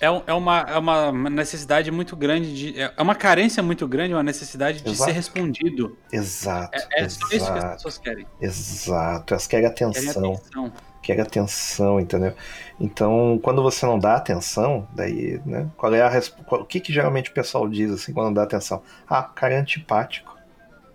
[0.00, 2.80] é uma, é uma necessidade muito grande de.
[2.80, 5.10] É uma carência muito grande, uma necessidade de Exato.
[5.10, 5.98] ser respondido.
[6.12, 6.76] Exato.
[6.92, 7.74] É, é só isso que as exato.
[7.76, 8.26] pessoas querem.
[8.40, 9.34] Exato.
[9.34, 10.32] Elas querem Querem atenção.
[10.34, 10.72] atenção.
[11.02, 12.34] quer atenção, entendeu?
[12.78, 15.68] Então, quando você não dá atenção, daí, né?
[15.76, 16.34] Qual é a resp...
[16.50, 18.82] O que, que geralmente o pessoal diz assim quando não dá atenção?
[19.08, 20.36] Ah, o cara é antipático.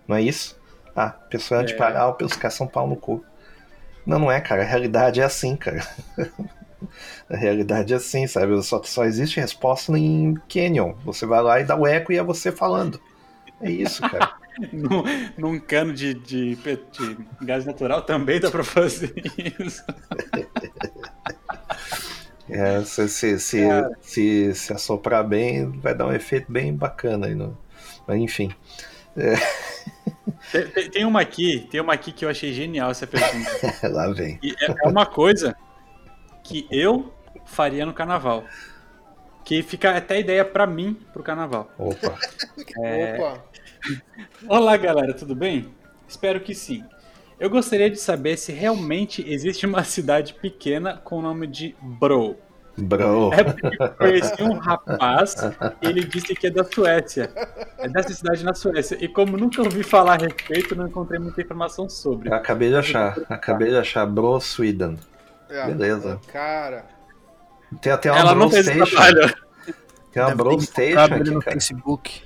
[0.08, 0.58] Não é isso?
[0.96, 1.64] Ah, a pessoa é É.
[1.64, 2.00] antipática.
[2.00, 3.24] Ah, os caras são pau no cu.
[4.06, 4.62] Não, não é, cara.
[4.62, 5.86] A realidade é assim, cara.
[7.28, 8.60] a realidade é assim, sabe?
[8.62, 10.94] Só, só existe resposta em Canyon.
[11.04, 13.00] Você vai lá e dá o eco e é você falando.
[13.60, 14.32] É isso, cara.
[14.72, 15.02] Num,
[15.36, 19.12] num cano de, de, de gás natural também dá pra fazer
[19.60, 19.82] isso.
[22.48, 23.58] É, se, se, se,
[24.02, 27.34] se, se assoprar bem, vai dar um efeito bem bacana aí.
[27.34, 27.56] No...
[28.06, 28.54] Mas enfim.
[30.50, 33.50] Tem, tem- tem uma aqui, tem uma aqui que eu achei genial essa pergunta.
[33.88, 34.38] Lá vem.
[34.42, 35.56] É, é uma coisa
[36.44, 37.12] que eu
[37.44, 38.44] faria no carnaval.
[39.44, 41.70] Que fica até ideia pra mim pro carnaval.
[41.76, 42.16] Opa.
[42.82, 43.16] É.
[43.18, 43.44] Opa,
[44.48, 45.68] Olá, galera, tudo bem?
[46.08, 46.82] Espero que sim.
[47.38, 52.36] Eu gostaria de saber se realmente existe uma cidade pequena com o nome de Bro.
[52.76, 53.32] Bro.
[53.32, 55.36] É porque eu conheci um rapaz
[55.82, 57.30] e ele disse que é da Suécia.
[57.78, 58.96] É dessa cidade na Suécia.
[59.00, 62.30] E como nunca ouvi falar a respeito, não encontrei muita informação sobre.
[62.30, 63.16] Eu acabei de achar.
[63.28, 64.98] Acabei de achar Bro Sweden.
[65.48, 66.20] É, Beleza.
[66.32, 66.86] Cara,
[67.80, 69.34] Tem até uma Ela Bro não fez trabalho.
[70.12, 71.54] Tem uma Deve Bro ter Station encontrado ele aqui, no cara.
[71.54, 72.22] Facebook.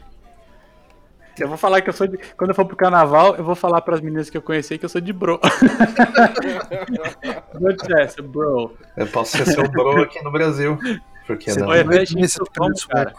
[1.39, 2.19] Eu vou falar que eu sou de.
[2.37, 4.89] Quando eu for pro carnaval, eu vou falar pras meninas que eu conheci que eu
[4.89, 5.41] sou de bro.
[7.61, 8.77] What's bro?
[8.97, 10.79] Eu posso ser seu bro aqui no Brasil.
[11.27, 11.69] Porque não?
[11.69, 13.15] Olha, é gente, como, cara.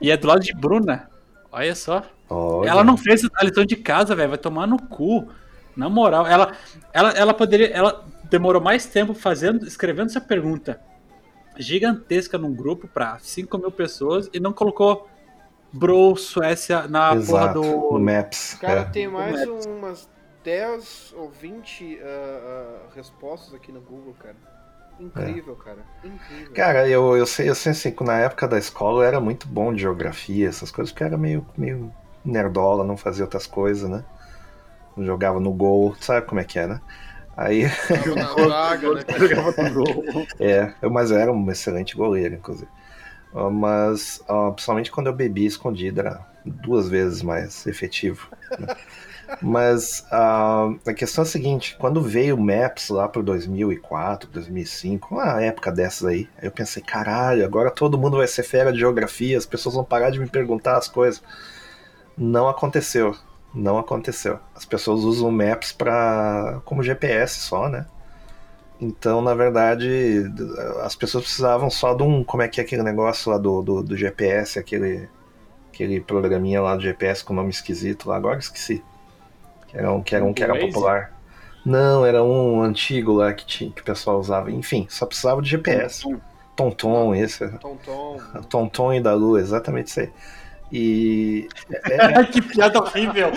[0.00, 1.08] E é do lado de Bruna.
[1.50, 2.02] Olha só.
[2.28, 2.68] Olha.
[2.68, 4.30] Ela não fez a lição de casa, velho.
[4.30, 5.28] Vai tomar no cu.
[5.76, 6.52] Na moral, ela,
[6.92, 7.68] ela, ela poderia.
[7.68, 8.04] Ela
[8.34, 10.80] demorou mais tempo fazendo, escrevendo essa pergunta
[11.56, 15.08] gigantesca num grupo para 5 mil pessoas e não colocou
[15.72, 17.92] Bro Suécia na Exato, porra do.
[17.92, 18.54] No Maps.
[18.60, 18.84] Cara, é.
[18.86, 20.08] tem mais umas
[20.42, 24.36] 10 ou 20 uh, uh, respostas aqui no Google, cara.
[24.98, 25.64] Incrível, é.
[25.64, 25.78] cara.
[26.04, 26.54] Incrível.
[26.54, 29.46] Cara, eu, eu sei, eu sei assim, que na época da escola eu era muito
[29.46, 31.92] bom de geografia, essas coisas, porque era meio, meio
[32.24, 34.04] nerdola, não fazia outras coisas, né?
[34.98, 36.80] Jogava no gol, sabe como é que é, né?
[37.36, 37.64] Aí.
[38.48, 39.02] Vaga, né?
[40.38, 42.68] é, mas era um excelente goleiro, inclusive.
[43.52, 44.22] Mas,
[44.54, 48.28] principalmente quando eu bebi escondido, era duas vezes mais efetivo.
[48.58, 48.76] Né?
[49.42, 55.14] mas uh, a questão é a seguinte: quando veio o Maps lá para 2004, 2005,
[55.14, 59.36] uma época dessas aí, eu pensei, caralho, agora todo mundo vai ser fera de geografia,
[59.36, 61.22] as pessoas vão parar de me perguntar as coisas.
[62.16, 63.16] Não aconteceu.
[63.54, 64.38] Não aconteceu.
[64.54, 67.86] As pessoas usam Maps para como GPS só, né?
[68.80, 70.24] Então, na verdade,
[70.82, 72.24] as pessoas precisavam só de um.
[72.24, 75.08] Como é que é aquele negócio lá do, do, do GPS, aquele,
[75.72, 78.82] aquele programinha lá do GPS com nome esquisito lá, agora esqueci.
[79.68, 81.12] Que era um que era, um, que era popular.
[81.64, 84.50] Não, era um antigo lá que, tinha, que o pessoal usava.
[84.50, 86.02] Enfim, só precisava de GPS.
[86.02, 86.20] Tonton,
[86.56, 87.48] Tonton esse.
[87.58, 88.20] Tonton.
[88.50, 90.10] Tonton e da Lua, exatamente isso aí.
[90.74, 91.48] E.
[91.84, 92.24] É...
[92.24, 93.30] que piada horrível!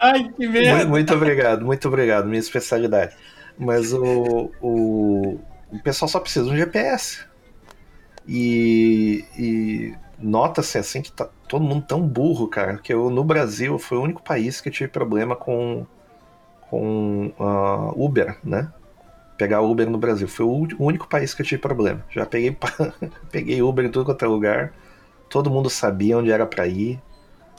[0.00, 0.74] Ai, que merda!
[0.78, 3.14] Muito, muito, obrigado, muito obrigado, minha especialidade.
[3.56, 5.38] Mas o, o,
[5.70, 7.24] o pessoal só precisa de um GPS.
[8.26, 13.78] E, e nota-se assim que tá todo mundo tão burro, cara, que eu no Brasil
[13.78, 15.86] foi o único país que eu tive problema com,
[16.68, 18.72] com uh, Uber, né?
[19.36, 20.28] Pegar Uber no Brasil.
[20.28, 22.04] Foi o único país que eu tive problema.
[22.10, 22.56] Já peguei,
[23.30, 24.72] peguei Uber em tudo quanto é lugar.
[25.28, 27.00] Todo mundo sabia onde era para ir.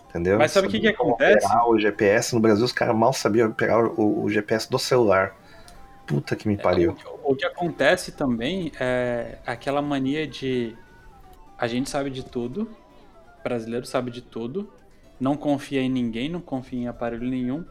[0.10, 0.38] Entendeu?
[0.38, 1.46] Mas sabe o que, que acontece?
[1.68, 5.36] O GPS no Brasil, os caras mal sabiam pegar o, o, GPS do celular.
[6.08, 6.96] Puta que me é, pariu.
[7.04, 10.74] É, o, o, que acontece também é aquela mania de
[11.58, 12.70] a gente sabe de tudo,
[13.44, 14.72] brasileiro sabe de tudo,
[15.20, 17.66] não confia em ninguém, não confia em aparelho nenhum.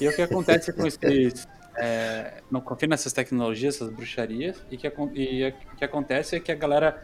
[0.00, 4.86] E o que acontece com esses é, não confia nessas tecnologias, essas bruxarias, e que,
[5.14, 7.02] e o que acontece é que a galera,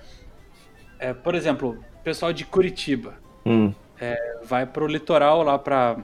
[0.99, 3.15] é, por exemplo, o pessoal de Curitiba
[3.47, 3.73] hum.
[4.01, 5.99] é, vai pro litoral lá pra.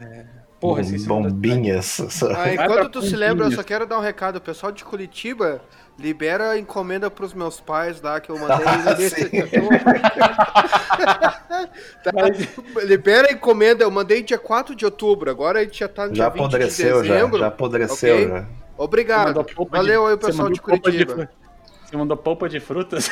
[0.00, 0.24] É,
[0.60, 2.22] porra, Bombinhas.
[2.36, 4.36] Ah, enquanto tu se lembra, eu só quero dar um recado.
[4.36, 5.60] O pessoal de Curitiba
[5.98, 9.30] libera a encomenda pros meus pais lá que eu mandei ah, nesse.
[12.02, 12.12] tá,
[12.84, 16.14] libera a encomenda, eu mandei dia 4 de outubro, agora a gente já tá no
[16.14, 17.04] já dia 20 de dezembro.
[17.06, 18.28] Já, já apodreceu, okay?
[18.28, 18.46] já.
[18.76, 19.46] Obrigado.
[19.70, 21.28] Valeu aí, pessoal de Curitiba.
[21.84, 23.10] Você mandou polpa de frutas?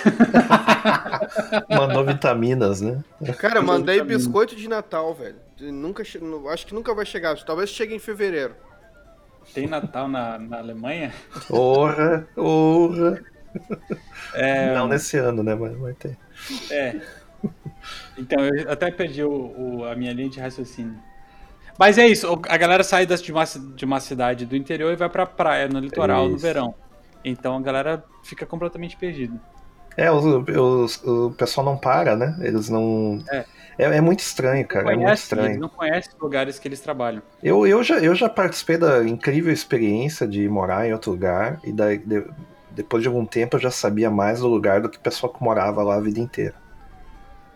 [1.69, 3.03] mandou vitaminas, né?
[3.39, 5.37] Cara, mandei biscoito de Natal, velho.
[5.61, 7.37] Nunca, acho que nunca vai chegar.
[7.45, 8.55] Talvez chegue em fevereiro.
[9.53, 11.13] Tem Natal na, na Alemanha?
[11.49, 13.23] Porra, porra.
[14.35, 14.75] É...
[14.75, 15.55] Não nesse ano, né?
[15.55, 16.17] Mas vai ter.
[16.71, 17.01] É.
[18.17, 20.97] Então, eu até perdi o, o, a minha linha de raciocínio.
[21.79, 25.09] Mas é isso, a galera sai de uma, de uma cidade do interior e vai
[25.09, 26.75] pra praia, no litoral, no verão.
[27.25, 29.41] Então a galera fica completamente perdida.
[29.97, 32.37] É, os, os, o pessoal não para, né?
[32.41, 33.23] Eles não.
[33.31, 33.45] É.
[33.81, 34.85] É, é muito estranho, cara.
[34.85, 35.49] Conhece, é muito estranho.
[35.49, 37.23] Eles não conhecem os lugares que eles trabalham.
[37.43, 41.73] Eu, eu, já, eu já participei da incrível experiência de morar em outro lugar e
[41.73, 42.25] daí, de,
[42.71, 45.43] depois de algum tempo eu já sabia mais do lugar do que o pessoal que
[45.43, 46.55] morava lá a vida inteira.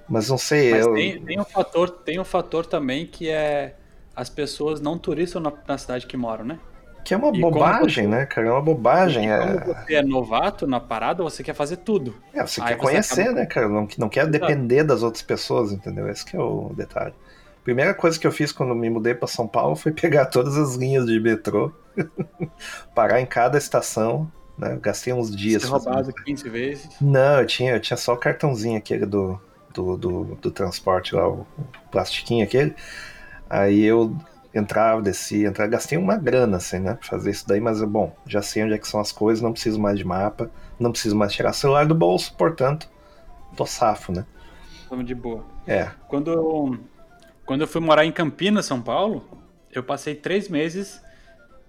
[0.08, 0.94] Mas não sei, Mas eu.
[0.94, 3.74] Tem, tem, um fator, tem um fator também que é
[4.14, 6.58] as pessoas não turistam na, na cidade que moram, né?
[7.04, 8.48] Que é uma e bobagem, você, né, cara?
[8.48, 9.30] É uma bobagem.
[9.30, 9.38] É...
[9.38, 12.14] Como você é novato na parada, você quer fazer tudo.
[12.32, 13.40] É, você Aí quer você conhecer, acaba...
[13.40, 13.68] né, cara?
[13.68, 16.08] Não, não quer depender das outras pessoas, entendeu?
[16.08, 17.14] Esse que é o detalhe.
[17.62, 20.74] Primeira coisa que eu fiz quando me mudei para São Paulo foi pegar todas as
[20.76, 21.70] linhas de metrô,
[22.94, 24.78] parar em cada estação, né?
[24.80, 25.62] Gastei uns dias.
[25.62, 26.88] Você roubado 15 vezes?
[27.00, 29.38] Não, eu tinha, eu tinha só o cartãozinho aquele do,
[29.74, 31.46] do, do, do transporte lá, o
[31.90, 32.74] plastiquinho aquele.
[33.50, 34.16] Aí eu
[34.54, 38.40] entrava, descia, entrava, gastei uma grana, assim, né, pra fazer isso daí, mas, bom, já
[38.40, 41.32] sei onde é que são as coisas, não preciso mais de mapa, não preciso mais
[41.32, 42.88] tirar celular do bolso, portanto,
[43.56, 44.24] tô safo, né.
[44.82, 45.44] Estamos de boa.
[45.66, 45.90] É.
[46.08, 46.78] Quando,
[47.44, 49.26] quando eu fui morar em Campinas, São Paulo,
[49.72, 51.02] eu passei três meses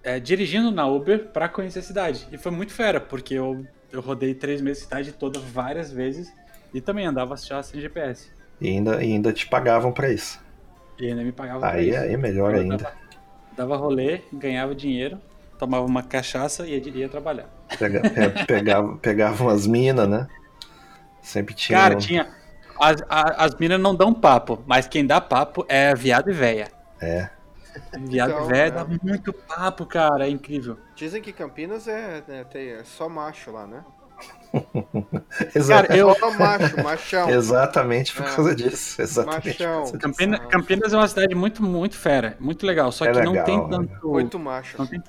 [0.04, 4.00] é, dirigindo na Uber para conhecer a cidade, e foi muito fera, porque eu, eu
[4.00, 6.32] rodei três meses a cidade toda várias vezes,
[6.74, 8.30] E também andava já sem GPS.
[8.60, 10.38] E ainda, e ainda te pagavam pra isso.
[10.98, 11.98] E ainda me pagavam Aí, isso.
[11.98, 12.76] aí melhor Eu ainda.
[12.76, 12.96] Dava,
[13.56, 15.20] dava rolê, ganhava dinheiro,
[15.58, 17.48] tomava uma cachaça e ia, ia trabalhar.
[17.78, 20.28] Pega, pe- pegava, pegava umas minas, né?
[21.22, 21.78] Sempre tinha.
[21.78, 22.34] Cara, um- tinha.
[22.80, 26.68] As, as minas não dão papo, mas quem dá papo é viado e véia.
[27.00, 27.30] É.
[27.94, 28.70] Viado Então, e véia é.
[28.70, 30.26] dá muito papo, cara.
[30.26, 30.78] É incrível.
[30.94, 33.84] Dizem que Campinas é, né, tem, é só macho lá, né?
[35.68, 36.14] Cara, eu.
[36.14, 37.30] Só macho, machão.
[37.30, 38.34] Exatamente por É.
[38.34, 39.02] causa disso.
[39.02, 39.58] Exatamente.
[39.58, 39.98] Disso.
[40.50, 42.90] Campinas, é uma cidade muito, muito fera, muito legal.
[42.92, 43.66] Só É que não legal, tem né?
[43.70, 44.08] tanto.
[44.08, 44.76] Muito macho.
[44.78, 45.02] Não tem-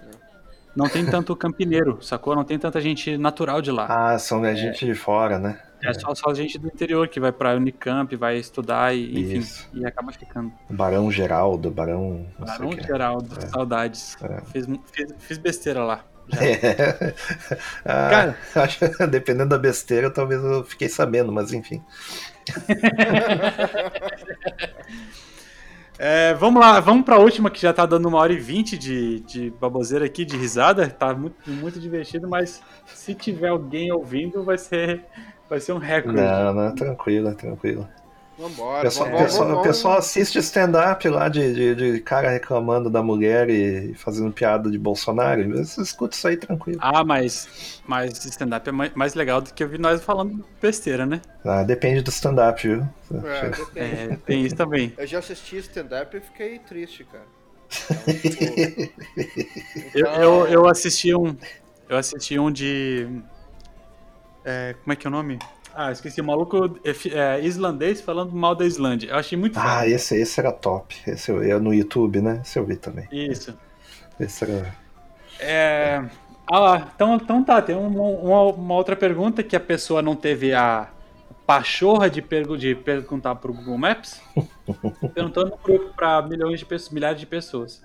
[0.75, 2.35] Não tem tanto campineiro, sacou?
[2.35, 3.87] Não tem tanta gente natural de lá.
[3.89, 5.59] Ah, são a gente de fora, né?
[5.83, 9.67] É só, só gente do interior que vai pra Unicamp, vai estudar e, enfim, Isso.
[9.73, 10.51] e acaba ficando.
[10.69, 12.27] Barão Geraldo, Barão.
[12.37, 12.71] Não Barão.
[12.73, 14.15] Geraldo, saudades.
[14.21, 14.41] É.
[14.51, 16.01] Fiz, fiz, fiz besteira lá.
[16.33, 17.13] É.
[17.85, 18.37] Ah, Cara.
[18.55, 21.81] acho- dependendo da besteira, talvez eu fiquei sabendo, mas enfim.
[25.99, 29.19] É, vamos lá, vamos pra última que já tá dando uma hora e vinte de,
[29.21, 30.87] de baboseira aqui, de risada.
[30.89, 35.03] Tá muito, muito divertido, mas se tiver alguém ouvindo, vai ser,
[35.49, 36.21] vai ser um recorde.
[36.21, 37.87] Não, não, tranquilo, tranquilo.
[38.37, 38.83] Vambora.
[38.83, 43.01] pessoal, vamos, pessoal- vamos, o pessoal assiste stand-up lá de, de, de cara reclamando da
[43.01, 45.49] mulher e fazendo piada de Bolsonaro.
[45.57, 46.79] Você escuta isso aí tranquilo.
[46.81, 51.21] Ah, mas, mas stand-up é mai- mais legal do que ouvir nós falando besteira, né?
[51.43, 52.87] Ah, depende do stand-up, viu?
[53.23, 54.13] É, depende.
[54.13, 54.93] É, tem isso também.
[54.97, 57.25] Eu já assisti stand-up e fiquei triste, cara.
[57.79, 58.63] Então, tipo,
[59.93, 61.35] Eu, então, eu, eu assisti um.
[61.89, 63.07] Eu assisti um de.
[64.43, 65.39] é, como é que é o nome?
[65.79, 69.09] Ah, esqueci, o maluco é, é, islandês falando mal da Islândia.
[69.11, 70.95] Eu achei muito Ah, esse, esse era top.
[71.05, 72.41] Esse eu, eu no YouTube, né?
[72.43, 73.07] Esse eu vi também.
[73.11, 73.57] Isso.
[74.19, 74.75] Esse era.
[75.39, 76.03] É,
[76.47, 80.15] ah lá, então, então tá, tem uma, uma- uma outra pergunta que a pessoa não
[80.15, 80.89] teve a
[81.45, 84.21] pachorra de, pergu de perguntar pro Google Maps,
[85.13, 85.57] perguntando
[85.95, 87.81] para milhões de pessoas, milhares de pessoas.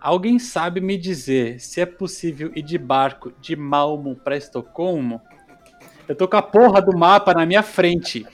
[0.00, 5.20] Alguém sabe me dizer se é possível ir de barco de Malmo para Estocolmo?
[6.08, 8.26] Eu tô com a porra do mapa na minha frente.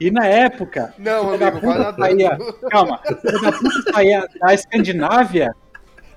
[0.00, 2.38] E na época, Não, amigo, puta saía-
[2.70, 3.00] calma,
[3.42, 5.54] da puta saía da Escandinávia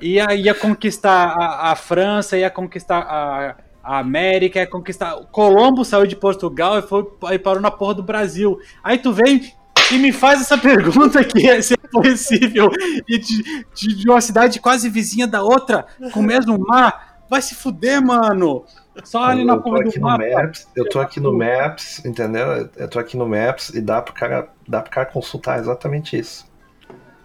[0.02, 5.16] ia, ia conquistar a, a França, ia conquistar a, a América, ia conquistar.
[5.32, 8.60] Colombo saiu de Portugal e, foi, e parou na porra do Brasil.
[8.84, 9.54] Aí tu vem
[9.92, 12.70] e me faz essa pergunta que é se é possível
[13.08, 13.44] ir de,
[13.74, 17.22] de, de uma cidade quase vizinha da outra, com o mesmo mar.
[17.30, 18.66] Vai se fuder, mano.
[19.03, 20.26] Só ali na porra aqui do mapa.
[20.26, 22.69] Maps, eu tô aqui no Maps, entendeu?
[22.76, 26.45] Eu tô aqui no Maps e dá pro cara, dá pro cara consultar exatamente isso.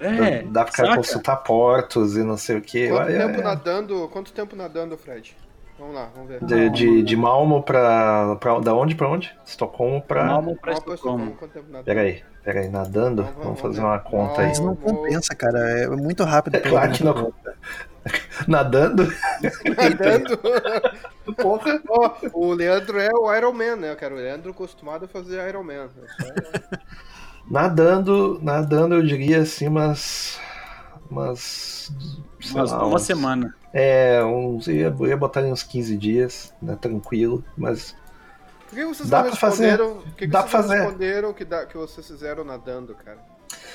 [0.01, 0.97] É, dá, dá pro cara saca?
[0.97, 2.89] consultar portos e não sei o que.
[2.89, 4.09] Quanto tempo nadando?
[4.09, 5.37] Quanto tempo nadando, Fred?
[5.79, 6.45] Vamos lá, vamos ver.
[6.45, 8.59] De, de, de Malmo pra, pra.
[8.61, 9.33] Da onde pra onde?
[9.45, 10.25] Estocolmo pra.
[10.25, 10.95] Malmo pra Estocolmo.
[10.95, 12.23] Estocolmo, quanto tempo nadando?
[12.45, 13.23] Peraí, nadando?
[13.23, 14.49] Vamos, Vamos fazer uma conta aí.
[14.49, 15.59] Mas não compensa, cara.
[15.59, 16.57] É muito rápido.
[16.57, 17.33] É claro que não.
[18.49, 19.05] Nadando?
[19.77, 20.39] Nadando.
[21.41, 21.81] Porra!
[21.89, 24.15] Ó, o Leandro é o Iron Man, né, cara?
[24.15, 25.75] O Leandro acostumado a fazer Iron Man.
[25.85, 26.79] É só-
[27.49, 30.39] Nadando, nadando eu diria assim, umas.
[31.11, 31.93] Umas.
[32.41, 33.55] sei Mas lá, uma uns- semana.
[33.73, 34.67] É, uns.
[34.69, 36.77] Eu ia, eu ia botar em uns 15 dias, né?
[36.81, 37.95] Tranquilo, mas.
[38.73, 39.67] Por que vocês Dá não fazer.
[39.67, 39.95] responderam?
[39.97, 40.75] Por que, que Dá vocês fazer.
[40.77, 43.19] responderam que, dá, que vocês fizeram nadando, cara?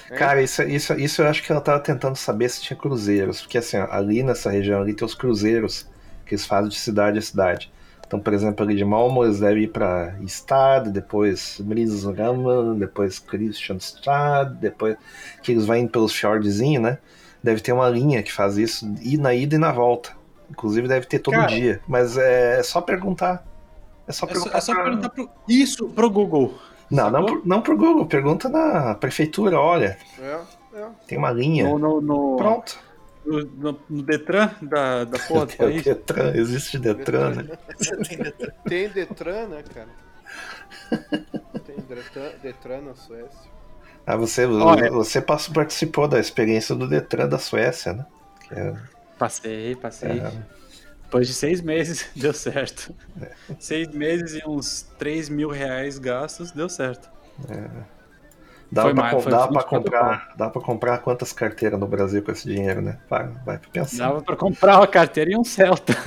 [0.10, 0.18] Hein?
[0.18, 3.42] Cara, isso, isso, isso eu acho que ela tava tentando saber se tinha cruzeiros.
[3.42, 5.88] Porque assim, ali nessa região ali tem os cruzeiros
[6.26, 7.72] que eles fazem de cidade a cidade.
[8.08, 14.56] Então, por exemplo, ali de Malmo eles devem ir pra Stad, depois Mrisraman, depois Kristianstad,
[14.60, 14.98] depois
[15.44, 16.98] que eles vão indo pelos fjordzinhos, né?
[17.44, 20.12] Deve ter uma linha que faz isso, e na ida e na volta.
[20.50, 21.48] Inclusive deve ter todo Cara.
[21.48, 21.82] dia.
[21.88, 23.46] Mas é, é só perguntar.
[24.08, 24.58] É só É só, perguntar.
[24.58, 26.58] é só pra- perguntar pro, isso pro Google.
[26.90, 30.40] Não, não, pro- não pro Google, pergunta na prefeitura, olha, É,
[30.74, 30.88] é.
[31.06, 31.66] tem uma linha.
[31.66, 32.80] No, no, no, Pronto.
[33.26, 35.84] no, no- Detran da, da porra do país.
[35.84, 37.58] Detran, existe Detran, né?
[38.68, 39.90] Tem Detran, né, cara?
[41.66, 43.58] Tem Detran, Detran na Suécia.
[44.06, 44.90] Ah, você, Olha.
[44.90, 48.06] você passou, participou da experiência do Detran da Suécia, né?
[48.48, 48.74] Que é-
[49.20, 50.12] Passei, passei.
[50.12, 50.32] É.
[51.08, 52.94] Depois de seis meses, deu certo.
[53.60, 57.10] Seis meses e uns 3 mil reais gastos, deu certo.
[58.70, 61.80] dá Foi pra, mais, com- foi dá 24 pra comprar, dá pra comprar quantas carteiras
[61.80, 63.00] no Brasil com esse dinheiro, né?
[63.10, 64.08] Vai, vai pensar.
[64.10, 65.94] Dava pra comprar uma carteira e um Celta.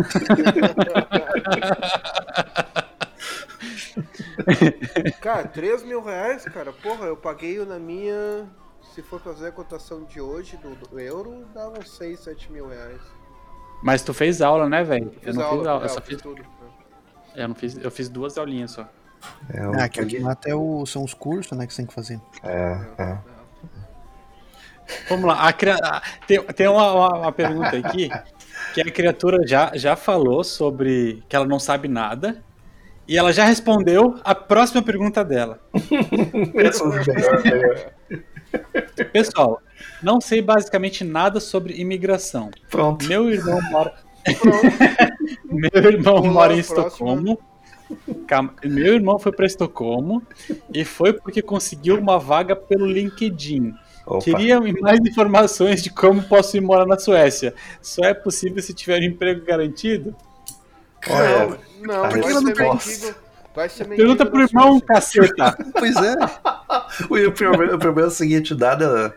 [5.21, 6.73] Cara, 3 mil reais, cara.
[6.73, 8.49] Porra, eu paguei na minha.
[8.95, 12.69] Se for fazer a cotação de hoje do, do euro, dava uns 6, 7 mil
[12.69, 13.01] reais.
[13.83, 15.13] Mas tu fez aula, né, velho?
[15.17, 16.43] Eu Fiz não aula, fiz aula, eu é, só eu fiz tudo.
[16.43, 16.49] né?
[17.35, 18.87] eu não fiz, eu fiz duas aulinhas só.
[19.53, 19.73] É, o...
[19.79, 22.21] Ah, que aqui até o, são os cursos, né, que você tem que fazer.
[22.43, 23.19] É, é.
[25.09, 28.09] Vamos lá, a, a, tem, tem uma, uma, uma pergunta aqui
[28.75, 32.43] que a criatura já, já falou sobre que ela não sabe nada
[33.07, 35.61] e ela já respondeu a próxima pergunta dela.
[39.13, 39.63] Pessoal,
[40.03, 42.51] não sei basicamente nada sobre imigração.
[42.71, 43.07] Pronto.
[43.07, 43.95] Meu irmão mora.
[45.45, 47.39] Meu irmão mora em Estocolmo
[48.65, 50.23] meu irmão foi para Estocolmo
[50.73, 53.75] e foi porque conseguiu uma vaga pelo LinkedIn.
[54.07, 54.25] Opa.
[54.25, 57.55] Queria mais informações de como posso ir morar na Suécia.
[57.81, 60.15] Só é possível se tiver um emprego garantido?
[61.09, 63.15] Olha, não, não, ser mendigo.
[63.55, 65.57] Vai ser mendigo Pergunta pro irmão, caceta.
[65.77, 66.15] pois é.
[67.27, 69.13] o, problema, o problema é o seguinte, dado,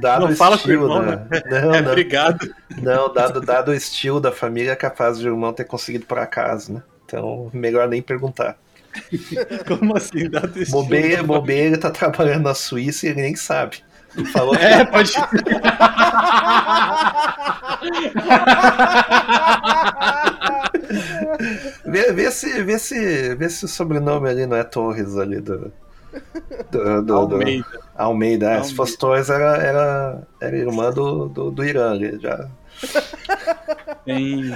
[0.00, 1.26] dado não fala estilo, irmão, né?
[1.50, 1.90] Não, é, não.
[1.90, 2.54] Obrigado.
[2.80, 6.18] Não, dado, dado o estilo da família, é capaz de o irmão ter conseguido por
[6.18, 6.82] acaso, né?
[7.04, 8.56] Então, melhor nem perguntar.
[9.68, 10.30] Como assim?
[10.30, 13.82] Dado bobeira, bobeira, ele tá trabalhando na Suíça e ele nem sabe.
[14.32, 14.64] Falou que...
[14.64, 15.12] É, pode.
[21.84, 25.72] vê, vê, se, vê, se, vê se o sobrenome ali não é Torres ali do.
[26.70, 27.26] Do, do, Almeida.
[27.26, 27.66] Do, Almeida.
[27.96, 28.50] Almeida.
[28.52, 32.48] É, se fosse Torres, era, era, era irmã do, do, do Irã ali, já.
[34.04, 34.54] Tem,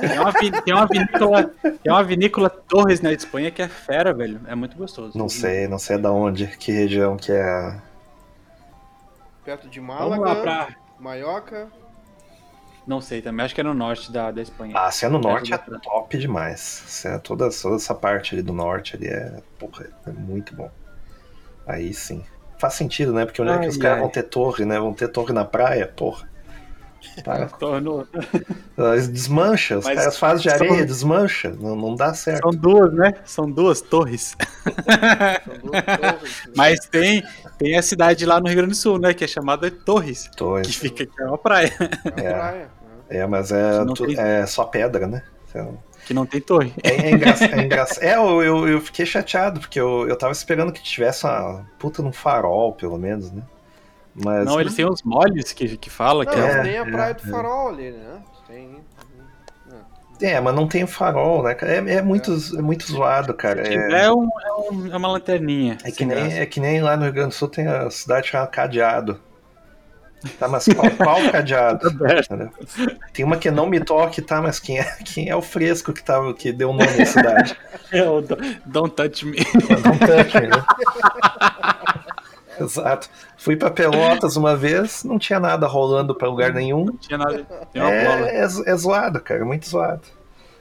[0.00, 4.40] tem, uma, tem, uma vinícola, tem uma vinícola Torres na Espanha que é fera, velho.
[4.46, 5.16] É muito gostoso.
[5.16, 7.76] Não sei, não sei da onde, que região que é.
[9.44, 10.68] Perto de Málaga, pra...
[10.98, 11.68] Maiorca.
[12.86, 14.74] Não sei também, acho que é no norte da, da Espanha.
[14.76, 16.60] Ah, se é no norte é top demais.
[16.60, 20.70] Se é toda, toda essa parte ali do norte ali é, porra, é muito bom.
[21.66, 22.22] Aí sim.
[22.58, 23.24] Faz sentido, né?
[23.24, 24.78] Porque onde é que os caras vão ter torre, né?
[24.78, 26.28] Vão ter torre na praia, porra.
[27.24, 27.46] Para.
[27.46, 28.06] Torno...
[29.10, 30.86] Desmancha, os Mas caras fazem de areia, são...
[30.86, 32.42] desmancha, não, não dá certo.
[32.42, 33.14] São duas, né?
[33.24, 34.36] São duas torres.
[35.44, 36.42] São duas torres.
[36.56, 37.22] Mas tem,
[37.58, 39.14] tem a cidade lá no Rio Grande do Sul, né?
[39.14, 40.30] Que é chamada Torres.
[40.36, 40.66] Torres.
[40.66, 41.72] Que fica aqui, é uma praia.
[42.16, 42.66] É,
[43.20, 44.18] é mas é, tu, tem...
[44.18, 45.22] é só pedra, né?
[45.48, 45.78] Então...
[46.04, 46.72] Que não tem torre.
[46.82, 47.54] É, é engraçado.
[48.00, 51.66] É, é eu, eu, eu, fiquei chateado, porque eu, eu tava esperando que tivesse uma
[51.78, 53.42] puta num farol, pelo menos, né?
[54.14, 54.46] Mas...
[54.46, 56.24] Não, eles têm uns moles que, que fala.
[56.24, 58.22] Não, que é, tem a Praia é, do Farol ali, né?
[58.46, 58.84] Tem.
[60.22, 61.56] É, mas não tem farol, né?
[61.60, 62.58] É, é, muito, é.
[62.58, 63.66] é muito zoado, cara.
[63.66, 65.76] É, é, um, é, um, é uma lanterninha.
[65.84, 68.28] É que, nem, é que nem lá no Rio Grande do Sul tem a cidade
[68.28, 69.20] chamada Cadeado.
[70.38, 71.90] Tá, mas qual, qual cadeado?
[73.12, 74.40] tem uma que não me toque, tá?
[74.40, 77.56] Mas quem é, quem é o fresco que, tá, que deu o nome à cidade?
[77.92, 78.20] É o
[78.66, 79.36] Don't Touch Me.
[79.36, 80.64] Don't Touch Me, né?
[82.60, 83.08] Exato.
[83.36, 86.86] Fui para Pelotas uma vez, não tinha nada rolando para lugar nenhum.
[86.86, 87.46] Não tinha nada.
[87.74, 90.02] É, é, é, zoado, cara, muito zoado.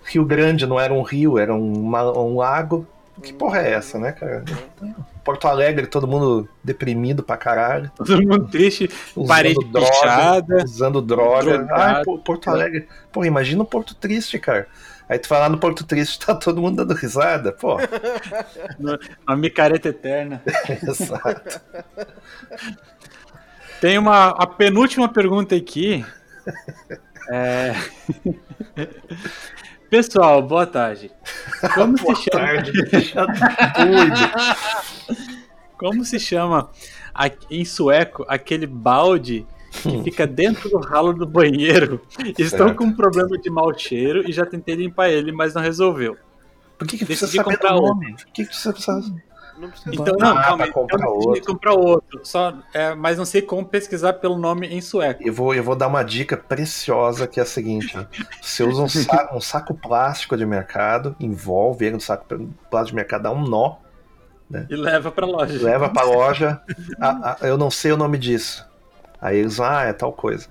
[0.04, 2.86] Rio Grande não era um rio, era um, um lago.
[3.22, 4.44] Que porra é essa, né, cara?
[5.24, 7.90] Porto Alegre, todo mundo deprimido pra caralho.
[7.96, 10.64] Todo mundo triste, usando parede droga, pichada.
[10.64, 11.68] Usando droga.
[11.72, 12.88] Ah, Porto Alegre.
[13.12, 14.68] Pô, imagina um Porto triste, cara.
[15.14, 17.78] Aí tu vai lá no Porto Triste, tá todo mundo dando risada, pô.
[19.28, 20.42] Uma micareta eterna.
[20.82, 21.62] Exato.
[23.80, 26.04] Tem uma a penúltima pergunta aqui.
[27.30, 27.76] É...
[29.88, 31.12] Pessoal, boa tarde.
[31.76, 32.48] Como boa se chama?
[32.48, 32.72] Tarde,
[35.78, 36.72] Como se chama
[37.52, 39.46] em sueco aquele balde
[39.82, 40.04] que hum.
[40.04, 42.02] fica dentro do ralo do banheiro.
[42.38, 42.76] Estou certo.
[42.76, 46.18] com um problema de mau cheiro e já tentei limpar ele, mas não resolveu.
[46.78, 48.16] Por que, que Decidi precisa comprar outro?
[48.16, 49.14] Por que, que você precisa...
[49.58, 51.46] Não precisa então, não, ah, calma, comprar então, outro.
[51.46, 52.22] comprar outro.
[52.24, 55.22] Só, é, mas não sei como pesquisar pelo nome em sueco.
[55.24, 57.96] Eu vou, eu vou dar uma dica preciosa que é a seguinte:
[58.42, 62.26] você usa um saco, um saco plástico de mercado, envolve ele no saco
[62.70, 63.76] plástico de mercado, dá um nó.
[64.50, 64.66] Né?
[64.70, 65.64] E leva pra loja.
[65.64, 66.62] Leva pra loja.
[67.00, 68.68] ah, ah, eu não sei o nome disso.
[69.24, 70.50] Aí eles vão, ah, é tal coisa.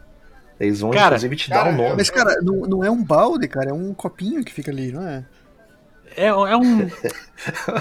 [0.59, 1.97] Eles vão, cara, inclusive, te dar o um nome.
[1.99, 5.07] Mas, cara, não, não é um balde, cara, é um copinho que fica ali, não
[5.07, 5.27] é?
[6.16, 6.81] É, é um.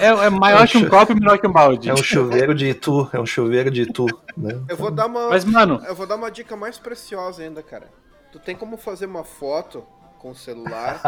[0.01, 1.89] É, é maior é um que um copo e menor que um balde.
[1.89, 4.05] É um chuveiro de Itu, é um chuveiro de Itu.
[4.35, 4.61] Né?
[4.67, 5.29] Eu vou dar uma.
[5.29, 5.81] Mas, mano.
[5.87, 7.87] Eu vou dar uma dica mais preciosa ainda, cara.
[8.33, 9.85] Tu tem como fazer uma foto
[10.21, 11.01] com o celular,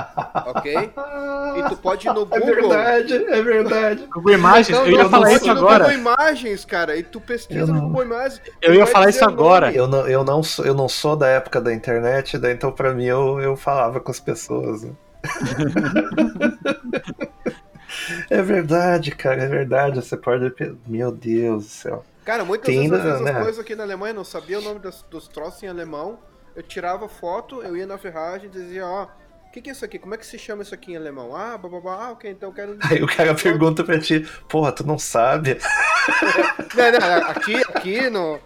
[0.47, 0.91] ok?
[1.55, 2.73] E tu pode ir no é Google.
[2.73, 4.07] É verdade, é verdade.
[4.07, 5.83] Google Imagens, eu ia falar isso agora.
[5.83, 8.41] Google Imagens, cara, e tu pesquisa no Google Imagens.
[8.59, 9.71] Eu ia falar isso agora.
[9.71, 12.91] Eu não, eu, não sou, eu não sou da época da internet, daí então pra
[12.91, 14.81] mim eu, eu falava com as pessoas.
[14.81, 14.91] Né?
[18.31, 20.01] é verdade, cara, é verdade.
[20.01, 20.51] Você pode.
[20.87, 22.03] Meu Deus do céu.
[22.25, 23.33] Cara, muitas Tem vezes essas né?
[23.33, 26.17] coisas aqui na Alemanha, não sabia o nome dos, dos troços em alemão
[26.55, 29.07] eu tirava foto, eu ia na ferragem e dizia, ó,
[29.53, 29.99] que, que é isso aqui?
[29.99, 31.35] Como é que se chama isso aqui em alemão?
[31.35, 32.77] Ah, bababá, ah, ok, então eu quero.
[32.89, 35.59] Aí o cara pergunta pra ti, porra, tu não sabe?
[36.75, 38.39] não, não, aqui, aqui no.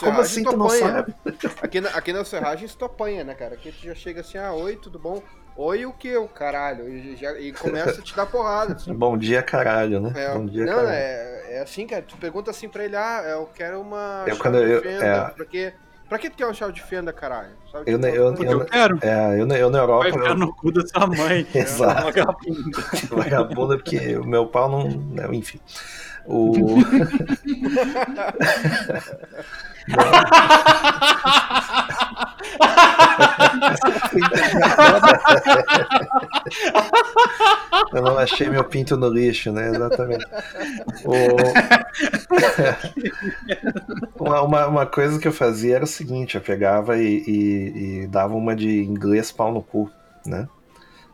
[0.00, 1.14] Como assim tu, tu não sabe?
[1.62, 3.54] Aqui na, aqui na serragem tu apanha, né, cara?
[3.54, 5.22] Aqui tu já chega assim, ah, oi, tudo bom?
[5.56, 6.88] Oi, o que, o caralho?
[6.88, 8.72] E, já, e começa a te dar porrada.
[8.72, 8.92] Assim.
[8.92, 10.12] Bom dia, caralho, né?
[10.16, 10.90] É, Bom dia, não, caralho.
[10.90, 12.02] É, é assim, cara.
[12.02, 14.24] Tu pergunta assim pra ele, ah, eu quero uma.
[14.26, 15.30] Eu, quando eu, é...
[15.36, 15.72] Porque
[16.08, 17.50] Pra que tu quer um chave de fenda, caralho?
[17.86, 18.98] Eu, eu, eu, eu, eu quero.
[19.02, 20.04] É, eu, eu na Europa.
[20.04, 21.46] Vai ficar no cu da sua mãe.
[21.54, 22.04] Exato.
[22.04, 22.80] Vagabunda.
[23.10, 24.88] Vagabunda, porque o meu pau não.
[24.88, 25.60] Né, enfim.
[26.28, 26.52] O.
[37.92, 39.68] Eu não achei meu pinto no lixo, né?
[39.68, 40.26] Exatamente.
[41.04, 41.12] O...
[44.22, 48.06] uma, uma, uma, coisa que eu fazia era o seguinte: eu pegava e, e, e
[48.06, 49.90] dava uma de inglês pau no cu,
[50.26, 50.46] né?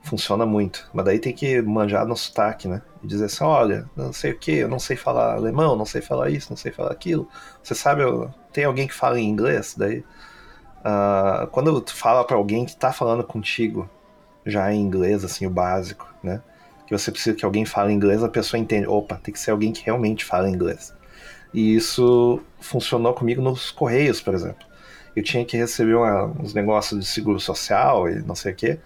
[0.05, 0.89] Funciona muito.
[0.93, 2.83] Mas daí tem que manjar no sotaque, né?
[3.03, 6.01] E dizer assim: olha, não sei o que, eu não sei falar alemão, não sei
[6.01, 7.29] falar isso, não sei falar aquilo.
[7.63, 8.03] Você sabe,
[8.53, 9.75] tem alguém que fala em inglês?
[9.77, 10.05] Daí.
[10.85, 13.89] Uh, quando tu fala para alguém que tá falando contigo
[14.45, 16.43] já em inglês, assim, o básico, né?
[16.87, 18.87] Que você precisa que alguém fale inglês, a pessoa entende.
[18.87, 20.95] Opa, tem que ser alguém que realmente fala inglês.
[21.55, 24.67] E isso funcionou comigo nos Correios, por exemplo.
[25.15, 28.81] Eu tinha que receber uma, uns negócios de seguro social e não sei o quê.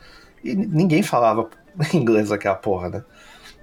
[0.52, 1.48] E ninguém falava
[1.94, 3.04] inglês aquela porra, né?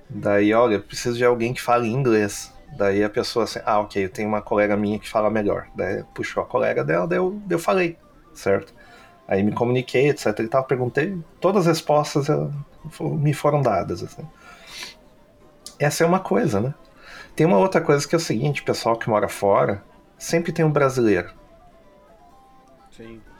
[0.10, 2.53] Daí, olha, preciso de alguém que fale inglês.
[2.78, 5.68] Daí a pessoa assim, ah, ok, eu tenho uma colega minha que fala melhor.
[5.76, 7.98] Daí puxou a colega dela, daí eu, daí eu falei,
[8.34, 8.74] certo?
[9.28, 10.40] Aí me comuniquei, etc.
[10.40, 12.52] E tal, perguntei, todas as respostas eu,
[13.02, 14.03] me foram dadas.
[14.03, 14.24] Assim.
[15.80, 16.74] Essa é uma coisa, né?
[17.36, 19.84] Tem uma outra coisa que é o seguinte, pessoal que mora fora,
[20.18, 21.34] sempre tem um brasileiro.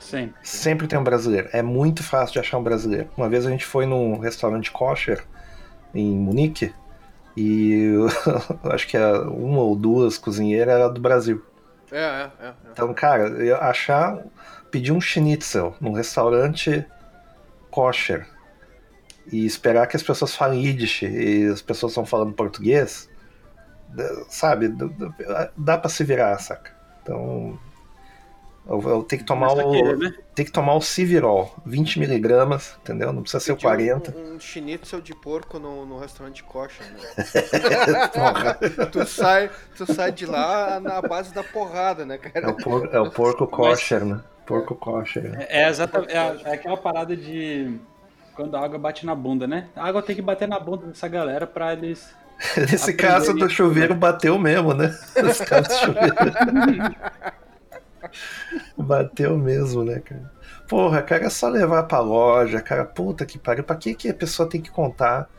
[0.06, 0.11] Sim.
[0.11, 0.40] Sempre.
[0.44, 1.49] Sempre tem um brasileiro.
[1.52, 3.10] É muito fácil de achar um brasileiro.
[3.18, 5.23] Uma vez a gente foi num restaurante kosher
[5.94, 6.72] em Munique
[7.36, 7.91] e
[8.72, 11.44] acho que uma ou duas cozinheiras era do Brasil.
[11.91, 12.53] É, é, é, é.
[12.72, 14.23] Então, cara, eu achar
[14.69, 16.86] pedir um schnitzel num restaurante
[17.72, 18.27] kosher
[19.32, 23.10] e esperar que as pessoas falem Yiddish e as pessoas estão falando português,
[24.30, 24.72] sabe,
[25.57, 26.72] dá para se virar, saca?
[27.02, 27.57] Então,
[28.68, 29.72] eu, eu tenho que tomar o.
[29.72, 30.14] Querer, né?
[30.34, 33.14] Tem que tomar o Civirol, 20 miligramas, entendeu?
[33.14, 34.14] Não precisa ser o 40.
[34.18, 37.00] Um, um schnitzel de porco no, no restaurante coxa, né?
[38.92, 42.48] tu, sai, tu sai de lá na base da porrada, né, cara?
[42.48, 44.20] É o, por, é o porco kosher, né?
[44.48, 45.30] Porco kosher.
[45.30, 45.46] Né?
[45.48, 46.12] É, é, exatamente.
[46.12, 47.80] É, é aquela parada de.
[48.36, 49.70] Quando a água bate na bunda, né?
[49.76, 52.14] A água tem que bater na bunda dessa galera pra eles.
[52.58, 54.94] Nesse caso do chuveiro bateu mesmo, né?
[55.16, 56.16] Nesse caso do chuveiro.
[58.78, 60.32] Bateu mesmo, né, cara?
[60.68, 62.86] Porra, cara, é só levar pra loja, cara.
[62.86, 63.64] Puta que pariu.
[63.64, 65.30] Pra que, que a pessoa tem que contar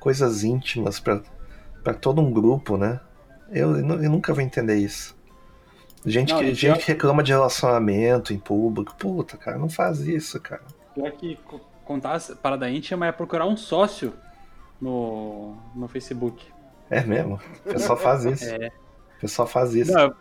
[0.00, 1.20] coisas íntimas pra,
[1.84, 3.00] pra todo um grupo, né?
[3.50, 5.16] Eu, eu nunca vou entender isso.
[6.04, 8.94] Gente, não, que, gente que reclama de relacionamento em público.
[8.96, 10.62] Puta, cara, não faz isso, cara.
[10.94, 11.38] Pior que
[11.84, 14.12] contar parada íntima é procurar um sócio
[14.80, 16.46] no, no Facebook.
[16.90, 17.40] É mesmo?
[17.64, 18.44] O pessoal faz isso.
[18.44, 18.68] É.
[19.16, 19.92] O pessoal faz isso.
[19.92, 20.14] Não,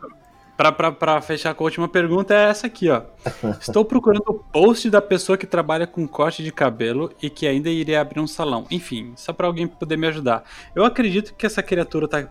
[0.57, 3.01] Pra, fechar com a última pergunta é essa aqui, ó.
[3.59, 7.69] Estou procurando o post da pessoa que trabalha com corte de cabelo e que ainda
[7.69, 8.65] iria abrir um salão.
[8.71, 10.43] Enfim, só para alguém poder me ajudar.
[10.73, 12.29] Eu acredito que essa criatura tá,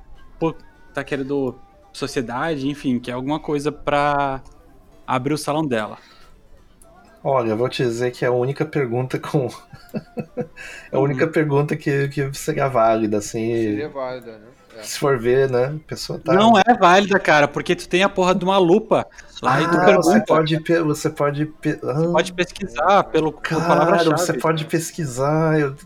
[0.95, 1.55] tá querendo
[1.93, 4.43] sociedade, enfim, que é alguma coisa pra
[5.07, 5.99] abrir o salão dela.
[7.23, 9.49] Olha, eu vou te dizer que é a única pergunta com.
[10.37, 11.33] é a única uhum.
[11.33, 13.55] pergunta que, que seria válida, assim.
[13.55, 14.54] Seria válida, né?
[14.77, 14.83] É.
[14.83, 15.67] Se for ver, né?
[15.67, 16.33] A pessoa tá.
[16.33, 19.07] Não é válida, cara, porque tu tem a porra de uma lupa
[19.43, 20.03] lá ah, e tu pergunta.
[20.03, 20.57] Você pode.
[20.85, 21.53] Você pode,
[21.83, 25.59] ah, pode pesquisar pelo Cara, você pode pesquisar.
[25.59, 25.77] Eu...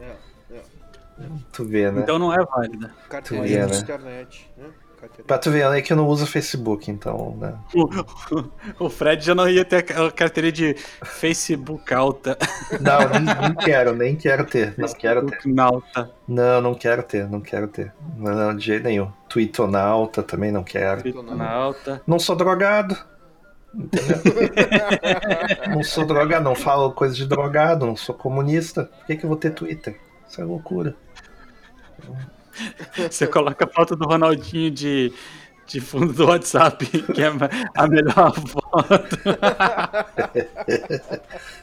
[0.00, 1.26] É, é.
[1.52, 2.02] Tu vê, né?
[2.02, 2.92] Então não é válida.
[3.24, 3.78] Tu vê, né?
[3.78, 4.66] internet, né?
[5.26, 7.54] Pra tu ver, é que eu não uso Facebook, então, né?
[7.74, 12.36] O, o Fred já não ia ter a carteira de Facebook alta.
[12.80, 14.74] Não, nem, nem quero, nem quero ter.
[14.76, 15.40] Não quero ter.
[15.46, 16.10] Nauta.
[16.26, 17.92] Não, não quero ter, não quero ter.
[18.16, 19.10] Não, não de jeito nenhum.
[19.28, 21.02] Twittonauta também não quero.
[21.02, 22.02] Twittonauta.
[22.06, 22.96] Não sou drogado.
[23.74, 24.16] Entendeu?
[25.68, 28.84] não sou drogado, não falo coisa de drogado, não sou comunista.
[28.84, 30.00] Por que, que eu vou ter Twitter?
[30.26, 30.96] Isso é loucura.
[33.10, 35.12] Você coloca a foto do Ronaldinho de,
[35.66, 37.30] de fundo do WhatsApp, que é
[37.76, 39.16] a melhor foto.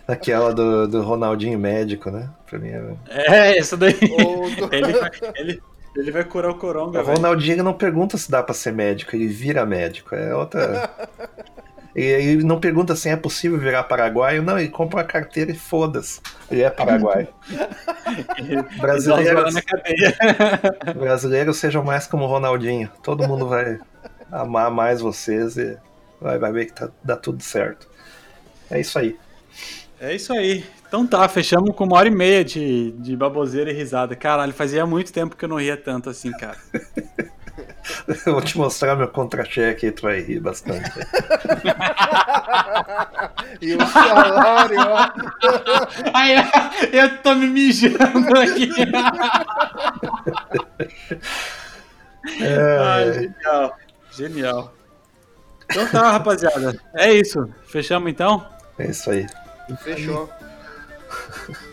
[0.08, 2.30] Aquela do, do Ronaldinho médico, né?
[2.46, 2.96] Pra mim é.
[3.10, 3.98] É, essa daí.
[4.72, 5.62] ele, vai, ele,
[5.96, 7.02] ele vai curar o coronga.
[7.02, 10.16] O Ronaldinho não pergunta se dá pra ser médico, ele vira médico.
[10.16, 10.90] É outra.
[11.96, 15.56] E ele não pergunta se é possível virar paraguaio, não, ele compra uma carteira e
[15.56, 16.20] foda-se.
[16.52, 17.30] Ele é paraguaio.
[18.78, 19.44] Brasileiro,
[20.96, 22.92] brasileiro sejam mais como o Ronaldinho.
[23.02, 23.80] Todo mundo vai
[24.30, 25.78] amar mais vocês e
[26.20, 27.88] vai, vai ver que tá, dá tudo certo.
[28.70, 29.18] É isso aí.
[30.00, 30.66] É isso aí.
[30.88, 34.16] Então tá, fechamos com uma hora e meia de, de baboseira e risada.
[34.16, 36.58] Caralho, fazia muito tempo que eu não ria tanto assim, cara.
[38.08, 40.90] Eu vou te mostrar meu contra-cheque e tu vai rir bastante.
[43.62, 45.10] e o salário, ó.
[46.14, 46.36] Ai,
[46.92, 48.72] eu tô me mijando aqui.
[52.42, 53.78] É, Ai, genial.
[54.12, 54.74] Genial.
[55.70, 56.80] Então tá, rapaziada.
[56.94, 57.50] É isso.
[57.68, 58.46] Fechamos então?
[58.78, 59.26] é isso aí.
[59.80, 60.30] Fechou.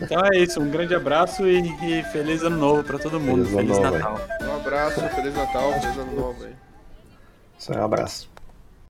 [0.01, 0.59] Então é isso.
[0.61, 3.45] Um grande abraço e, e feliz ano novo pra todo mundo.
[3.45, 4.19] Feliz Feliz novo, Natal.
[4.41, 6.55] Um abraço, Feliz Natal, Feliz Ano Novo aí.
[7.57, 8.32] Isso aí, um abraço.